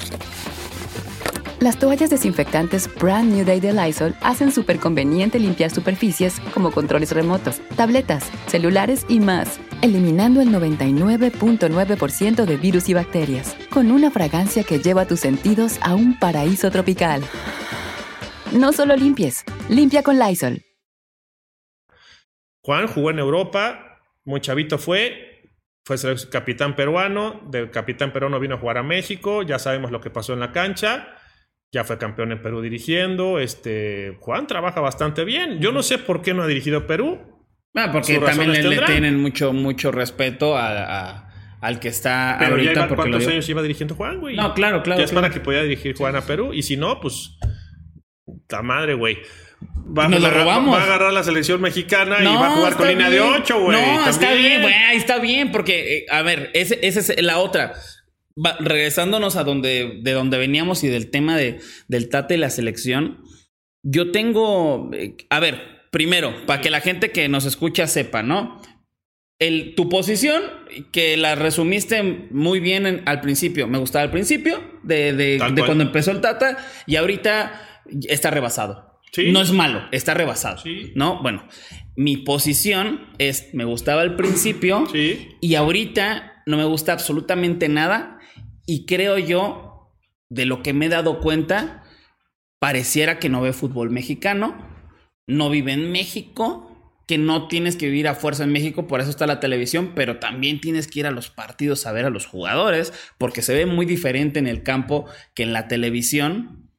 Las 1.62 1.78
toallas 1.78 2.10
desinfectantes 2.10 2.90
Brand 2.96 3.32
New 3.32 3.46
Day 3.46 3.60
de 3.60 3.72
Lysol 3.72 4.16
hacen 4.22 4.52
súper 4.52 4.80
conveniente 4.80 5.38
limpiar 5.38 5.70
superficies 5.70 6.40
como 6.56 6.72
controles 6.72 7.12
remotos, 7.12 7.62
tabletas, 7.76 8.32
celulares 8.48 9.06
y 9.08 9.20
más. 9.20 9.60
eliminando 9.84 10.42
el 10.42 10.50
99.9% 10.50 12.46
de 12.46 12.58
virus 12.58 12.90
y 12.90 12.96
bacterias, 12.96 13.56
con 13.70 13.92
una 13.92 14.10
fragancia 14.10 14.64
que 14.64 14.80
lleva 14.80 15.08
tus 15.08 15.20
sentidos 15.20 15.78
a 15.84 15.94
un 15.94 16.18
paraíso 16.18 16.72
tropical. 16.72 17.22
No 18.52 18.74
solo 18.74 18.96
limpies, 18.96 19.44
limpia 19.70 20.02
con 20.02 20.18
Lysol. 20.18 20.64
Juan 22.64 22.88
jugó 22.88 23.12
en 23.12 23.20
Europa, 23.20 24.00
muy 24.24 24.42
chavito 24.42 24.80
fue, 24.80 25.52
fue 25.86 25.98
capitán 26.32 26.76
peruano, 26.76 27.42
del 27.50 27.70
capitán 27.70 28.12
peruano 28.12 28.40
vino 28.40 28.56
a 28.56 28.60
jugar 28.60 28.80
a 28.80 28.84
México, 28.84 29.44
ya 29.44 29.60
sabemos 29.60 29.92
lo 29.92 30.02
que 30.02 30.10
pasó 30.10 30.34
en 30.34 30.40
la 30.40 30.52
cancha, 30.52 31.18
ya 31.72 31.84
fue 31.84 31.98
campeón 31.98 32.32
en 32.32 32.42
Perú 32.42 32.62
dirigiendo, 32.62 33.40
este 33.40 34.18
Juan 34.20 34.48
trabaja 34.48 34.82
bastante 34.82 35.24
bien. 35.24 35.60
Yo 35.60 35.72
no 35.72 35.84
sé 35.84 35.98
por 35.98 36.22
qué 36.22 36.34
no 36.34 36.44
ha 36.44 36.48
dirigido 36.48 36.86
Perú. 36.88 37.20
Ah, 37.76 37.90
porque 37.92 38.18
también 38.20 38.52
le, 38.70 38.80
tienen 38.86 39.20
mucho, 39.22 39.54
mucho 39.54 39.92
respeto 39.92 40.58
a- 40.58 40.84
a- 40.84 41.28
al 41.62 41.80
que 41.80 41.88
está 41.88 42.36
Pero 42.40 42.50
ya 42.50 42.54
ahorita. 42.56 42.72
iba- 42.74 42.88
porque 42.90 43.10
¿cuántos 43.12 43.28
años 43.32 43.48
iba 43.48 43.62
dirigiendo 43.62 43.96
Juan, 43.96 44.20
güey? 44.20 44.36
No, 44.36 44.54
claro, 44.54 44.84
claro, 44.84 45.00
Ya 45.00 45.06
es 45.06 45.12
claro. 45.12 45.28
para 45.28 45.34
que 45.34 45.40
pudiera 45.40 45.64
dirigir 45.64 45.96
Juan 45.96 46.16
a 46.18 46.22
Perú. 46.22 46.52
Y 46.54 46.64
si 46.64 46.76
no, 46.76 47.00
pues. 47.00 47.38
La 48.50 48.62
madre, 48.62 48.94
güey. 48.96 49.20
Va, 49.98 50.08
Nos 50.10 50.22
lo 50.22 50.30
robamos. 50.30 50.76
va 50.76 50.82
a 50.82 50.86
agarrar 50.86 51.14
la 51.14 51.24
selección 51.24 51.62
mexicana 51.62 52.18
y 52.22 52.26
va 52.26 52.48
a 52.48 52.52
jugar 52.52 52.76
con 52.76 52.88
línea 52.88 53.10
de 53.10 53.20
bien. 53.20 53.34
8, 53.34 53.60
güey. 53.62 53.80
No, 53.80 54.10
está 54.10 54.34
bien, 54.34 54.62
güey, 54.62 54.74
está 54.94 55.20
bien, 55.20 55.52
porque, 55.52 55.98
eh, 56.00 56.06
a 56.10 56.22
ver, 56.24 56.50
esa 56.54 56.76
es 57.00 57.22
la 57.22 57.38
otra. 57.38 57.74
Va- 58.38 58.58
regresándonos 58.60 59.36
a 59.36 59.44
donde, 59.44 60.00
de 60.02 60.12
donde 60.14 60.38
veníamos 60.38 60.84
y 60.84 60.88
del 60.88 61.10
tema 61.12 61.38
de, 61.38 61.60
del 61.88 62.10
Tate 62.10 62.36
y 62.36 62.38
la 62.38 62.50
selección, 62.50 63.24
yo 63.84 64.12
tengo, 64.12 64.90
eh, 64.94 65.16
a 65.30 65.40
ver, 65.40 65.60
primero, 65.92 66.34
para 66.46 66.62
que 66.62 66.70
la 66.70 66.82
gente 66.82 67.12
que 67.12 67.28
nos 67.30 67.46
escucha 67.46 67.88
sepa, 67.88 68.24
¿no? 68.24 68.62
El, 69.40 69.74
tu 69.76 69.90
posición, 69.90 70.44
que 70.92 71.18
la 71.18 71.34
resumiste 71.36 72.04
muy 72.32 72.60
bien 72.60 72.86
en- 72.86 73.02
al 73.06 73.22
principio, 73.22 73.68
me 73.68 73.80
gustaba 73.80 74.04
al 74.04 74.12
principio, 74.12 74.62
de, 74.84 75.14
de- 75.14 75.40
de 75.54 75.64
cuando 75.66 75.84
empezó 75.84 76.12
el 76.12 76.22
Tata, 76.22 76.58
y 76.86 76.96
ahorita 76.96 77.84
está 78.08 78.30
rebasado. 78.30 79.00
Sí. 79.12 79.32
No 79.32 79.42
es 79.42 79.52
malo, 79.52 79.82
está 79.92 80.14
rebasado. 80.14 80.60
Sí. 80.60 80.94
¿No? 80.96 81.22
Bueno, 81.22 81.46
mi 81.98 82.18
posición 82.18 83.08
es, 83.18 83.50
me 83.54 83.66
gustaba 83.66 84.04
al 84.04 84.16
principio 84.16 84.86
Sí. 84.90 85.28
y 85.42 85.56
ahorita 85.56 86.44
no 86.46 86.56
me 86.58 86.64
gusta 86.64 86.94
absolutamente 86.94 87.68
nada 87.68 88.20
y 88.72 88.86
creo 88.86 89.18
yo, 89.18 89.92
de 90.30 90.46
lo 90.46 90.64
que 90.64 90.72
me 90.72 90.86
he 90.86 90.90
dado 90.90 91.20
cuenta, 91.20 91.84
pareciera 92.58 93.20
que 93.20 93.28
no 93.28 93.42
ve 93.42 93.52
fútbol 93.52 93.90
mexicano, 93.90 94.56
no 95.28 95.50
vive 95.50 95.74
en 95.74 95.92
México, 95.92 96.96
que 97.06 97.18
no 97.18 97.50
tienes 97.50 97.76
que 97.76 97.88
vivir 97.88 98.08
a 98.08 98.16
fuerza 98.16 98.46
en 98.46 98.54
México, 98.54 98.88
por 98.88 99.02
eso 99.02 99.10
está 99.10 99.28
la 99.28 99.42
televisión, 99.42 99.92
pero 99.94 100.20
también 100.20 100.62
tienes 100.62 100.88
que 100.88 101.02
ir 101.02 101.06
a 101.06 101.12
los 101.12 101.30
partidos 101.30 101.86
a 101.86 101.92
ver 101.92 102.06
a 102.06 102.10
los 102.10 102.28
jugadores, 102.28 102.94
porque 103.18 103.42
se 103.42 103.54
ve 103.54 103.66
muy 103.66 103.86
diferente 103.86 104.40
en 104.40 104.48
el 104.48 104.64
campo 104.64 105.06
que 105.36 105.44
en 105.44 105.52
la 105.52 105.68
televisión 105.68 106.72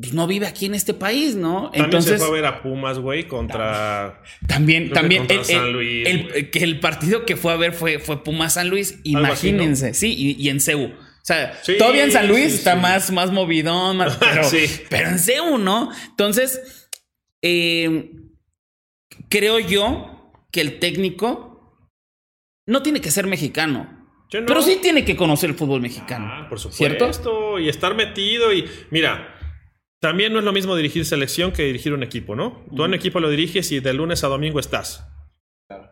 pues, 0.00 0.12
no 0.14 0.26
vive 0.26 0.46
aquí 0.46 0.66
en 0.66 0.74
este 0.74 0.94
país, 0.94 1.34
¿no? 1.34 1.70
También 1.72 2.02
se 2.02 2.18
fue 2.18 2.26
a 2.26 2.30
ver 2.30 2.44
a 2.46 2.62
Pumas, 2.62 2.98
güey, 2.98 3.26
contra. 3.26 4.22
También, 4.46 4.90
también 4.90 5.22
contra 5.22 5.36
el, 5.38 5.44
San 5.44 5.72
Luis, 5.72 6.06
el- 6.08 6.50
que 6.50 6.60
el 6.64 6.80
partido 6.80 7.24
que 7.26 7.36
fue 7.36 7.52
a 7.52 7.56
ver 7.56 7.72
fue, 7.72 7.98
fue 7.98 8.22
Pumas 8.22 8.54
San 8.54 8.68
Luis, 8.68 9.00
Algo 9.14 9.32
así, 9.32 9.50
¿no? 9.52 9.58
imagínense, 9.58 9.94
sí, 9.94 10.14
y, 10.16 10.42
y 10.42 10.48
en 10.50 10.60
CEU. 10.60 10.84
O 10.86 11.24
sea, 11.28 11.58
Sí, 11.62 11.76
todavía 11.78 12.04
en 12.04 12.12
San 12.12 12.26
Luis 12.28 12.52
sí, 12.52 12.54
está 12.58 12.74
sí. 12.74 12.80
más, 12.80 13.10
más 13.10 13.32
movidón, 13.32 13.96
más- 13.98 14.16
pero, 14.20 14.42
pero 14.88 15.08
en 15.10 15.18
CEU, 15.18 15.58
¿no? 15.58 15.90
Entonces, 16.10 16.88
eh, 17.42 18.12
creo 19.28 19.58
yo 19.58 20.32
que 20.50 20.60
el 20.60 20.78
técnico 20.78 21.76
no 22.66 22.82
tiene 22.82 23.00
que 23.00 23.10
ser 23.10 23.26
mexicano. 23.26 23.94
No. 24.32 24.44
Pero 24.46 24.60
sí 24.62 24.78
tiene 24.82 25.04
que 25.04 25.16
conocer 25.16 25.50
el 25.50 25.56
fútbol 25.56 25.80
mexicano. 25.80 26.26
Ah, 26.30 26.46
por 26.48 26.60
supuesto. 26.60 26.76
¿Cierto? 27.12 27.58
Y 27.58 27.68
estar 27.68 27.94
metido 27.94 28.52
y. 28.52 28.68
Mira. 28.90 29.34
También 30.00 30.32
no 30.32 30.38
es 30.38 30.44
lo 30.44 30.52
mismo 30.52 30.76
dirigir 30.76 31.04
selección 31.04 31.50
que 31.52 31.64
dirigir 31.64 31.92
un 31.92 32.02
equipo, 32.02 32.36
¿no? 32.36 32.64
Tú 32.74 32.84
en 32.84 32.90
un 32.90 32.94
equipo 32.94 33.18
lo 33.20 33.28
diriges 33.30 33.72
y 33.72 33.80
de 33.80 33.92
lunes 33.94 34.22
a 34.24 34.28
domingo 34.28 34.60
estás. 34.60 35.06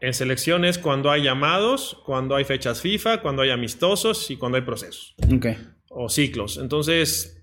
En 0.01 0.15
selecciones 0.15 0.79
cuando 0.79 1.11
hay 1.11 1.23
llamados, 1.25 2.01
cuando 2.07 2.37
hay 2.37 2.45
fechas 2.45 2.81
FIFA, 2.81 3.21
cuando 3.21 3.43
hay 3.43 3.51
amistosos 3.51 4.31
y 4.31 4.37
cuando 4.37 4.57
hay 4.57 4.63
procesos. 4.65 5.15
Ok. 5.35 5.47
o 5.91 6.09
ciclos. 6.09 6.59
Entonces, 6.59 7.43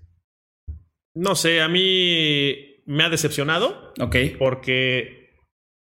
no 1.14 1.34
sé, 1.34 1.60
a 1.60 1.68
mí 1.68 2.80
me 2.86 3.02
ha 3.04 3.08
decepcionado 3.08 3.92
Ok. 4.00 4.16
porque, 4.38 5.30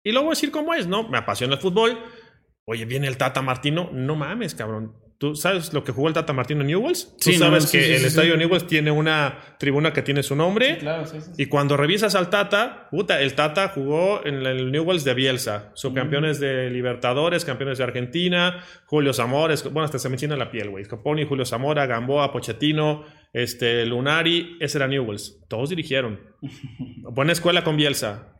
y 0.03 0.11
lo 0.11 0.21
voy 0.21 0.29
a 0.29 0.31
decir 0.31 0.51
como 0.51 0.73
es, 0.73 0.85
¿no? 0.87 1.07
Me 1.07 1.17
apasiona 1.17 1.55
el 1.55 1.59
fútbol. 1.61 1.97
Oye, 2.65 2.85
viene 2.85 3.07
el 3.07 3.17
Tata 3.17 3.41
Martino. 3.41 3.89
No 3.93 4.15
mames, 4.15 4.53
cabrón. 4.53 4.95
¿Tú 5.19 5.35
sabes 5.35 5.73
lo 5.73 5.83
que 5.83 5.91
jugó 5.91 6.09
el 6.09 6.13
Tata 6.13 6.31
Martino 6.31 6.61
en 6.61 6.67
Newells? 6.67 7.15
Tú 7.19 7.31
Sí, 7.31 7.39
no, 7.39 7.45
sabes 7.45 7.63
sí, 7.65 7.77
que 7.79 7.83
sí, 7.83 7.93
el 7.93 8.05
estadio. 8.05 8.37
Newells 8.37 8.67
tiene 8.67 8.91
una 8.91 9.39
tribuna 9.57 9.91
que 9.91 10.03
tiene 10.03 10.21
su 10.21 10.35
nombre. 10.35 10.77
Claro, 10.77 11.07
sí, 11.07 11.19
sí. 11.21 11.31
Y 11.37 11.47
cuando 11.47 11.75
revisas 11.75 12.13
al 12.13 12.29
Tata, 12.29 12.87
puta, 12.91 13.19
el 13.19 13.33
Tata 13.33 13.69
jugó 13.69 14.23
en 14.23 14.45
el 14.45 14.71
Newells 14.71 15.03
de 15.03 15.15
Bielsa, 15.15 15.71
subcampeones 15.73 16.39
de 16.39 16.69
Libertadores, 16.69 17.45
campeones 17.45 17.79
de 17.79 17.85
Argentina, 17.85 18.63
Julio 18.85 19.11
Zamora, 19.11 19.55
bueno, 19.71 19.85
hasta 19.85 19.97
se 19.97 20.07
me 20.09 20.15
enchina 20.15 20.35
la 20.35 20.51
piel, 20.51 20.69
güey. 20.69 20.85
Scoponi, 20.85 21.25
Julio 21.25 21.45
Zamora, 21.45 21.87
Gamboa, 21.87 22.31
Pochettino, 22.31 23.03
este, 23.33 23.87
Lunari, 23.87 24.57
ese 24.59 24.77
era 24.77 24.87
Newells. 24.87 25.43
Todos 25.49 25.69
dirigieron. 25.71 26.19
Buena 27.11 27.31
escuela 27.31 27.63
con 27.63 27.75
Bielsa. 27.75 28.35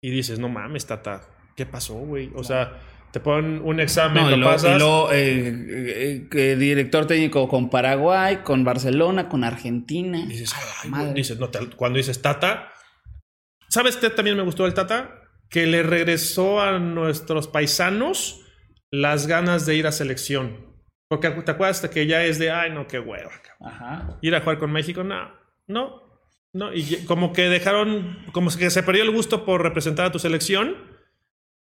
Y 0.00 0.10
dices, 0.10 0.38
no 0.38 0.48
mames, 0.48 0.86
Tata, 0.86 1.28
¿qué 1.56 1.66
pasó, 1.66 1.94
güey? 1.94 2.30
O 2.34 2.42
sea, 2.42 2.80
te 3.12 3.20
ponen 3.20 3.60
un 3.62 3.78
examen, 3.80 4.24
No, 4.24 4.30
lo 4.30 4.36
luego, 4.38 4.52
pasas. 4.54 4.78
luego, 4.78 5.12
eh, 5.12 5.48
eh, 5.48 6.28
eh, 6.32 6.56
director 6.56 7.06
técnico 7.06 7.46
con 7.48 7.68
Paraguay, 7.70 8.38
con 8.38 8.64
Barcelona, 8.64 9.28
con 9.28 9.44
Argentina. 9.44 10.24
Dices, 10.26 10.54
ay, 10.82 10.90
madre. 10.90 11.12
dices, 11.14 11.38
no, 11.38 11.48
te- 11.50 11.66
cuando 11.76 11.98
dices 11.98 12.22
Tata, 12.22 12.72
¿sabes 13.68 13.96
qué 13.96 14.10
también 14.10 14.36
me 14.36 14.42
gustó 14.42 14.66
el 14.66 14.74
Tata? 14.74 15.20
Que 15.50 15.66
le 15.66 15.82
regresó 15.82 16.60
a 16.60 16.78
nuestros 16.78 17.48
paisanos 17.48 18.40
las 18.90 19.26
ganas 19.26 19.66
de 19.66 19.74
ir 19.76 19.86
a 19.86 19.92
selección. 19.92 20.72
Porque 21.08 21.28
te 21.30 21.50
acuerdas 21.50 21.82
de 21.82 21.90
que 21.90 22.06
ya 22.06 22.24
es 22.24 22.38
de, 22.38 22.50
ay, 22.50 22.70
no, 22.70 22.86
qué 22.86 22.98
hueva. 22.98 23.30
Ajá. 23.60 24.16
Ir 24.22 24.34
a 24.34 24.40
jugar 24.40 24.58
con 24.58 24.72
México, 24.72 25.04
no, 25.04 25.30
no, 25.66 26.00
no. 26.54 26.72
Y 26.74 27.04
como 27.04 27.34
que 27.34 27.42
dejaron, 27.50 28.24
como 28.32 28.50
que 28.50 28.70
se 28.70 28.82
perdió 28.82 29.02
el 29.02 29.10
gusto 29.10 29.44
por 29.44 29.62
representar 29.62 30.06
a 30.06 30.12
tu 30.12 30.18
selección. 30.18 30.74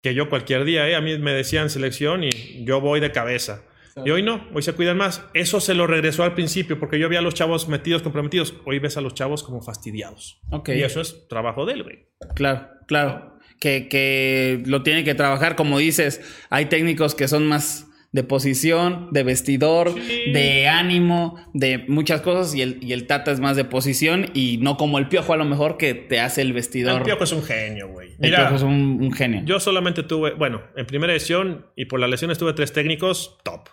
Que 0.03 0.14
yo 0.14 0.28
cualquier 0.28 0.64
día, 0.64 0.88
¿eh? 0.88 0.94
a 0.94 1.01
mí 1.01 1.18
me 1.18 1.32
decían 1.32 1.70
selección 1.70 2.24
y 2.24 2.64
yo 2.64 2.80
voy 2.80 3.01
de 3.01 3.12
cabeza. 3.12 3.62
Y 4.05 4.11
hoy 4.11 4.22
no, 4.22 4.47
hoy 4.53 4.62
se 4.62 4.74
cuidan 4.74 4.99
más. 4.99 5.24
Eso 5.32 5.59
se 5.59 5.74
lo 5.74 5.86
regresó 5.86 6.22
al 6.22 6.34
principio, 6.34 6.78
porque 6.78 6.99
yo 6.99 7.09
vi 7.09 7.16
a 7.16 7.22
los 7.22 7.32
chavos 7.32 7.66
metidos, 7.66 8.03
comprometidos. 8.03 8.55
Hoy 8.66 8.78
ves 8.78 8.99
a 8.99 9.01
los 9.01 9.14
chavos 9.14 9.42
como 9.42 9.62
fastidiados. 9.62 10.38
Ok. 10.51 10.68
Y 10.70 10.82
eso 10.82 11.01
es 11.01 11.26
trabajo 11.28 11.64
de 11.64 11.72
él, 11.72 11.82
güey. 11.82 12.07
Claro, 12.34 12.68
claro. 12.86 13.38
Que, 13.59 13.88
que 13.88 14.62
lo 14.66 14.82
tiene 14.82 15.03
que 15.03 15.14
trabajar, 15.14 15.57
como 15.57 15.78
dices, 15.78 16.20
hay 16.51 16.66
técnicos 16.66 17.14
que 17.14 17.26
son 17.26 17.47
más 17.47 17.86
de 18.16 18.24
posición, 18.24 19.08
de 19.12 19.22
vestidor, 19.22 19.92
Sí. 19.94 20.32
de 20.32 20.66
ánimo, 20.66 21.36
de 21.54 21.84
muchas 21.86 22.22
cosas, 22.22 22.54
y 22.54 22.62
el, 22.62 22.78
y 22.82 22.92
el 22.92 23.06
Tata 23.06 23.30
es 23.30 23.38
más 23.38 23.56
de 23.56 23.64
posición 23.64 24.30
y 24.34 24.56
no 24.56 24.76
como 24.76 24.98
el 24.98 25.06
Piojo 25.08 25.32
a 25.32 25.36
lo 25.36 25.44
mejor 25.44 25.76
que 25.76 25.94
te 25.94 26.18
hace 26.18 26.42
el 26.42 26.52
vestidor. 26.52 26.96
El 26.98 27.02
Piojo 27.04 27.22
es 27.24 27.32
un 27.32 27.42
genio, 27.44 27.88
güey. 27.88 28.12
El 28.12 28.18
Mira, 28.18 28.38
Piojo 28.38 28.56
es 28.56 28.62
un, 28.62 28.98
un 29.00 29.12
genio. 29.12 29.42
yo 29.44 29.60
solamente 29.60 30.02
tuve, 30.02 30.32
bueno, 30.34 30.62
en 30.74 30.86
primera 30.86 31.12
edición 31.12 31.66
y 31.76 31.84
por 31.84 32.00
las 32.00 32.10
lesiones 32.10 32.38
tuve 32.38 32.52
tres 32.54 32.72
técnicos 32.72 33.38
top. 33.44 33.68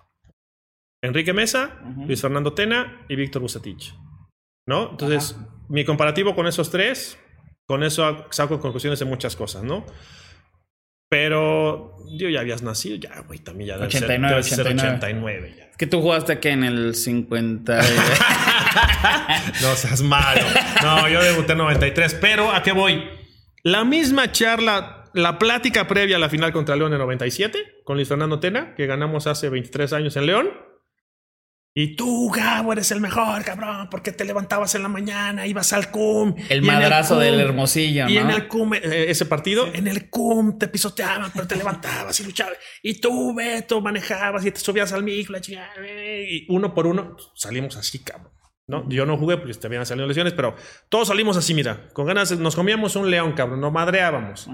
Enrique 1.01 1.33
Mesa. 1.33 1.79
Luis 2.05 2.21
Fernando 2.21 2.53
Tena 2.53 3.05
y 3.09 3.15
Víctor 3.15 3.41
Bucetich. 3.41 3.93
¿No? 4.67 4.91
Entonces, 4.91 5.35
mi 5.69 5.83
comparativo 5.83 6.35
con 6.35 6.47
esos 6.47 6.69
tres, 6.71 7.17
con 7.65 7.83
eso 7.83 8.25
saco 8.29 8.59
conclusiones 8.59 8.99
de 8.99 9.05
muchas 9.05 9.35
cosas, 9.35 9.63
¿no? 9.63 9.85
Pero 11.14 11.95
yo 12.18 12.28
ya 12.30 12.39
habías 12.39 12.64
nacido, 12.64 12.95
ya, 12.95 13.20
güey, 13.28 13.38
también 13.38 13.68
ya 13.68 13.78
debe 13.78 13.91
ser- 13.91 14.03
89, 14.05 14.30
debe 14.34 14.43
ser 14.43 14.59
89. 14.61 14.97
89 14.97 15.53
ya. 15.59 15.64
Es 15.66 15.78
que 15.78 15.86
tú 15.86 16.01
jugaste 16.01 16.39
que 16.39 16.49
en 16.49 16.64
el 16.64 16.95
50. 16.95 17.80
No 19.61 19.76
seas 19.76 20.01
malo. 20.01 20.41
No, 20.82 21.07
yo 21.07 21.22
debuté 21.22 21.51
en 21.51 21.59
93, 21.59 22.16
pero 22.20 22.51
¿a 22.51 22.64
qué 22.64 22.72
voy? 22.72 23.03
La 23.61 23.84
misma 23.84 24.32
charla, 24.32 25.05
la 25.14 25.38
plática 25.38 25.88
previa 25.88 26.16
a 26.16 26.20
la 26.20 26.30
final 26.30 26.51
contra 26.51 26.76
León 26.76 26.93
en 26.93 26.99
97, 26.99 27.59
con 27.84 27.97
Luis 27.97 28.07
Fernando 28.07 28.39
Tena, 28.39 28.74
que 28.76 28.88
ganamos 28.88 29.28
hace 29.28 29.49
23 29.49 29.93
años 29.93 30.16
en 30.18 30.26
León. 30.26 30.49
Y 31.76 31.95
tú, 31.95 32.30
Gabo, 32.30 32.71
eres 32.71 32.91
el 32.91 33.01
mejor, 33.01 33.43
cabrón, 33.43 33.88
porque 33.89 34.11
te 34.11 34.26
levantabas 34.26 34.76
en 34.76 34.84
la 34.84 34.89
mañana, 34.89 35.47
ibas 35.47 35.74
al 35.74 35.89
CUM. 35.89 36.36
El 36.49 36.61
madrazo 36.61 37.15
CUM- 37.15 37.19
del 37.21 37.39
Hermosillo, 37.39 38.07
Y 38.07 38.13
¿no? 38.15 38.21
en 38.21 38.30
el 38.30 38.47
CUM, 38.47 38.74
eh, 38.76 39.05
ese 39.09 39.26
partido, 39.26 39.65
en 39.74 39.88
el 39.88 40.07
CUM 40.11 40.59
te 40.59 40.67
pisoteaban, 40.67 41.32
pero 41.34 41.47
te 41.47 41.55
levantabas 41.55 42.19
y 42.19 42.26
luchabas. 42.26 42.57
Y 42.84 43.01
tú, 43.01 43.34
Beto, 43.34 43.82
manejabas 43.82 44.45
y 44.45 44.51
te 44.51 44.59
subías 44.59 44.93
al 44.93 45.03
micro, 45.03 45.34
la 45.34 45.41
eh, 45.84 46.28
y 46.30 46.45
uno 46.53 46.76
por 46.76 46.86
uno 46.86 47.15
salimos 47.36 47.76
así, 47.76 47.99
cabrón. 48.03 48.32
¿no? 48.67 48.88
Yo 48.89 49.05
no 49.07 49.17
jugué 49.17 49.38
porque 49.38 49.53
te 49.55 49.67
habían 49.67 49.86
salido 49.86 50.07
lesiones, 50.07 50.34
pero 50.34 50.55
todos 50.89 51.07
salimos 51.09 51.36
así, 51.38 51.53
mira, 51.55 51.89
con 51.91 52.05
ganas, 52.05 52.38
nos 52.39 52.55
comíamos 52.55 52.95
un 52.95 53.09
león, 53.09 53.34
cabrón, 53.34 53.59
nos 53.59 53.74
madreábamos. 53.74 54.47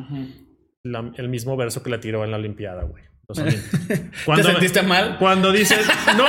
La- 0.84 1.12
el 1.18 1.28
mismo 1.30 1.58
verso 1.58 1.84
que 1.84 1.90
le 1.90 1.98
tiró 1.98 2.24
en 2.24 2.32
la 2.32 2.38
Olimpiada, 2.38 2.84
güey. 2.86 3.04
Los 3.30 3.38
¿Te 4.36 4.44
sentiste 4.44 4.82
mal? 4.82 5.18
Cuando 5.20 5.52
dice, 5.52 5.76
no, 6.18 6.26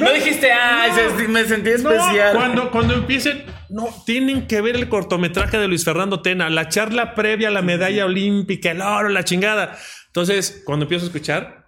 No 0.00 0.12
dijiste, 0.12 0.50
ay, 0.50 0.90
se- 0.92 1.28
me 1.28 1.44
sentí 1.44 1.68
no, 1.82 1.90
especial. 1.90 2.34
cuando, 2.34 2.70
cuando 2.70 2.94
empiecen, 2.94 3.44
no, 3.68 3.88
tienen 4.06 4.46
que 4.46 4.60
ver 4.62 4.74
el 4.76 4.88
cortometraje 4.88 5.58
de 5.58 5.68
Luis 5.68 5.84
Fernando 5.84 6.22
Tena, 6.22 6.48
la 6.48 6.68
charla 6.68 7.14
previa 7.14 7.48
a 7.48 7.50
la 7.50 7.60
medalla 7.62 8.06
olímpica, 8.06 8.70
el 8.70 8.80
oro, 8.80 9.10
la 9.10 9.24
chingada. 9.24 9.76
Entonces, 10.06 10.62
cuando 10.64 10.84
empiezo 10.86 11.04
a 11.04 11.08
escuchar, 11.08 11.66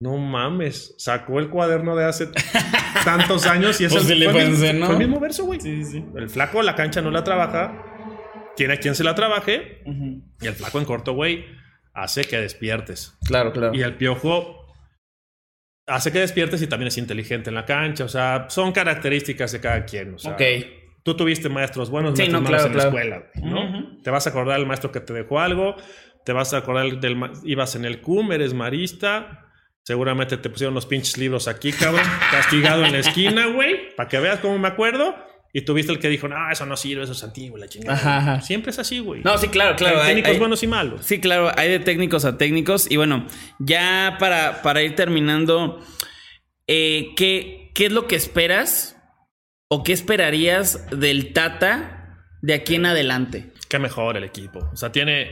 no 0.00 0.18
mames, 0.18 0.94
sacó 0.98 1.38
el 1.38 1.48
cuaderno 1.48 1.96
de 1.96 2.04
hace 2.04 2.28
tantos 3.04 3.46
años 3.46 3.80
y 3.80 3.86
es 3.86 3.92
Pues 3.92 4.10
el, 4.10 4.18
sí 4.18 4.24
fue 4.24 4.42
el 4.42 4.50
mismo- 4.50 4.60
pensé, 4.60 4.72
¿no? 4.74 4.86
fue 4.86 4.94
el 4.96 5.00
mismo 5.00 5.18
verso, 5.20 5.44
güey. 5.46 5.60
El 6.16 6.28
flaco 6.28 6.60
la 6.62 6.74
cancha 6.74 7.00
no 7.00 7.10
la 7.10 7.24
trabaja, 7.24 7.72
tiene 8.54 8.74
a 8.74 8.76
quien 8.76 8.94
se 8.94 9.02
la 9.02 9.14
trabaje 9.14 9.82
y 10.42 10.46
el 10.46 10.54
flaco 10.54 10.78
en 10.78 10.84
corto, 10.84 11.14
güey, 11.14 11.46
hace 11.94 12.24
que 12.24 12.38
despiertes. 12.38 13.16
Claro, 13.26 13.52
claro. 13.52 13.74
Y 13.74 13.82
el 13.82 13.96
piojo 13.96 14.66
hace 15.86 16.12
que 16.12 16.18
despiertes 16.20 16.60
y 16.62 16.66
también 16.66 16.88
es 16.88 16.98
inteligente 16.98 17.50
en 17.50 17.54
la 17.54 17.64
cancha. 17.64 18.04
O 18.04 18.08
sea, 18.08 18.46
son 18.48 18.72
características 18.72 19.52
de 19.52 19.60
cada 19.60 19.84
quien. 19.84 20.14
O 20.14 20.18
sea, 20.18 20.32
Ok. 20.32 20.42
Tú 21.02 21.14
tuviste 21.14 21.50
maestros 21.50 21.90
buenos, 21.90 22.12
Sí, 22.16 22.22
maestros 22.22 22.42
no, 22.42 22.48
malos 22.50 22.62
claro, 22.62 22.72
en 22.72 22.72
claro. 22.72 22.90
la 22.90 23.22
escuela, 23.22 23.30
¿no? 23.44 24.02
Te 24.02 24.10
vas 24.10 24.26
a 24.26 24.30
acordar 24.30 24.56
del 24.58 24.66
maestro 24.66 24.90
que 24.90 25.00
te 25.00 25.12
dejó 25.12 25.38
algo, 25.38 25.76
te 26.24 26.32
vas 26.32 26.54
a 26.54 26.56
acordar 26.56 26.98
del 26.98 27.30
ibas 27.44 27.76
en 27.76 27.84
el 27.84 28.00
CUM, 28.00 28.32
eres 28.32 28.54
marista, 28.54 29.50
seguramente 29.82 30.38
te 30.38 30.48
pusieron 30.48 30.72
los 30.74 30.86
pinches 30.86 31.18
libros 31.18 31.46
aquí, 31.46 31.72
cabrón, 31.72 32.00
castigado 32.30 32.86
en 32.86 32.92
la 32.92 33.00
esquina, 33.00 33.48
güey, 33.48 33.94
para 33.96 34.08
que 34.08 34.18
veas 34.18 34.40
cómo 34.40 34.58
me 34.58 34.66
acuerdo. 34.68 35.14
Y 35.56 35.62
tuviste 35.64 35.92
el 35.92 36.00
que 36.00 36.08
dijo, 36.08 36.26
no, 36.26 36.34
eso 36.50 36.66
no 36.66 36.76
sirve, 36.76 37.04
eso 37.04 37.12
es 37.12 37.22
antiguo, 37.22 37.56
la 37.56 37.68
chingada. 37.68 37.94
Ajá, 37.94 38.16
ajá. 38.16 38.40
Siempre 38.40 38.72
es 38.72 38.78
así, 38.80 38.98
güey. 38.98 39.22
No, 39.22 39.38
sí, 39.38 39.46
claro, 39.48 39.76
claro. 39.76 40.00
Hay 40.02 40.08
técnicos 40.08 40.32
hay- 40.32 40.38
buenos 40.40 40.62
y 40.64 40.66
malos. 40.66 41.06
Sí, 41.06 41.20
claro, 41.20 41.52
hay 41.56 41.70
de 41.70 41.78
técnicos 41.78 42.24
a 42.24 42.36
técnicos. 42.36 42.90
Y 42.90 42.96
bueno, 42.96 43.24
ya 43.60 44.16
para, 44.18 44.62
para 44.62 44.82
ir 44.82 44.96
terminando, 44.96 45.80
eh, 46.66 47.10
¿qué, 47.16 47.70
¿qué 47.72 47.86
es 47.86 47.92
lo 47.92 48.08
que 48.08 48.16
esperas 48.16 48.96
o 49.70 49.84
qué 49.84 49.92
esperarías 49.92 50.88
del 50.90 51.32
Tata 51.32 52.18
de 52.42 52.54
aquí 52.54 52.74
en 52.74 52.86
adelante? 52.86 53.52
que 53.68 53.78
mejor 53.78 54.16
el 54.16 54.24
equipo. 54.24 54.58
O 54.72 54.76
sea, 54.76 54.90
tiene. 54.92 55.30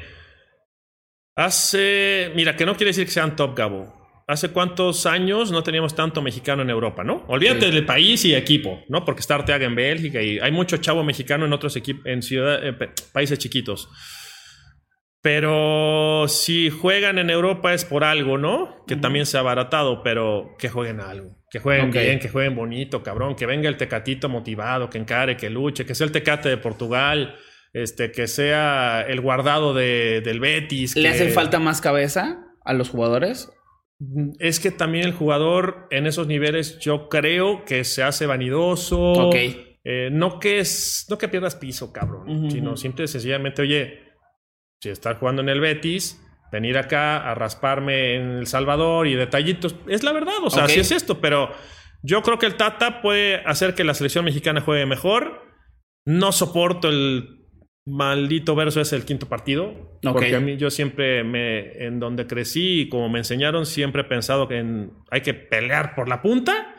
Hace. 1.37 2.31
Mira, 2.35 2.57
que 2.57 2.65
no 2.67 2.77
quiere 2.77 2.91
decir 2.91 3.07
que 3.07 3.13
sean 3.13 3.37
top 3.37 3.57
Gabo. 3.57 4.02
¿Hace 4.33 4.49
cuántos 4.49 5.05
años 5.07 5.53
no 5.53 5.63
teníamos 5.63 5.95
tanto 5.95 6.23
mexicano 6.23 6.63
en 6.63 6.71
Europa, 6.71 7.05
no? 7.05 7.25
Olvídate 7.29 7.71
del 7.71 7.85
país 7.85 8.25
y 8.25 8.35
equipo, 8.35 8.83
¿no? 8.89 9.05
Porque 9.05 9.21
está 9.21 9.35
Arteaga 9.35 9.67
en 9.67 9.75
Bélgica 9.75 10.23
y 10.23 10.39
hay 10.39 10.51
mucho 10.51 10.79
chavo 10.79 11.05
mexicano 11.05 11.45
en 11.45 11.53
otros 11.53 11.77
equipos, 11.77 12.07
en 12.07 12.23
ciudad, 12.23 12.67
eh, 12.67 12.73
países 13.13 13.39
chiquitos. 13.39 13.89
Pero 15.21 16.27
si 16.27 16.71
juegan 16.71 17.19
en 17.19 17.31
Europa 17.31 17.73
es 17.75 17.85
por 17.85 18.03
algo, 18.03 18.39
¿no? 18.39 18.85
Que 18.89 18.97
también 18.97 19.25
se 19.25 19.37
ha 19.37 19.41
abaratado, 19.41 20.03
pero 20.03 20.57
que 20.59 20.69
jueguen 20.69 21.01
algo. 21.01 21.37
Que 21.49 21.61
jueguen 21.61 21.91
bien, 21.93 22.19
que 22.19 22.29
jueguen 22.29 22.57
bonito, 22.57 23.03
cabrón. 23.05 23.37
Que 23.37 23.47
venga 23.47 23.69
el 23.69 23.77
tecatito 23.77 24.29
motivado, 24.29 24.91
que 24.91 24.99
encare, 24.99 25.37
que 25.37 25.49
luche, 25.49 25.87
que 25.87 25.95
sea 25.95 26.07
el 26.07 26.13
tecate 26.13 26.49
de 26.49 26.57
Portugal, 26.57 27.37
este, 27.73 28.11
que 28.11 28.27
sea 28.27 29.03
el 29.07 29.21
guardado 29.21 29.75
de, 29.75 30.23
del 30.25 30.41
Betis. 30.41 30.97
¿Le 30.97 31.03
que- 31.03 31.09
hace 31.09 31.29
falta 31.29 31.61
más 31.61 31.81
cabeza 31.81 32.41
a 32.65 32.73
los 32.73 32.89
jugadores? 32.89 33.49
Es 34.39 34.59
que 34.61 34.71
también 34.71 35.05
el 35.07 35.13
jugador 35.13 35.87
en 35.91 36.07
esos 36.07 36.27
niveles 36.27 36.79
yo 36.81 37.09
creo 37.09 37.65
que 37.65 37.85
se 37.85 38.03
hace 38.03 38.27
vanidoso. 38.27 39.01
Ok. 39.01 39.37
Eh, 39.85 40.11
no 40.13 40.39
que 40.39 40.61
es, 40.61 41.07
no 41.11 41.19
que 41.19 41.29
pierdas 41.29 41.57
piso, 41.57 41.93
cabrón. 41.93 42.51
Sino 42.51 42.77
simple 42.77 43.05
y 43.05 43.09
sencillamente, 43.09 43.63
oye, 43.63 44.01
si 44.81 44.91
estás 44.91 45.19
jugando 45.19 45.43
en 45.43 45.49
el 45.49 45.61
Betis, 45.61 46.21
venir 46.53 46.79
acá 46.79 47.19
a 47.31 47.35
rasparme 47.35 48.15
en 48.17 48.31
El 48.39 48.47
Salvador 48.47 49.07
y 49.07 49.15
detallitos. 49.15 49.75
Es 49.89 50.03
la 50.03 50.13
verdad, 50.13 50.35
o 50.43 50.51
sea, 50.51 50.65
Ok. 50.65 50.71
así 50.71 50.81
es 50.81 50.93
esto, 50.93 51.21
pero 51.21 51.51
yo 52.03 52.23
creo 52.23 52.39
que 52.39 52.47
el 52.47 52.57
Tata 52.57 53.01
puede 53.03 53.37
hacer 53.47 53.75
que 53.75 53.85
la 53.85 53.95
selección 53.95 54.25
mexicana 54.25 54.61
juegue 54.61 54.87
mejor. 54.87 55.43
No 56.05 56.33
soporto 56.33 56.89
el 56.89 57.42
maldito 57.85 58.55
verso 58.55 58.81
ese 58.81 58.97
del 58.97 59.05
quinto 59.05 59.29
partido. 59.29 59.65
Ok. 60.05 60.13
Porque 60.13 60.37
a 60.37 60.41
mí 60.41 60.57
yo 60.57 60.71
siempre 60.71 61.25
me, 61.25 61.85
en 61.85 61.99
donde 61.99 62.27
crecí 62.27 62.83
y 62.83 62.89
como 62.89 63.09
me 63.09 63.19
enseñaron, 63.19 63.67
siempre 63.67 64.03
he 64.03 64.05
pensado 64.05 64.47
que 64.49 64.59
en- 64.59 64.93
hay 65.11 65.21
que 65.23 65.35
pelear 65.35 65.95
por 65.95 66.09
la 66.09 66.23
punta 66.23 66.75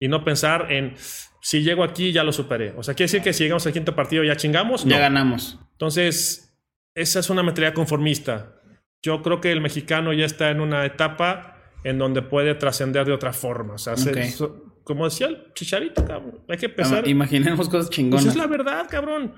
y 0.00 0.08
no 0.08 0.24
pensar 0.24 0.72
en 0.72 0.94
si 1.40 1.62
llego 1.62 1.84
aquí 1.84 2.12
ya 2.12 2.24
lo 2.24 2.32
superé. 2.32 2.72
O 2.76 2.82
sea, 2.82 2.94
quiere 2.94 3.04
decir 3.10 3.22
que 3.22 3.32
si 3.32 3.44
llegamos 3.44 3.66
al 3.66 3.72
quinto 3.72 3.94
partido 3.94 4.24
ya 4.24 4.36
chingamos. 4.36 4.84
Ya 4.84 4.96
No. 4.96 5.00
ganamos. 5.02 5.58
Entonces, 5.72 6.56
esa 6.94 7.20
es 7.20 7.30
una 7.30 7.42
mentalidad 7.42 7.74
conformista. 7.74 8.56
Yo 9.02 9.22
creo 9.22 9.40
que 9.40 9.50
el 9.52 9.60
mexicano 9.60 10.12
ya 10.12 10.24
está 10.24 10.50
en 10.50 10.60
una 10.60 10.84
etapa 10.86 11.58
en 11.84 11.98
donde 11.98 12.22
puede 12.22 12.54
trascender 12.54 13.04
de 13.06 13.12
otra 13.12 13.32
forma. 13.32 13.74
O 13.74 13.78
sea, 13.78 13.96
se- 13.96 14.10
Ok. 14.10 14.18
so- 14.30 14.80
como 14.84 15.04
decía 15.04 15.28
el 15.28 15.52
chicharito, 15.54 16.04
cabrón, 16.04 16.40
hay 16.48 16.58
que 16.58 16.68
pensar. 16.68 17.06
Imaginemos 17.08 17.68
cosas 17.68 17.86
Pues 17.86 17.90
chingonas. 17.96 18.26
es 18.26 18.36
la 18.36 18.46
verdad, 18.48 18.86
cabrón. 18.90 19.34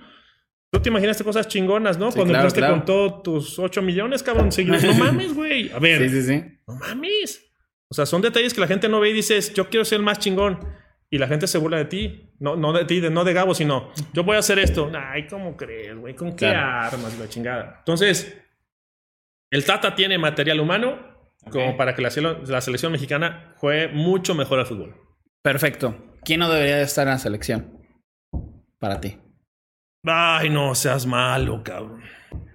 Tú 0.75 0.81
te 0.83 0.89
imaginaste 0.89 1.23
cosas 1.23 1.47
chingonas, 1.47 1.99
¿no? 1.99 2.11
Sí, 2.11 2.17
Cuando 2.17 2.33
claro, 2.33 2.49
entraste 2.49 2.59
claro. 2.59 2.75
con 2.75 2.85
todos 2.85 3.23
tus 3.23 3.59
8 3.61 3.81
millones, 3.81 4.25
cabrón. 4.25 4.49
No 4.67 4.95
mames, 4.99 5.33
güey. 5.33 5.71
A 5.73 5.79
ver, 5.79 6.03
Sí, 6.03 6.21
sí, 6.21 6.23
sí. 6.23 6.45
no 6.67 6.75
mames. 6.75 7.41
O 7.89 7.95
sea, 7.95 8.07
son 8.07 8.23
detalles 8.23 8.53
que 8.53 8.61
la 8.61 8.67
gente 8.67 8.89
no 8.89 8.99
ve 8.99 9.11
y 9.11 9.13
dices, 9.13 9.55
yo 9.55 9.69
quiero 9.69 9.85
ser 9.85 9.99
el 10.01 10.05
más 10.05 10.19
chingón. 10.19 10.59
Y 11.11 11.19
la 11.19 11.29
gente 11.29 11.47
se 11.47 11.59
burla 11.59 11.77
de 11.79 11.85
ti. 11.85 12.33
No, 12.41 12.57
no 12.57 12.73
de 12.73 12.85
ti, 12.87 12.99
de, 12.99 13.09
no 13.09 13.23
de 13.23 13.33
Gabo, 13.33 13.55
sino 13.55 13.93
yo 14.13 14.25
voy 14.25 14.35
a 14.35 14.41
hacer 14.41 14.59
esto. 14.59 14.91
Ay, 14.97 15.29
¿cómo 15.29 15.57
crees, 15.57 15.97
güey? 15.97 16.17
¿Con 16.17 16.31
qué 16.33 16.47
Claro. 16.49 16.89
armas, 16.97 17.17
la 17.21 17.29
chingada? 17.29 17.77
Entonces, 17.79 18.37
el 19.53 19.65
Tata 19.65 19.95
tiene 19.95 20.19
material 20.19 20.59
humano 20.59 20.99
como 21.53 21.77
para 21.77 21.95
que 21.95 22.03
la, 22.03 22.11
la 22.49 22.61
selección 22.61 22.91
mexicana 22.91 23.55
juegue 23.59 23.89
mucho 23.93 24.35
mejor 24.35 24.59
al 24.59 24.67
fútbol. 24.67 24.97
Perfecto. 25.41 26.17
¿Quién 26.25 26.41
no 26.41 26.51
debería 26.51 26.79
de 26.79 26.83
estar 26.83 27.07
en 27.07 27.13
la 27.13 27.19
selección? 27.21 27.79
Para 28.81 29.01
ti. 29.01 29.19
Ay, 30.05 30.51
no 30.51 30.75
seas 30.75 31.07
malo, 31.07 31.63
cabrón. 31.63 32.03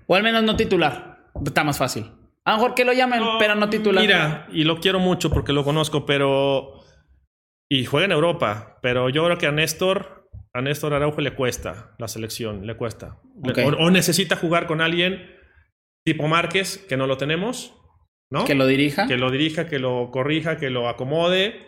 O 0.08 0.16
al 0.16 0.24
menos 0.24 0.44
no 0.44 0.56
titular. 0.56 1.30
Está 1.46 1.64
más 1.64 1.78
fácil. 1.78 2.12
A 2.46 2.52
lo 2.52 2.58
mejor 2.58 2.76
que 2.76 2.86
lo 2.86 2.94
llamen, 2.94 3.22
pero 3.38 3.56
no 3.56 3.70
titular. 3.70 4.02
Mira, 4.02 4.48
y 4.52 4.64
lo 4.64 4.80
quiero 4.80 5.00
mucho 5.00 5.30
porque 5.30 5.54
lo 5.54 5.64
conozco, 5.64 6.06
pero. 6.06 6.82
Y 7.70 7.86
juega 7.86 8.06
en 8.06 8.12
Europa. 8.12 8.80
Pero 8.82 9.10
yo 9.10 9.24
creo 9.26 9.38
que 9.38 9.48
a 9.48 9.52
Néstor, 9.52 10.30
a 10.54 10.62
Néstor 10.62 10.94
Araujo 10.94 11.22
le 11.22 11.36
cuesta 11.36 11.96
la 12.00 12.08
selección, 12.08 12.66
le 12.66 12.76
cuesta. 12.76 13.20
O, 13.44 13.84
o 13.86 13.92
necesita 13.92 14.36
jugar 14.36 14.66
con 14.68 14.82
alguien 14.82 15.36
tipo 16.06 16.28
Márquez, 16.28 16.78
que 16.90 16.98
no 16.98 17.06
lo 17.06 17.18
tenemos, 17.18 17.76
¿no? 18.32 18.46
Que 18.46 18.56
lo 18.56 18.66
dirija. 18.66 19.08
Que 19.08 19.18
lo 19.18 19.30
dirija, 19.30 19.68
que 19.68 19.80
lo 19.80 20.10
corrija, 20.12 20.58
que 20.58 20.70
lo 20.70 20.90
acomode. 20.90 21.68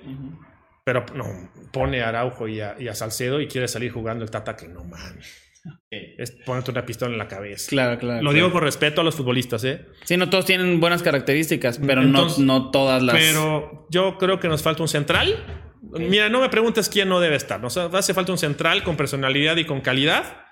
Pero 0.83 1.05
no, 1.13 1.25
pone 1.71 2.01
a 2.01 2.09
Araujo 2.09 2.47
y 2.47 2.59
a, 2.59 2.75
y 2.79 2.87
a 2.87 2.95
Salcedo 2.95 3.39
y 3.39 3.47
quiere 3.47 3.67
salir 3.67 3.91
jugando 3.91 4.23
el 4.23 4.31
Tata, 4.31 4.55
que 4.55 4.67
no 4.67 4.83
mames. 4.83 5.50
Es 5.89 6.31
ponerte 6.45 6.71
una 6.71 6.85
pistola 6.85 7.11
en 7.11 7.17
la 7.17 7.27
cabeza. 7.27 7.69
Claro, 7.69 7.99
claro. 7.99 8.15
Lo 8.15 8.31
claro. 8.31 8.33
digo 8.35 8.51
con 8.51 8.63
respeto 8.63 9.01
a 9.01 9.03
los 9.03 9.15
futbolistas, 9.15 9.63
¿eh? 9.63 9.85
Sí, 10.05 10.17
no 10.17 10.29
todos 10.29 10.45
tienen 10.45 10.79
buenas 10.79 11.03
características, 11.03 11.79
pero 11.85 12.01
Entonces- 12.01 12.39
no, 12.39 12.59
no 12.59 12.71
todas 12.71 13.03
las. 13.03 13.15
Pero 13.15 13.87
yo 13.91 14.17
creo 14.17 14.39
que 14.39 14.47
nos 14.47 14.63
falta 14.63 14.81
un 14.81 14.87
central. 14.87 15.35
Mira, 15.81 16.29
no 16.29 16.41
me 16.41 16.49
preguntes 16.49 16.89
quién 16.89 17.09
no 17.09 17.19
debe 17.19 17.35
estar. 17.35 17.59
Nos 17.61 17.77
hace 17.77 18.13
falta 18.13 18.31
un 18.31 18.37
central 18.37 18.83
con 18.83 18.95
personalidad 18.95 19.57
y 19.57 19.65
con 19.65 19.81
calidad, 19.81 20.45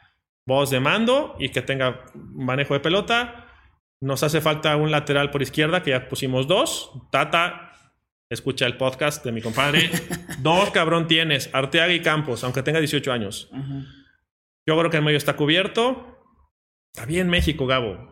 voz 0.45 0.69
de 0.69 0.79
mando 0.79 1.35
y 1.39 1.49
que 1.49 1.61
tenga 1.61 2.03
manejo 2.13 2.73
de 2.73 2.79
pelota. 2.81 3.47
Nos 4.01 4.23
hace 4.23 4.41
falta 4.41 4.75
un 4.75 4.91
lateral 4.91 5.31
por 5.31 5.41
izquierda, 5.41 5.81
que 5.83 5.91
ya 5.91 6.07
pusimos 6.09 6.47
dos. 6.47 6.91
Tata, 7.11 7.71
escucha 8.29 8.65
el 8.65 8.77
podcast 8.77 9.23
de 9.25 9.31
mi 9.31 9.41
compadre. 9.41 9.89
dos 10.39 10.71
cabrón 10.71 11.07
tienes, 11.07 11.49
Arteaga 11.53 11.93
y 11.93 12.01
Campos, 12.01 12.43
aunque 12.43 12.63
tenga 12.63 12.79
18 12.79 13.11
años. 13.11 13.49
Yo 14.69 14.77
creo 14.77 14.91
que 14.91 14.97
el 14.97 15.03
medio 15.03 15.17
está 15.17 15.35
cubierto. 15.35 16.15
Está 16.93 17.07
bien 17.07 17.27
México, 17.27 17.65
Gabo. 17.65 18.07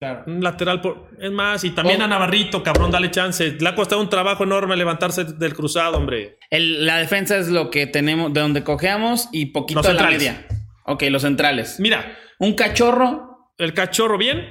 Claro. 0.00 0.24
Un 0.26 0.42
lateral 0.42 0.80
por... 0.80 1.10
Es 1.20 1.30
más, 1.30 1.62
y 1.62 1.72
también 1.72 2.00
Oh. 2.00 2.04
a 2.04 2.08
Navarrito, 2.08 2.62
cabrón, 2.62 2.90
dale 2.90 3.10
chance. 3.10 3.50
Le 3.60 3.68
ha 3.68 3.74
costado 3.74 4.00
un 4.00 4.08
trabajo 4.08 4.44
enorme 4.44 4.74
levantarse 4.76 5.24
del 5.24 5.52
cruzado, 5.54 5.98
hombre. 5.98 6.38
El- 6.50 6.86
la 6.86 6.96
defensa 6.96 7.36
es 7.36 7.48
lo 7.50 7.68
que 7.70 7.86
tenemos, 7.86 8.32
de 8.32 8.40
donde 8.40 8.64
cogeamos 8.64 9.28
y 9.30 9.46
poquito 9.52 9.82
de 9.82 9.92
la 9.92 10.06
media. 10.08 10.46
Ok, 10.86 11.02
los 11.10 11.20
centrales. 11.20 11.78
Mira, 11.80 12.16
Un 12.38 12.54
cachorro. 12.54 13.52
el 13.58 13.74
cachorro 13.74 14.16
bien, 14.16 14.46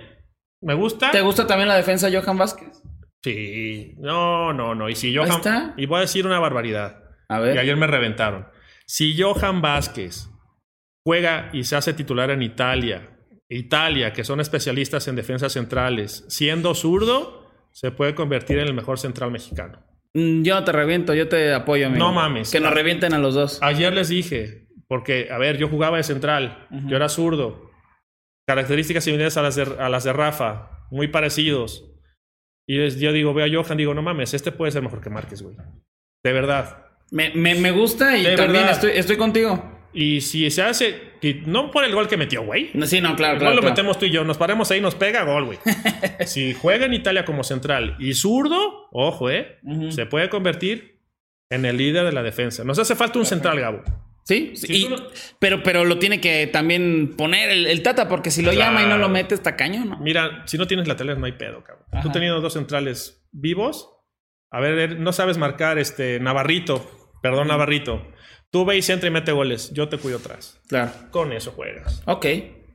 me 0.62 0.76
gusta. 0.76 1.10
¿Te 1.10 1.22
gusta 1.22 1.48
también 1.48 1.68
la 1.68 1.76
defensa 1.78 2.12
de 2.12 2.22
Johan 2.22 2.38
Vázquez? 2.38 2.84
Sí, 3.24 3.96
no, 3.98 4.54
no, 4.54 4.76
no. 4.76 4.88
Y 4.88 4.96
si 4.96 5.08
Ahí 5.08 5.16
Johan... 5.16 5.32
está. 5.32 5.74
Y 5.78 5.88
voy 5.88 5.98
a 5.98 6.02
decir 6.02 6.28
una 6.28 6.38
barbaridad. 6.40 7.04
A 7.28 7.40
Y 7.40 7.42
ver. 7.42 7.58
ayer 7.60 7.76
me 7.76 7.88
reventaron. 7.88 8.48
Si 8.86 9.20
Johan 9.20 9.62
Vázquez 9.64 10.30
juega 11.10 11.50
y 11.54 11.64
se 11.64 11.76
hace 11.76 11.94
titular 11.94 12.30
en 12.30 12.44
Italia, 12.44 13.10
Italia, 13.50 14.14
que 14.14 14.24
son 14.24 14.40
especialistas 14.40 15.08
en 15.08 15.16
defensas 15.16 15.54
centrales, 15.54 16.24
siendo 16.30 16.76
zurdo, 16.76 17.50
se 17.72 17.90
puede 17.92 18.14
convertir 18.14 18.60
en 18.60 18.68
el 18.68 18.76
mejor 18.76 19.00
central 19.00 19.32
mexicano. 19.32 19.80
Mm, 20.14 20.44
Yo 20.44 20.54
no 20.54 20.64
te 20.64 20.72
reviento, 20.72 21.16
yo 21.16 21.28
te 21.28 21.52
apoyo, 21.54 21.88
amigo. 21.88 22.06
No 22.06 22.14
mames. 22.14 22.52
Que 22.52 22.60
nos 22.60 22.74
revienten 22.74 23.14
a 23.14 23.18
los 23.18 23.34
dos. 23.34 23.58
Ayer 23.64 23.92
les 23.92 24.10
dije, 24.10 24.68
porque, 24.88 25.30
a 25.32 25.40
ver, 25.40 25.58
yo 25.58 25.68
jugaba 25.68 25.98
de 25.98 26.04
central, 26.04 26.68
yo 26.88 26.96
era 26.96 27.10
zurdo. 27.10 27.72
Características 28.48 29.04
similares 29.04 29.36
a 29.38 29.42
las 29.42 29.56
de, 29.56 29.64
a 29.80 29.90
las 29.90 30.04
de 30.04 30.14
Rafa. 30.14 30.70
muy 30.92 31.08
parecidos. 31.08 31.86
Y 32.68 32.88
yo 33.00 33.12
digo, 33.14 33.34
veo 33.34 33.46
a 33.46 33.64
Johan, 33.64 33.78
digo, 33.78 33.96
no 33.96 34.02
mames, 34.04 34.34
este 34.36 34.52
puede 34.52 34.72
ser 34.72 34.84
mejor 34.84 35.02
que 35.02 35.10
Márquez, 35.10 35.42
güey. 35.42 35.56
De 36.24 36.34
verdad. 36.34 36.86
Me, 37.12 37.32
me- 37.34 37.56
me 37.56 37.72
gusta 37.72 38.16
y 38.16 38.24
De 38.26 38.36
también 38.36 38.68
estoy, 38.70 38.92
estoy 38.94 39.18
contigo. 39.18 39.79
Y 39.92 40.22
si 40.22 40.50
se 40.52 40.62
hace, 40.62 41.14
y 41.22 41.42
no 41.46 41.72
por 41.72 41.84
el 41.84 41.94
gol 41.96 42.08
que 42.08 42.16
metió, 42.18 42.44
güey. 42.44 42.70
No, 42.76 42.86
Sí, 42.86 43.02
no, 43.02 43.16
claro, 43.16 43.40
claro. 43.40 43.56
lo 43.56 43.62
claro. 43.62 43.74
metemos 43.74 43.98
tú 43.98 44.06
y 44.06 44.12
yo, 44.12 44.24
nos 44.24 44.38
paremos 44.38 44.70
ahí, 44.72 44.80
nos 44.82 44.94
pega 44.96 45.24
gol, 45.24 45.46
güey. 45.46 45.58
si 46.28 46.54
juega 46.54 46.86
en 46.86 46.94
Italia 46.94 47.26
como 47.26 47.44
central 47.44 47.96
y 48.00 48.14
zurdo, 48.14 48.88
ojo, 48.92 49.30
eh, 49.30 49.58
se 49.90 50.06
puede 50.06 50.30
convertir 50.30 51.00
en 51.50 51.66
el 51.66 51.78
líder 51.78 52.06
de 52.06 52.12
la 52.12 52.22
defensa. 52.22 52.64
Nos 52.64 52.78
hace 52.78 52.96
falta 52.96 53.18
un 53.18 53.26
central, 53.26 53.60
Gabo. 53.60 53.84
Sí, 54.26 54.52
sí, 54.56 54.68
y- 54.86 54.96
pero, 55.40 55.64
pero 55.64 55.86
lo 55.86 55.98
tiene 55.98 56.22
que 56.22 56.46
también 56.46 57.16
poner 57.18 57.50
el, 57.50 57.66
el 57.66 57.82
Tata, 57.82 58.08
porque 58.08 58.30
si 58.30 58.44
lo 58.44 58.54
llama 58.54 58.84
y 58.84 58.86
no 58.86 59.00
lo 59.00 59.10
mete, 59.10 59.34
está 59.34 59.56
cañón, 59.56 59.90
¿no? 59.90 59.98
Mira, 59.98 60.44
si 60.46 60.60
no 60.60 60.68
tienes 60.68 60.88
laterales 60.88 61.18
no 61.18 61.26
hay 61.26 61.32
pedo, 61.32 61.64
cabrón. 61.64 61.86
Ajá. 61.92 62.04
Tú 62.04 62.12
teniendo 62.12 62.40
dos 62.40 62.54
centrales 62.54 63.28
vivos, 63.32 63.90
a 64.52 64.60
ver, 64.60 65.00
no 65.00 65.12
sabes 65.14 65.40
marcar 65.40 65.80
este 65.80 66.20
Navarrito, 66.20 66.88
perdón, 67.24 67.48
Navarrito. 67.48 68.06
Tú 68.52 68.66
ve 68.66 68.78
y 68.78 68.82
centra 68.82 69.08
y 69.08 69.12
mete 69.12 69.32
goles. 69.32 69.72
Yo 69.74 69.90
te 69.90 69.98
cuido 69.98 70.18
atrás. 70.18 70.60
Claro. 70.68 70.92
Con 71.12 71.32
eso 71.34 71.52
juegas. 71.52 72.02
Ok, 72.06 72.26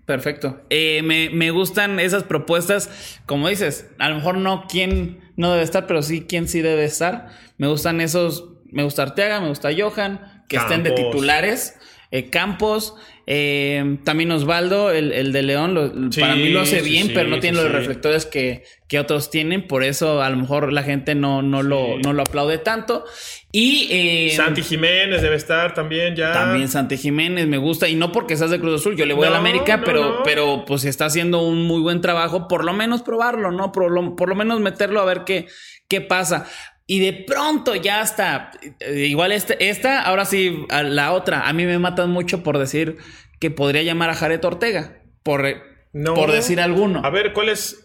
perfecto. 0.07 0.61
Eh, 0.71 1.03
me, 1.03 1.31
me 1.31 1.51
gustan 1.51 1.99
esas 1.99 2.23
propuestas. 2.23 3.19
Como 3.27 3.49
dices, 3.49 3.91
a 3.99 4.09
lo 4.09 4.17
mejor 4.17 4.37
no 4.37 4.67
quién 4.69 5.33
no 5.37 5.51
debe 5.51 5.65
estar, 5.65 5.87
pero 5.87 6.03
sí 6.03 6.27
quién 6.29 6.47
sí 6.49 6.61
debe 6.63 6.85
estar. 6.85 7.29
Me 7.59 7.67
gustan 7.67 8.01
esos. 8.01 8.51
Me 8.71 8.83
gusta 8.85 9.03
Arteaga, 9.03 9.41
me 9.41 9.49
gusta 9.49 9.71
Johan, 9.77 10.45
que 10.49 10.57
estén 10.57 10.83
de 10.83 10.91
titulares. 10.93 11.77
eh, 12.11 12.31
Campos, 12.31 12.95
eh, 13.27 13.99
también 14.05 14.31
Osvaldo, 14.33 14.91
el, 14.91 15.13
el 15.13 15.33
de 15.33 15.43
León, 15.43 15.75
lo- 15.75 16.13
Sí, 16.13 16.21
para 16.21 16.35
mí 16.37 16.51
lo 16.51 16.61
hace 16.61 16.83
bien, 16.83 17.07
sí, 17.07 17.13
pero 17.15 17.29
no 17.29 17.37
sí, 17.37 17.41
tiene 17.43 17.63
los 17.63 17.73
reflectores 17.73 18.27
que, 18.27 18.65
que 18.89 18.99
otros 18.99 19.31
tienen, 19.31 19.67
por 19.67 19.83
eso 19.83 20.23
a 20.23 20.29
lo 20.31 20.37
mejor 20.37 20.73
la 20.73 20.83
gente 20.83 21.15
no, 21.15 21.41
no, 21.43 21.63
lo, 21.63 21.99
no 21.99 22.13
lo 22.13 22.23
aplaude 22.23 22.59
tanto. 22.59 23.05
Y 23.51 23.89
eh, 23.91 24.33
Santi 24.37 24.63
Jiménez 24.63 25.23
debe 25.23 25.37
estar 25.37 25.75
también 25.75 26.15
ya. 26.17 26.33
también 26.33 26.69
Santi 26.69 26.97
Jiménez 26.99 27.47
me 27.47 27.57
gusta 27.59 27.89
y 27.89 27.95
no 27.95 28.13
porque 28.13 28.37
seas 28.37 28.51
de 28.51 28.61
Cruz 28.61 28.81
Azul, 28.81 28.97
yo 28.97 29.07
le 29.07 29.15
voy 29.15 29.23
No, 29.23 29.29
a 29.29 29.33
la 29.33 29.39
América, 29.39 29.77
no, 29.79 29.85
pero, 29.85 30.03
no. 30.17 30.23
pero 30.25 30.65
pues 30.67 30.85
está 30.85 31.07
haciendo 31.07 31.41
un 31.43 31.63
muy 31.63 31.81
buen 31.81 32.01
trabajo, 32.01 32.49
por 32.49 32.65
lo 32.65 32.73
menos 32.73 33.03
probarlo, 33.03 33.53
¿no? 33.53 33.73
Por 33.73 33.91
lo, 33.91 34.17
por 34.17 34.29
lo 34.29 34.35
menos 34.35 34.61
meterlo 34.61 35.01
a 35.01 35.05
ver 35.05 35.23
qué, 35.25 35.47
qué 35.89 36.01
pasa. 36.01 36.47
Y 36.87 37.01
de 37.01 37.13
pronto 37.15 37.75
ya 37.75 38.03
está, 38.03 38.51
eh, 38.81 39.07
igual 39.09 39.33
este, 39.33 39.69
esta, 39.71 40.03
ahora 40.03 40.25
sí, 40.27 40.67
a 40.69 40.83
la 40.83 41.13
otra, 41.13 41.49
a 41.49 41.53
mí 41.55 41.65
me 41.65 41.79
matan 41.79 42.11
mucho 42.11 42.43
por 42.43 42.59
decir 42.59 42.99
que 43.41 43.51
podría 43.51 43.83
llamar 43.83 44.11
a 44.11 44.15
Jared 44.15 44.45
Ortega, 44.45 45.03
por, 45.23 45.47
eh, 45.47 45.63
No. 45.95 46.15
por 46.15 46.31
decir 46.31 46.61
alguno. 46.61 47.01
A 47.05 47.11
ver, 47.11 47.33
¿cuál 47.33 47.49
es? 47.49 47.81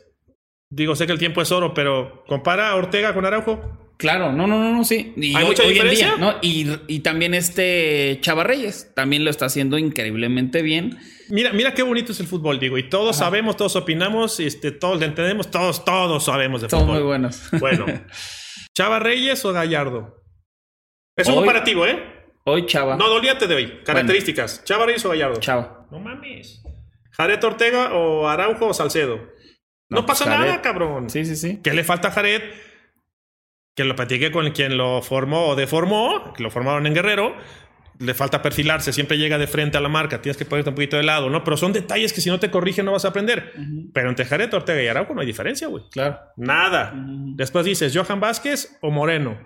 Digo, 0.70 0.96
sé 0.96 1.06
que 1.08 1.14
el 1.14 1.20
tiempo 1.20 1.42
es 1.42 1.52
oro, 1.52 1.74
pero 1.74 2.24
compara 2.28 2.70
a 2.72 2.76
Ortega 2.76 3.14
con 3.14 3.26
Araujo. 3.26 3.94
Claro, 3.98 4.32
no, 4.32 4.48
no, 4.48 4.60
no, 4.64 4.72
no, 4.72 4.84
sí. 4.86 5.14
Y 5.18 5.36
¿Hay 5.36 5.44
hoy, 5.44 5.50
mucha 5.50 5.64
hoy 5.64 5.70
en 5.70 5.74
diferencia? 5.74 6.08
día, 6.08 6.18
¿no? 6.18 6.36
Y, 6.42 6.68
y 6.88 7.00
también 7.00 7.34
este 7.34 8.18
Chava 8.22 8.44
Reyes 8.46 8.92
también 8.96 9.26
lo 9.26 9.30
está 9.30 9.46
haciendo 9.48 9.78
increíblemente 9.78 10.62
bien. 10.62 10.98
Mira, 11.30 11.52
mira 11.54 11.74
qué 11.74 11.84
bonito 11.84 12.12
es 12.14 12.20
el 12.22 12.28
fútbol, 12.28 12.60
digo, 12.60 12.78
y 12.78 12.88
todos 12.90 13.18
sabemos, 13.18 13.58
todos 13.58 13.76
opinamos, 13.76 14.40
este, 14.40 14.72
todos 14.72 15.00
le 15.00 15.06
entendemos, 15.08 15.52
todos, 15.52 15.84
todos 15.84 16.24
sabemos 16.26 16.62
de 16.62 16.70
Son 16.70 16.82
fútbol. 16.82 16.96
muy 16.96 17.04
buenos. 17.04 17.42
Bueno, 17.60 17.86
¿Chava 18.80 18.98
Reyes 19.00 19.44
o 19.44 19.52
Gallardo? 19.52 20.24
Es 21.18 21.28
un 21.28 21.36
comparativo, 21.36 21.86
¿eh? 21.86 22.02
Hoy 22.46 22.66
Chava. 22.66 22.96
No, 22.96 23.10
dolíate 23.10 23.46
de 23.46 23.56
hoy. 23.56 23.84
Características. 23.84 24.64
¿Chava 24.64 24.86
Reyes 24.86 25.04
o 25.04 25.10
Gallardo? 25.10 25.38
Chava. 25.42 25.86
No 25.92 26.00
mames. 26.00 26.64
¿Jared 27.12 27.44
Ortega 27.44 27.94
o 27.94 28.30
Araujo 28.30 28.68
o 28.68 28.74
Salcedo? 28.74 29.18
No, 29.90 30.00
No, 30.00 30.06
pasa 30.06 30.24
pues, 30.24 30.34
Jared. 30.38 30.50
nada, 30.52 30.62
cabrón. 30.62 31.10
Sí, 31.10 31.26
sí, 31.26 31.36
sí. 31.36 31.60
¿Qué 31.62 31.74
le 31.74 31.84
falta 31.84 32.08
a 32.08 32.12
Jared? 32.12 32.42
Que 33.76 33.84
lo 33.84 33.98
platiqué 33.98 34.32
con 34.32 34.50
quien 34.52 34.78
lo 34.78 35.02
formó 35.02 35.48
o 35.48 35.56
deformó, 35.58 36.32
que 36.32 36.42
lo 36.42 36.50
formaron 36.50 36.88
en 36.88 36.94
Guerrero. 36.94 37.36
Le 38.00 38.14
falta 38.14 38.42
perfilarse, 38.42 38.94
siempre 38.94 39.18
llega 39.18 39.38
de 39.38 39.46
frente 39.46 39.78
a 39.78 39.82
la 39.82 39.90
marca, 39.90 40.22
tienes 40.22 40.38
que 40.38 40.46
ponerte 40.46 40.70
un 40.70 40.76
poquito 40.76 40.98
de 40.98 41.04
lado, 41.04 41.30
¿no? 41.30 41.44
Pero 41.44 41.58
son 41.58 41.74
detalles 41.74 42.14
que 42.14 42.22
si 42.22 42.30
no 42.30 42.40
te 42.40 42.50
corrigen 42.50 42.86
no 42.86 42.94
vas 42.94 43.04
a 43.06 43.10
aprender. 43.10 43.54
Pero 43.94 44.10
entre 44.10 44.26
Jared 44.26 44.54
Ortega 44.54 44.82
y 44.82 44.88
Araujo 44.88 45.14
no 45.14 45.22
hay 45.22 45.28
diferencia, 45.28 45.68
güey. 45.68 45.84
Claro. 45.92 46.18
Nada. 46.38 46.94
Después 47.36 47.66
dices, 47.66 47.96
¿Johan 47.96 48.20
Vázquez 48.20 48.78
o 48.82 48.90
Moreno? 48.90 49.38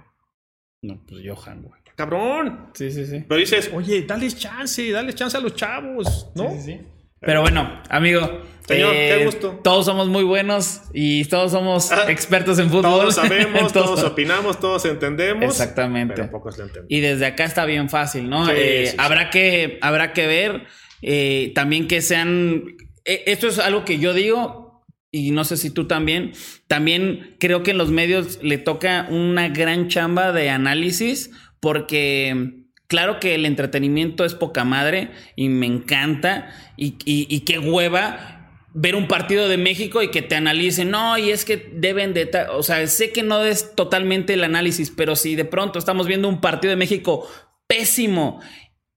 No, 0.84 1.04
pues 1.08 1.24
Johan, 1.26 1.64
güey. 1.64 1.82
Cabrón. 1.96 2.72
Sí, 2.74 2.92
sí, 2.92 3.06
sí. 3.06 3.24
Pero 3.28 3.40
dices, 3.40 3.72
oye, 3.74 4.04
dales 4.04 4.38
chance, 4.38 4.92
dale 4.92 5.14
chance 5.14 5.38
a 5.38 5.40
los 5.40 5.56
chavos, 5.56 6.32
¿no? 6.36 6.50
Sí, 6.52 6.58
sí, 6.58 6.64
sí. 6.64 6.82
Pero 7.26 7.42
bueno, 7.42 7.82
amigo. 7.90 8.22
eh, 8.22 8.40
Señor, 8.68 8.92
qué 8.94 9.22
gusto. 9.26 9.60
Todos 9.64 9.86
somos 9.86 10.08
muy 10.08 10.24
buenos 10.24 10.82
y 10.94 11.26
todos 11.26 11.52
somos 11.52 11.92
Ah, 11.92 12.06
expertos 12.10 12.60
en 12.60 12.70
fútbol. 12.70 12.84
Todos 12.84 13.16
sabemos, 13.16 13.74
Todos- 13.74 13.96
todos 13.96 14.04
opinamos, 14.04 14.60
todos 14.60 14.86
entendemos. 14.86 15.44
Exactamente. 15.44 16.14
Pero 16.16 16.32
pocos 16.32 16.58
lo 16.58 16.64
entendemos. 16.66 16.90
Y 16.92 17.00
desde 17.02 17.26
acá 17.26 17.44
está 17.46 17.66
bien 17.66 17.90
fácil, 17.90 18.30
¿no? 18.30 18.46
Sí, 18.46 18.52
Eh, 18.56 18.84
sí, 18.86 18.92
sí. 18.92 18.98
habrá, 19.00 19.30
Que, 19.30 19.80
habrá 19.82 20.14
que 20.14 20.28
ver 20.28 20.64
eh, 21.02 21.52
también 21.56 21.88
que 21.88 22.02
sean... 22.02 22.64
eh, 23.06 23.24
esto 23.26 23.48
es 23.48 23.60
algo 23.60 23.84
que 23.84 24.00
yo 24.00 24.14
digo 24.14 24.86
y 25.12 25.32
no 25.32 25.44
sé 25.44 25.58
si 25.58 25.70
tú 25.70 25.86
también. 25.88 26.32
También 26.68 27.36
creo 27.40 27.64
que 27.64 27.72
en 27.72 27.78
los 27.78 27.92
medios 27.92 28.40
le 28.42 28.58
toca 28.58 29.08
una 29.10 29.50
gran 29.50 29.88
chamba 29.90 30.32
de 30.32 30.50
análisis 30.50 31.32
porque... 31.60 32.63
Claro 32.94 33.20
que 33.20 33.34
el 33.34 33.48
entretenimiento 33.48 34.24
es 34.24 34.36
poca 34.36 34.64
madre 34.66 35.10
y 35.36 35.50
me 35.50 35.66
encanta 35.66 36.54
y, 36.78 36.90
y, 37.06 37.26
y 37.28 37.40
qué 37.40 37.58
hueva 37.58 38.62
ver 38.76 38.96
un 38.96 39.08
partido 39.08 39.48
de 39.50 39.58
México 39.58 40.04
y 40.04 40.10
que 40.12 40.22
te 40.22 40.36
analicen, 40.36 40.92
no, 40.92 41.18
y 41.18 41.32
es 41.32 41.44
que 41.44 41.72
deben 41.74 42.14
de, 42.14 42.28
ta-". 42.28 42.52
o 42.52 42.62
sea, 42.62 42.86
sé 42.86 43.12
que 43.12 43.24
no 43.24 43.44
es 43.44 43.74
totalmente 43.74 44.34
el 44.36 44.44
análisis, 44.44 44.92
pero 44.96 45.16
si 45.16 45.34
de 45.36 45.44
pronto 45.46 45.80
estamos 45.80 46.06
viendo 46.06 46.30
un 46.30 46.40
partido 46.40 46.70
de 46.70 46.76
México 46.76 47.28
pésimo 47.68 48.40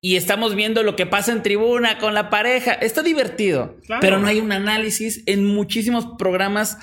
y 0.03 0.16
estamos 0.16 0.55
viendo 0.55 0.82
lo 0.82 0.94
que 0.94 1.07
pasa 1.07 1.32
en 1.32 1.42
tribuna 1.42 1.97
con 1.97 2.12
la 2.12 2.28
pareja, 2.28 2.72
está 2.72 3.03
divertido, 3.03 3.76
Claro. 3.86 4.01
pero 4.03 4.18
no 4.18 4.26
hay 4.28 4.40
un 4.40 4.53
análisis 4.53 5.22
en 5.24 5.47
muchísimos 5.47 6.07
programas. 6.18 6.76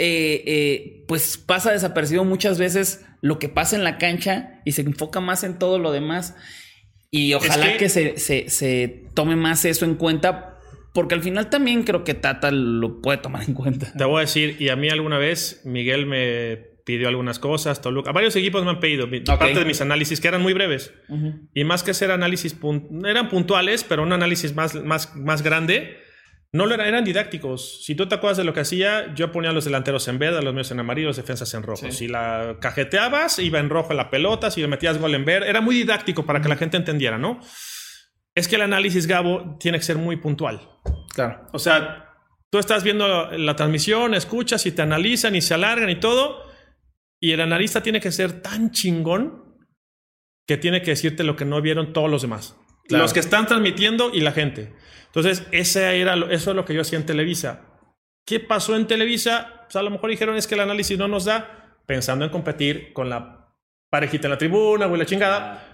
Eh, 0.00 0.42
eh, 0.46 1.04
pues 1.06 1.36
pasa 1.36 1.72
desapercibido 1.72 2.24
muchas 2.24 2.58
veces 2.58 3.04
lo 3.20 3.38
que 3.38 3.48
pasa 3.48 3.76
en 3.76 3.84
la 3.84 3.98
cancha 3.98 4.60
y 4.64 4.72
se 4.72 4.80
enfoca 4.82 5.20
más 5.20 5.44
en 5.44 5.58
todo 5.58 5.78
lo 5.78 5.92
demás. 5.92 6.34
Y 7.10 7.34
ojalá 7.34 7.72
que- 7.72 7.76
que, 7.78 7.88
se, 7.88 8.16
se- 8.18 8.48
se 8.48 9.04
tome 9.14 9.36
más 9.36 9.64
eso 9.64 9.84
en 9.84 9.96
cuenta, 9.96 10.58
porque 10.94 11.14
al 11.14 11.22
final 11.22 11.50
también 11.50 11.82
creo 11.82 12.02
que 12.04 12.14
Tata 12.14 12.50
lo 12.50 13.00
puede 13.02 13.18
tomar 13.18 13.42
en 13.46 13.54
cuenta. 13.54 13.92
Te 13.92 14.04
voy 14.04 14.18
a 14.18 14.20
decir, 14.20 14.56
y 14.58 14.68
a 14.70 14.76
mí 14.76 14.88
alguna 14.88 15.18
vez 15.18 15.60
Miguel 15.64 16.06
me 16.06 16.56
pidió 16.86 17.08
algunas 17.08 17.38
cosas, 17.38 17.82
Toluca, 17.82 18.10
varios 18.12 18.34
equipos 18.36 18.64
me 18.64 18.70
han 18.70 18.80
pedido 18.80 19.06
mi- 19.06 19.20
parte 19.20 19.58
de 19.60 19.64
mis 19.66 19.80
análisis 19.80 20.20
que 20.20 20.28
eran 20.28 20.40
muy 20.42 20.52
breves. 20.54 20.92
Y 21.54 21.64
más 21.64 21.82
que 21.82 21.94
ser 21.94 22.10
análisis, 22.10 22.56
eran 23.04 23.28
puntuales, 23.28 23.84
pero 23.84 24.02
un 24.02 24.12
análisis 24.12 24.54
más, 24.54 24.74
más, 24.82 25.14
más 25.16 25.42
grande. 25.42 25.98
No 26.52 26.66
lo 26.66 26.74
eran, 26.74 26.86
eran 26.88 27.04
didácticos. 27.04 27.84
Si 27.84 27.94
tú 27.94 28.08
te 28.08 28.16
acuerdas 28.16 28.36
de 28.36 28.44
lo 28.44 28.52
que 28.52 28.60
hacía, 28.60 29.14
yo 29.14 29.30
ponía 29.30 29.50
a 29.50 29.52
los 29.52 29.64
delanteros 29.64 30.08
en 30.08 30.18
verde, 30.18 30.38
a 30.38 30.42
los 30.42 30.52
míos 30.52 30.70
en 30.72 30.80
amarillo, 30.80 31.08
los 31.08 31.16
defensas 31.16 31.54
en 31.54 31.62
rojo. 31.62 31.90
Si 31.92 32.08
la 32.08 32.56
cajeteabas, 32.60 33.38
iba 33.38 33.60
en 33.60 33.70
rojo 33.70 33.94
la 33.94 34.10
pelota, 34.10 34.50
si 34.50 34.60
le 34.60 34.66
metías 34.66 34.98
gol 34.98 35.14
en 35.14 35.24
verde, 35.24 35.48
era 35.48 35.60
muy 35.60 35.76
didáctico 35.76 36.26
para 36.26 36.40
que 36.40 36.48
la 36.48 36.56
gente 36.56 36.76
entendiera, 36.76 37.18
¿no? 37.18 37.40
Es 38.34 38.48
que 38.48 38.56
el 38.56 38.62
análisis, 38.62 39.06
Gabo, 39.06 39.56
tiene 39.60 39.78
que 39.78 39.84
ser 39.84 39.96
muy 39.96 40.16
puntual. 40.16 40.60
Claro. 41.14 41.46
O 41.52 41.58
sea, 41.58 42.14
tú 42.50 42.58
estás 42.58 42.82
viendo 42.82 43.30
la 43.30 43.54
transmisión, 43.54 44.14
escuchas 44.14 44.66
y 44.66 44.72
te 44.72 44.82
analizan 44.82 45.36
y 45.36 45.40
se 45.42 45.54
alargan 45.54 45.90
y 45.90 46.00
todo. 46.00 46.50
Y 47.20 47.30
el 47.32 47.40
analista 47.40 47.82
tiene 47.82 48.00
que 48.00 48.10
ser 48.10 48.42
tan 48.42 48.72
chingón 48.72 49.56
que 50.48 50.56
tiene 50.56 50.82
que 50.82 50.90
decirte 50.90 51.22
lo 51.22 51.36
que 51.36 51.44
no 51.44 51.62
vieron 51.62 51.92
todos 51.92 52.10
los 52.10 52.22
demás. 52.22 52.59
Claro. 52.90 53.04
Los 53.04 53.12
que 53.12 53.20
están 53.20 53.46
transmitiendo 53.46 54.10
y 54.12 54.20
la 54.20 54.32
gente. 54.32 54.72
Entonces, 55.06 55.44
ese 55.50 56.00
era 56.00 56.14
lo- 56.16 56.30
eso 56.30 56.50
es 56.50 56.56
lo 56.56 56.64
que 56.64 56.74
yo 56.74 56.82
hacía 56.82 56.98
en 56.98 57.06
Televisa. 57.06 57.62
¿Qué 58.26 58.38
pasó 58.40 58.76
en 58.76 58.86
Televisa? 58.86 59.62
Pues 59.64 59.76
a 59.76 59.82
lo 59.82 59.90
mejor 59.90 60.10
dijeron 60.10 60.36
es 60.36 60.46
que 60.46 60.54
el 60.54 60.60
análisis 60.60 60.98
no 60.98 61.08
nos 61.08 61.24
da, 61.24 61.76
pensando 61.86 62.24
en 62.24 62.30
competir 62.30 62.92
con 62.92 63.08
la 63.08 63.48
parejita 63.90 64.26
en 64.28 64.30
la 64.32 64.38
tribuna, 64.38 64.86
güey, 64.86 64.98
la 65.00 65.06
chingada. 65.06 65.69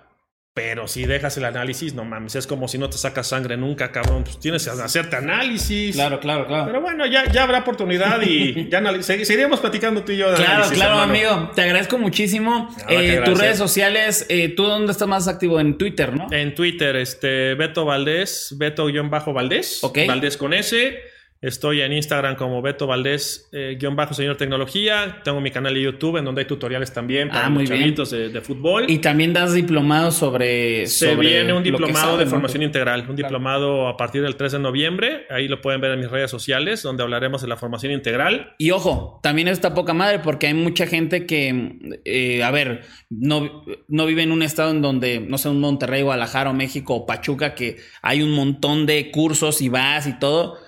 Pero 0.57 0.89
si 0.89 1.05
dejas 1.05 1.37
el 1.37 1.45
análisis, 1.45 1.93
no 1.93 2.07
mames, 2.07 2.35
es 2.35 2.47
como 2.47 2.67
si 2.67 2.79
no 2.79 2.89
te 2.89 2.97
sacas 2.97 3.27
sangre 3.27 3.59
nunca, 3.59 3.93
cabrón. 3.93 4.25
Pues 4.25 4.41
tienes 4.41 4.65
que 4.65 4.71
hacerte 4.71 5.15
análisis. 5.17 5.95
Claro, 5.95 6.19
claro, 6.19 6.47
claro. 6.47 6.65
Pero 6.65 6.81
bueno, 6.81 7.05
ya, 7.05 7.31
ya 7.31 7.43
habrá 7.43 7.59
oportunidad 7.59 8.23
y 8.23 8.67
ya 8.71 8.81
seguiremos 9.03 9.61
platicando 9.61 10.03
tú 10.03 10.13
y 10.13 10.17
yo 10.17 10.31
de 10.31 10.37
Claro, 10.37 10.53
análisis, 10.53 10.77
claro, 10.79 10.93
hermano. 11.03 11.13
amigo. 11.13 11.51
Te 11.55 11.61
agradezco 11.61 11.99
muchísimo. 11.99 12.75
Eh, 12.89 13.21
tus 13.27 13.39
redes 13.39 13.59
sociales, 13.59 14.25
eh, 14.31 14.49
¿tú 14.49 14.63
dónde 14.65 14.93
estás 14.93 15.07
más 15.07 15.29
activo? 15.29 15.61
En 15.61 15.77
Twitter, 15.77 16.15
¿no? 16.17 16.27
En 16.31 16.55
Twitter, 16.55 16.97
este, 16.97 17.53
Beto 17.53 17.85
Valdés, 17.85 18.55
Beto-Valdés, 18.57 19.85
Ok. 19.85 19.99
Valdés 20.09 20.39
con 20.39 20.55
S. 20.55 20.99
Estoy 21.43 21.83
en 21.83 21.93
Instagram 21.93 22.37
como 22.37 22.63
Beto 22.63 22.87
Valdés, 22.87 23.49
eh, 23.53 23.77
guion 23.79 23.95
bajo 23.95 24.15
señor 24.15 24.37
tecnología. 24.37 25.21
Tengo 25.23 25.41
mi 25.41 25.51
canal 25.51 25.75
de 25.75 25.83
YouTube 25.83 26.17
en 26.17 26.25
donde 26.25 26.43
hay 26.43 26.47
tutoriales 26.47 26.93
también 26.93 27.29
para 27.29 27.47
Ah, 27.47 27.51
muy 27.51 27.67
chavitos 27.67 28.11
de, 28.11 28.31
de 28.31 28.41
fútbol. 28.41 28.87
Y 28.89 28.99
también 28.99 29.33
das 29.33 29.53
diplomados 29.53 30.15
sobre. 30.15 30.87
Se 30.87 31.11
sobre 31.11 31.29
viene 31.29 31.53
un 31.53 31.63
diplomado 31.63 32.17
de 32.17 32.25
¿no? 32.25 32.31
formación 32.31 32.63
integral, 32.63 33.05
un 33.09 33.17
diplomado 33.17 33.87
a 33.89 33.97
partir 33.97 34.23
del 34.23 34.37
3 34.37 34.53
de 34.53 34.59
noviembre. 34.61 35.27
Ahí 35.29 35.47
lo 35.47 35.61
pueden 35.61 35.81
ver 35.81 35.93
en 35.93 36.01
mis 36.01 36.11
redes 36.11 36.31
sociales, 36.31 36.83
donde 36.83 37.03
hablaremos 37.03 37.43
de 37.43 37.49
la 37.49 37.57
formación 37.57 37.93
integral. 37.93 38.55
Y 38.59 38.71
ojo, 38.71 39.21
también 39.23 39.49
está 39.49 39.75
poca 39.75 39.93
madre 39.93 40.21
porque 40.21 40.47
hay 40.47 40.55
mucha 40.55 40.87
gente 40.87 41.27
que, 41.27 41.79
eh, 42.05 42.43
a 42.43 42.51
ver, 42.51 42.83
no, 43.11 43.65
no 43.89 44.07
vive 44.07 44.23
en 44.23 44.33
un 44.33 44.43
estado 44.43 44.71
en 44.71 44.81
donde, 44.83 45.21
no 45.21 45.39
sé, 45.39 45.49
un 45.49 45.61
Monterrey, 45.61 46.03
Guadalajara 46.03 46.51
o 46.51 46.55
México 46.55 46.95
o 46.95 47.07
Pachuca, 47.07 47.55
que 47.55 47.77
hay 48.03 48.23
un 48.23 48.33
montón 48.33 48.87
de 48.87 49.11
cursos 49.11 49.61
y 49.61 49.69
vas 49.69 50.07
y 50.07 50.19
todo, 50.19 50.59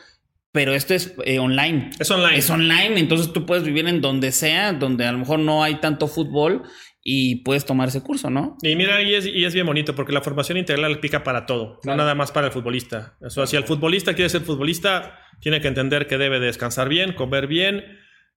pero 0.59 0.75
esto 0.75 0.93
es 0.93 1.15
eh, 1.25 1.39
online. 1.39 1.91
Es 2.01 2.11
online. 2.11 2.37
Es 2.37 2.51
online, 2.51 2.99
entonces 2.99 3.33
tú 3.33 3.47
puedes 3.47 3.63
vivir 3.63 3.87
en 3.87 4.01
donde 4.01 4.33
sea, 4.33 4.73
donde 4.73 5.05
a 5.07 5.13
lo 5.13 5.19
mejor 5.19 5.39
no 5.39 5.63
hay 5.63 5.77
tanto 5.77 6.09
fútbol 6.09 6.65
y 7.01 7.45
puedes 7.45 7.65
tomar 7.65 7.87
ese 7.87 8.03
curso, 8.03 8.29
¿no? 8.29 8.57
Y 8.63 8.75
mira, 8.75 9.01
y 9.01 9.15
es, 9.15 9.25
y 9.25 9.45
es 9.45 9.55
bien 9.55 9.67
bonito 9.67 9.95
porque 9.95 10.13
la 10.13 10.21
formación 10.21 10.59
integral 10.59 10.99
pica 10.99 11.23
para 11.23 11.47
todo, 11.47 11.79
Claro. 11.79 11.97
no 11.97 12.03
nada 12.03 12.17
más 12.17 12.33
para 12.33 12.49
el 12.49 12.53
futbolista. 12.53 13.17
O 13.21 13.31
sea, 13.31 13.47
si 13.47 13.55
el 13.55 13.63
futbolista 13.63 14.15
quiere 14.15 14.29
ser 14.31 14.41
futbolista, 14.41 15.17
tiene 15.41 15.61
que 15.61 15.69
entender 15.69 16.09
que 16.09 16.19
debe 16.19 16.41
descansar 16.41 16.89
bien, 16.89 17.13
comer 17.13 17.47
bien, 17.47 17.85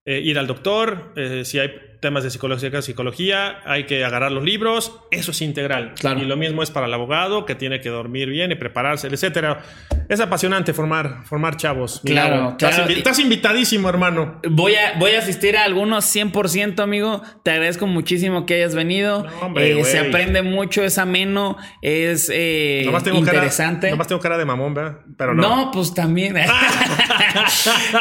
eh, 0.04 0.20
ir 0.20 0.38
al 0.38 0.46
doctor, 0.46 1.14
eh, 1.16 1.44
si 1.44 1.58
hay 1.58 1.72
temas 2.02 2.24
de 2.24 2.30
psicología, 2.30 2.82
psicología, 2.82 3.60
hay 3.64 3.84
que 3.84 4.04
agarrar 4.04 4.32
los 4.32 4.42
libros, 4.44 4.98
eso 5.12 5.30
es 5.30 5.40
integral. 5.40 5.94
Claro. 5.98 6.20
Y 6.20 6.24
lo 6.26 6.36
mismo 6.36 6.62
es 6.62 6.70
para 6.72 6.86
el 6.86 6.92
abogado, 6.92 7.46
que 7.46 7.54
tiene 7.54 7.80
que 7.80 7.88
dormir 7.88 8.28
bien 8.28 8.50
y 8.50 8.56
prepararse, 8.56 9.06
etcétera. 9.06 9.62
Es 10.08 10.18
apasionante 10.20 10.74
formar, 10.74 11.24
formar 11.24 11.56
chavos. 11.56 12.02
Claro. 12.04 12.50
Estás, 12.50 12.74
claro. 12.74 12.90
invi- 12.90 12.96
estás 12.98 13.18
invitadísimo, 13.20 13.88
hermano. 13.88 14.40
Voy 14.50 14.74
a, 14.74 14.98
voy 14.98 15.12
a 15.12 15.20
asistir 15.20 15.56
a 15.56 15.64
algunos 15.64 16.04
100%, 16.14 16.80
amigo. 16.82 17.22
Te 17.44 17.52
agradezco 17.52 17.86
muchísimo 17.86 18.44
que 18.46 18.54
hayas 18.54 18.74
venido. 18.74 19.22
No, 19.22 19.30
hombre, 19.40 19.80
Eh, 19.80 19.84
se 19.84 20.00
aprende 20.00 20.42
mucho, 20.42 20.82
es 20.82 20.98
ameno, 20.98 21.56
es 21.82 22.28
eh, 22.34 22.82
Nomás 22.84 23.04
tengo 23.04 23.18
interesante. 23.18 23.82
Cara, 23.82 23.90
nomás 23.92 24.08
tengo 24.08 24.20
cara 24.20 24.36
de 24.38 24.44
mamón, 24.44 24.74
¿verdad? 24.74 24.98
Pero 25.16 25.34
no. 25.34 25.42
no. 25.66 25.70
pues 25.70 25.94
también. 25.94 26.34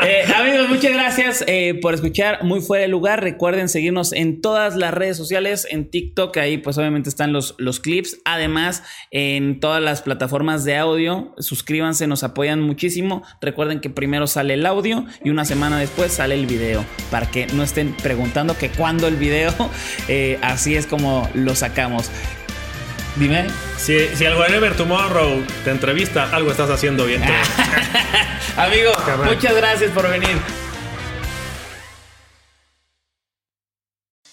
Eh, 0.06 0.24
amigos, 0.36 0.70
muchas 0.70 0.92
gracias 0.92 1.46
por 1.82 1.94
escuchar 1.94 2.44
Muy 2.44 2.62
Fuera 2.62 2.82
de 2.84 2.88
Lugar. 2.88 3.22
Recuerden 3.24 3.70
seguirnos 3.92 4.14
en 4.14 4.42
todas 4.42 4.76
las 4.76 4.94
redes 4.94 5.18
sociales, 5.18 5.68
en 5.70 5.90
TikTok, 5.90 6.38
ahí 6.38 6.58
pues 6.58 6.78
obviamente 6.78 7.10
están 7.10 7.34
los, 7.34 7.56
los 7.58 7.80
clips. 7.80 8.20
Además, 8.26 8.84
en 9.12 9.60
todas 9.60 9.82
las 9.82 10.02
plataformas 10.02 10.64
de 10.64 10.78
audio, 10.78 11.34
suscríbanse, 11.38 12.08
nos 12.08 12.24
apoyan 12.24 12.62
muchísimo. 12.62 13.24
Recuerden 13.42 13.82
que 13.82 13.90
primero 13.90 14.28
sale 14.28 14.54
el 14.54 14.66
audio 14.66 15.06
y 15.24 15.30
una 15.30 15.46
semana 15.46 15.78
después 15.80 16.14
sale 16.14 16.36
el 16.36 16.46
video, 16.46 16.86
para 17.10 17.30
que 17.30 17.48
no 17.48 17.64
estén 17.64 17.94
preguntando 18.02 18.58
que 18.58 18.70
cuándo 18.70 19.08
el 19.08 19.18
video, 19.18 19.54
eh, 20.08 20.40
así 20.42 20.76
es 20.76 20.88
como 20.88 21.30
lo 21.34 21.56
sacamos. 21.56 22.10
Dime. 23.18 23.48
Si, 23.78 24.08
si 24.16 24.24
el 24.24 24.36
Wherever 24.36 24.74
Tomorrow 24.76 25.44
te 25.66 25.72
entrevista, 25.72 26.30
algo 26.32 26.52
estás 26.52 26.70
haciendo 26.70 27.06
bien. 27.06 27.22
Amigo, 28.58 28.92
muchas 29.26 29.56
gracias 29.56 29.92
por 29.92 30.10
venir. 30.10 30.38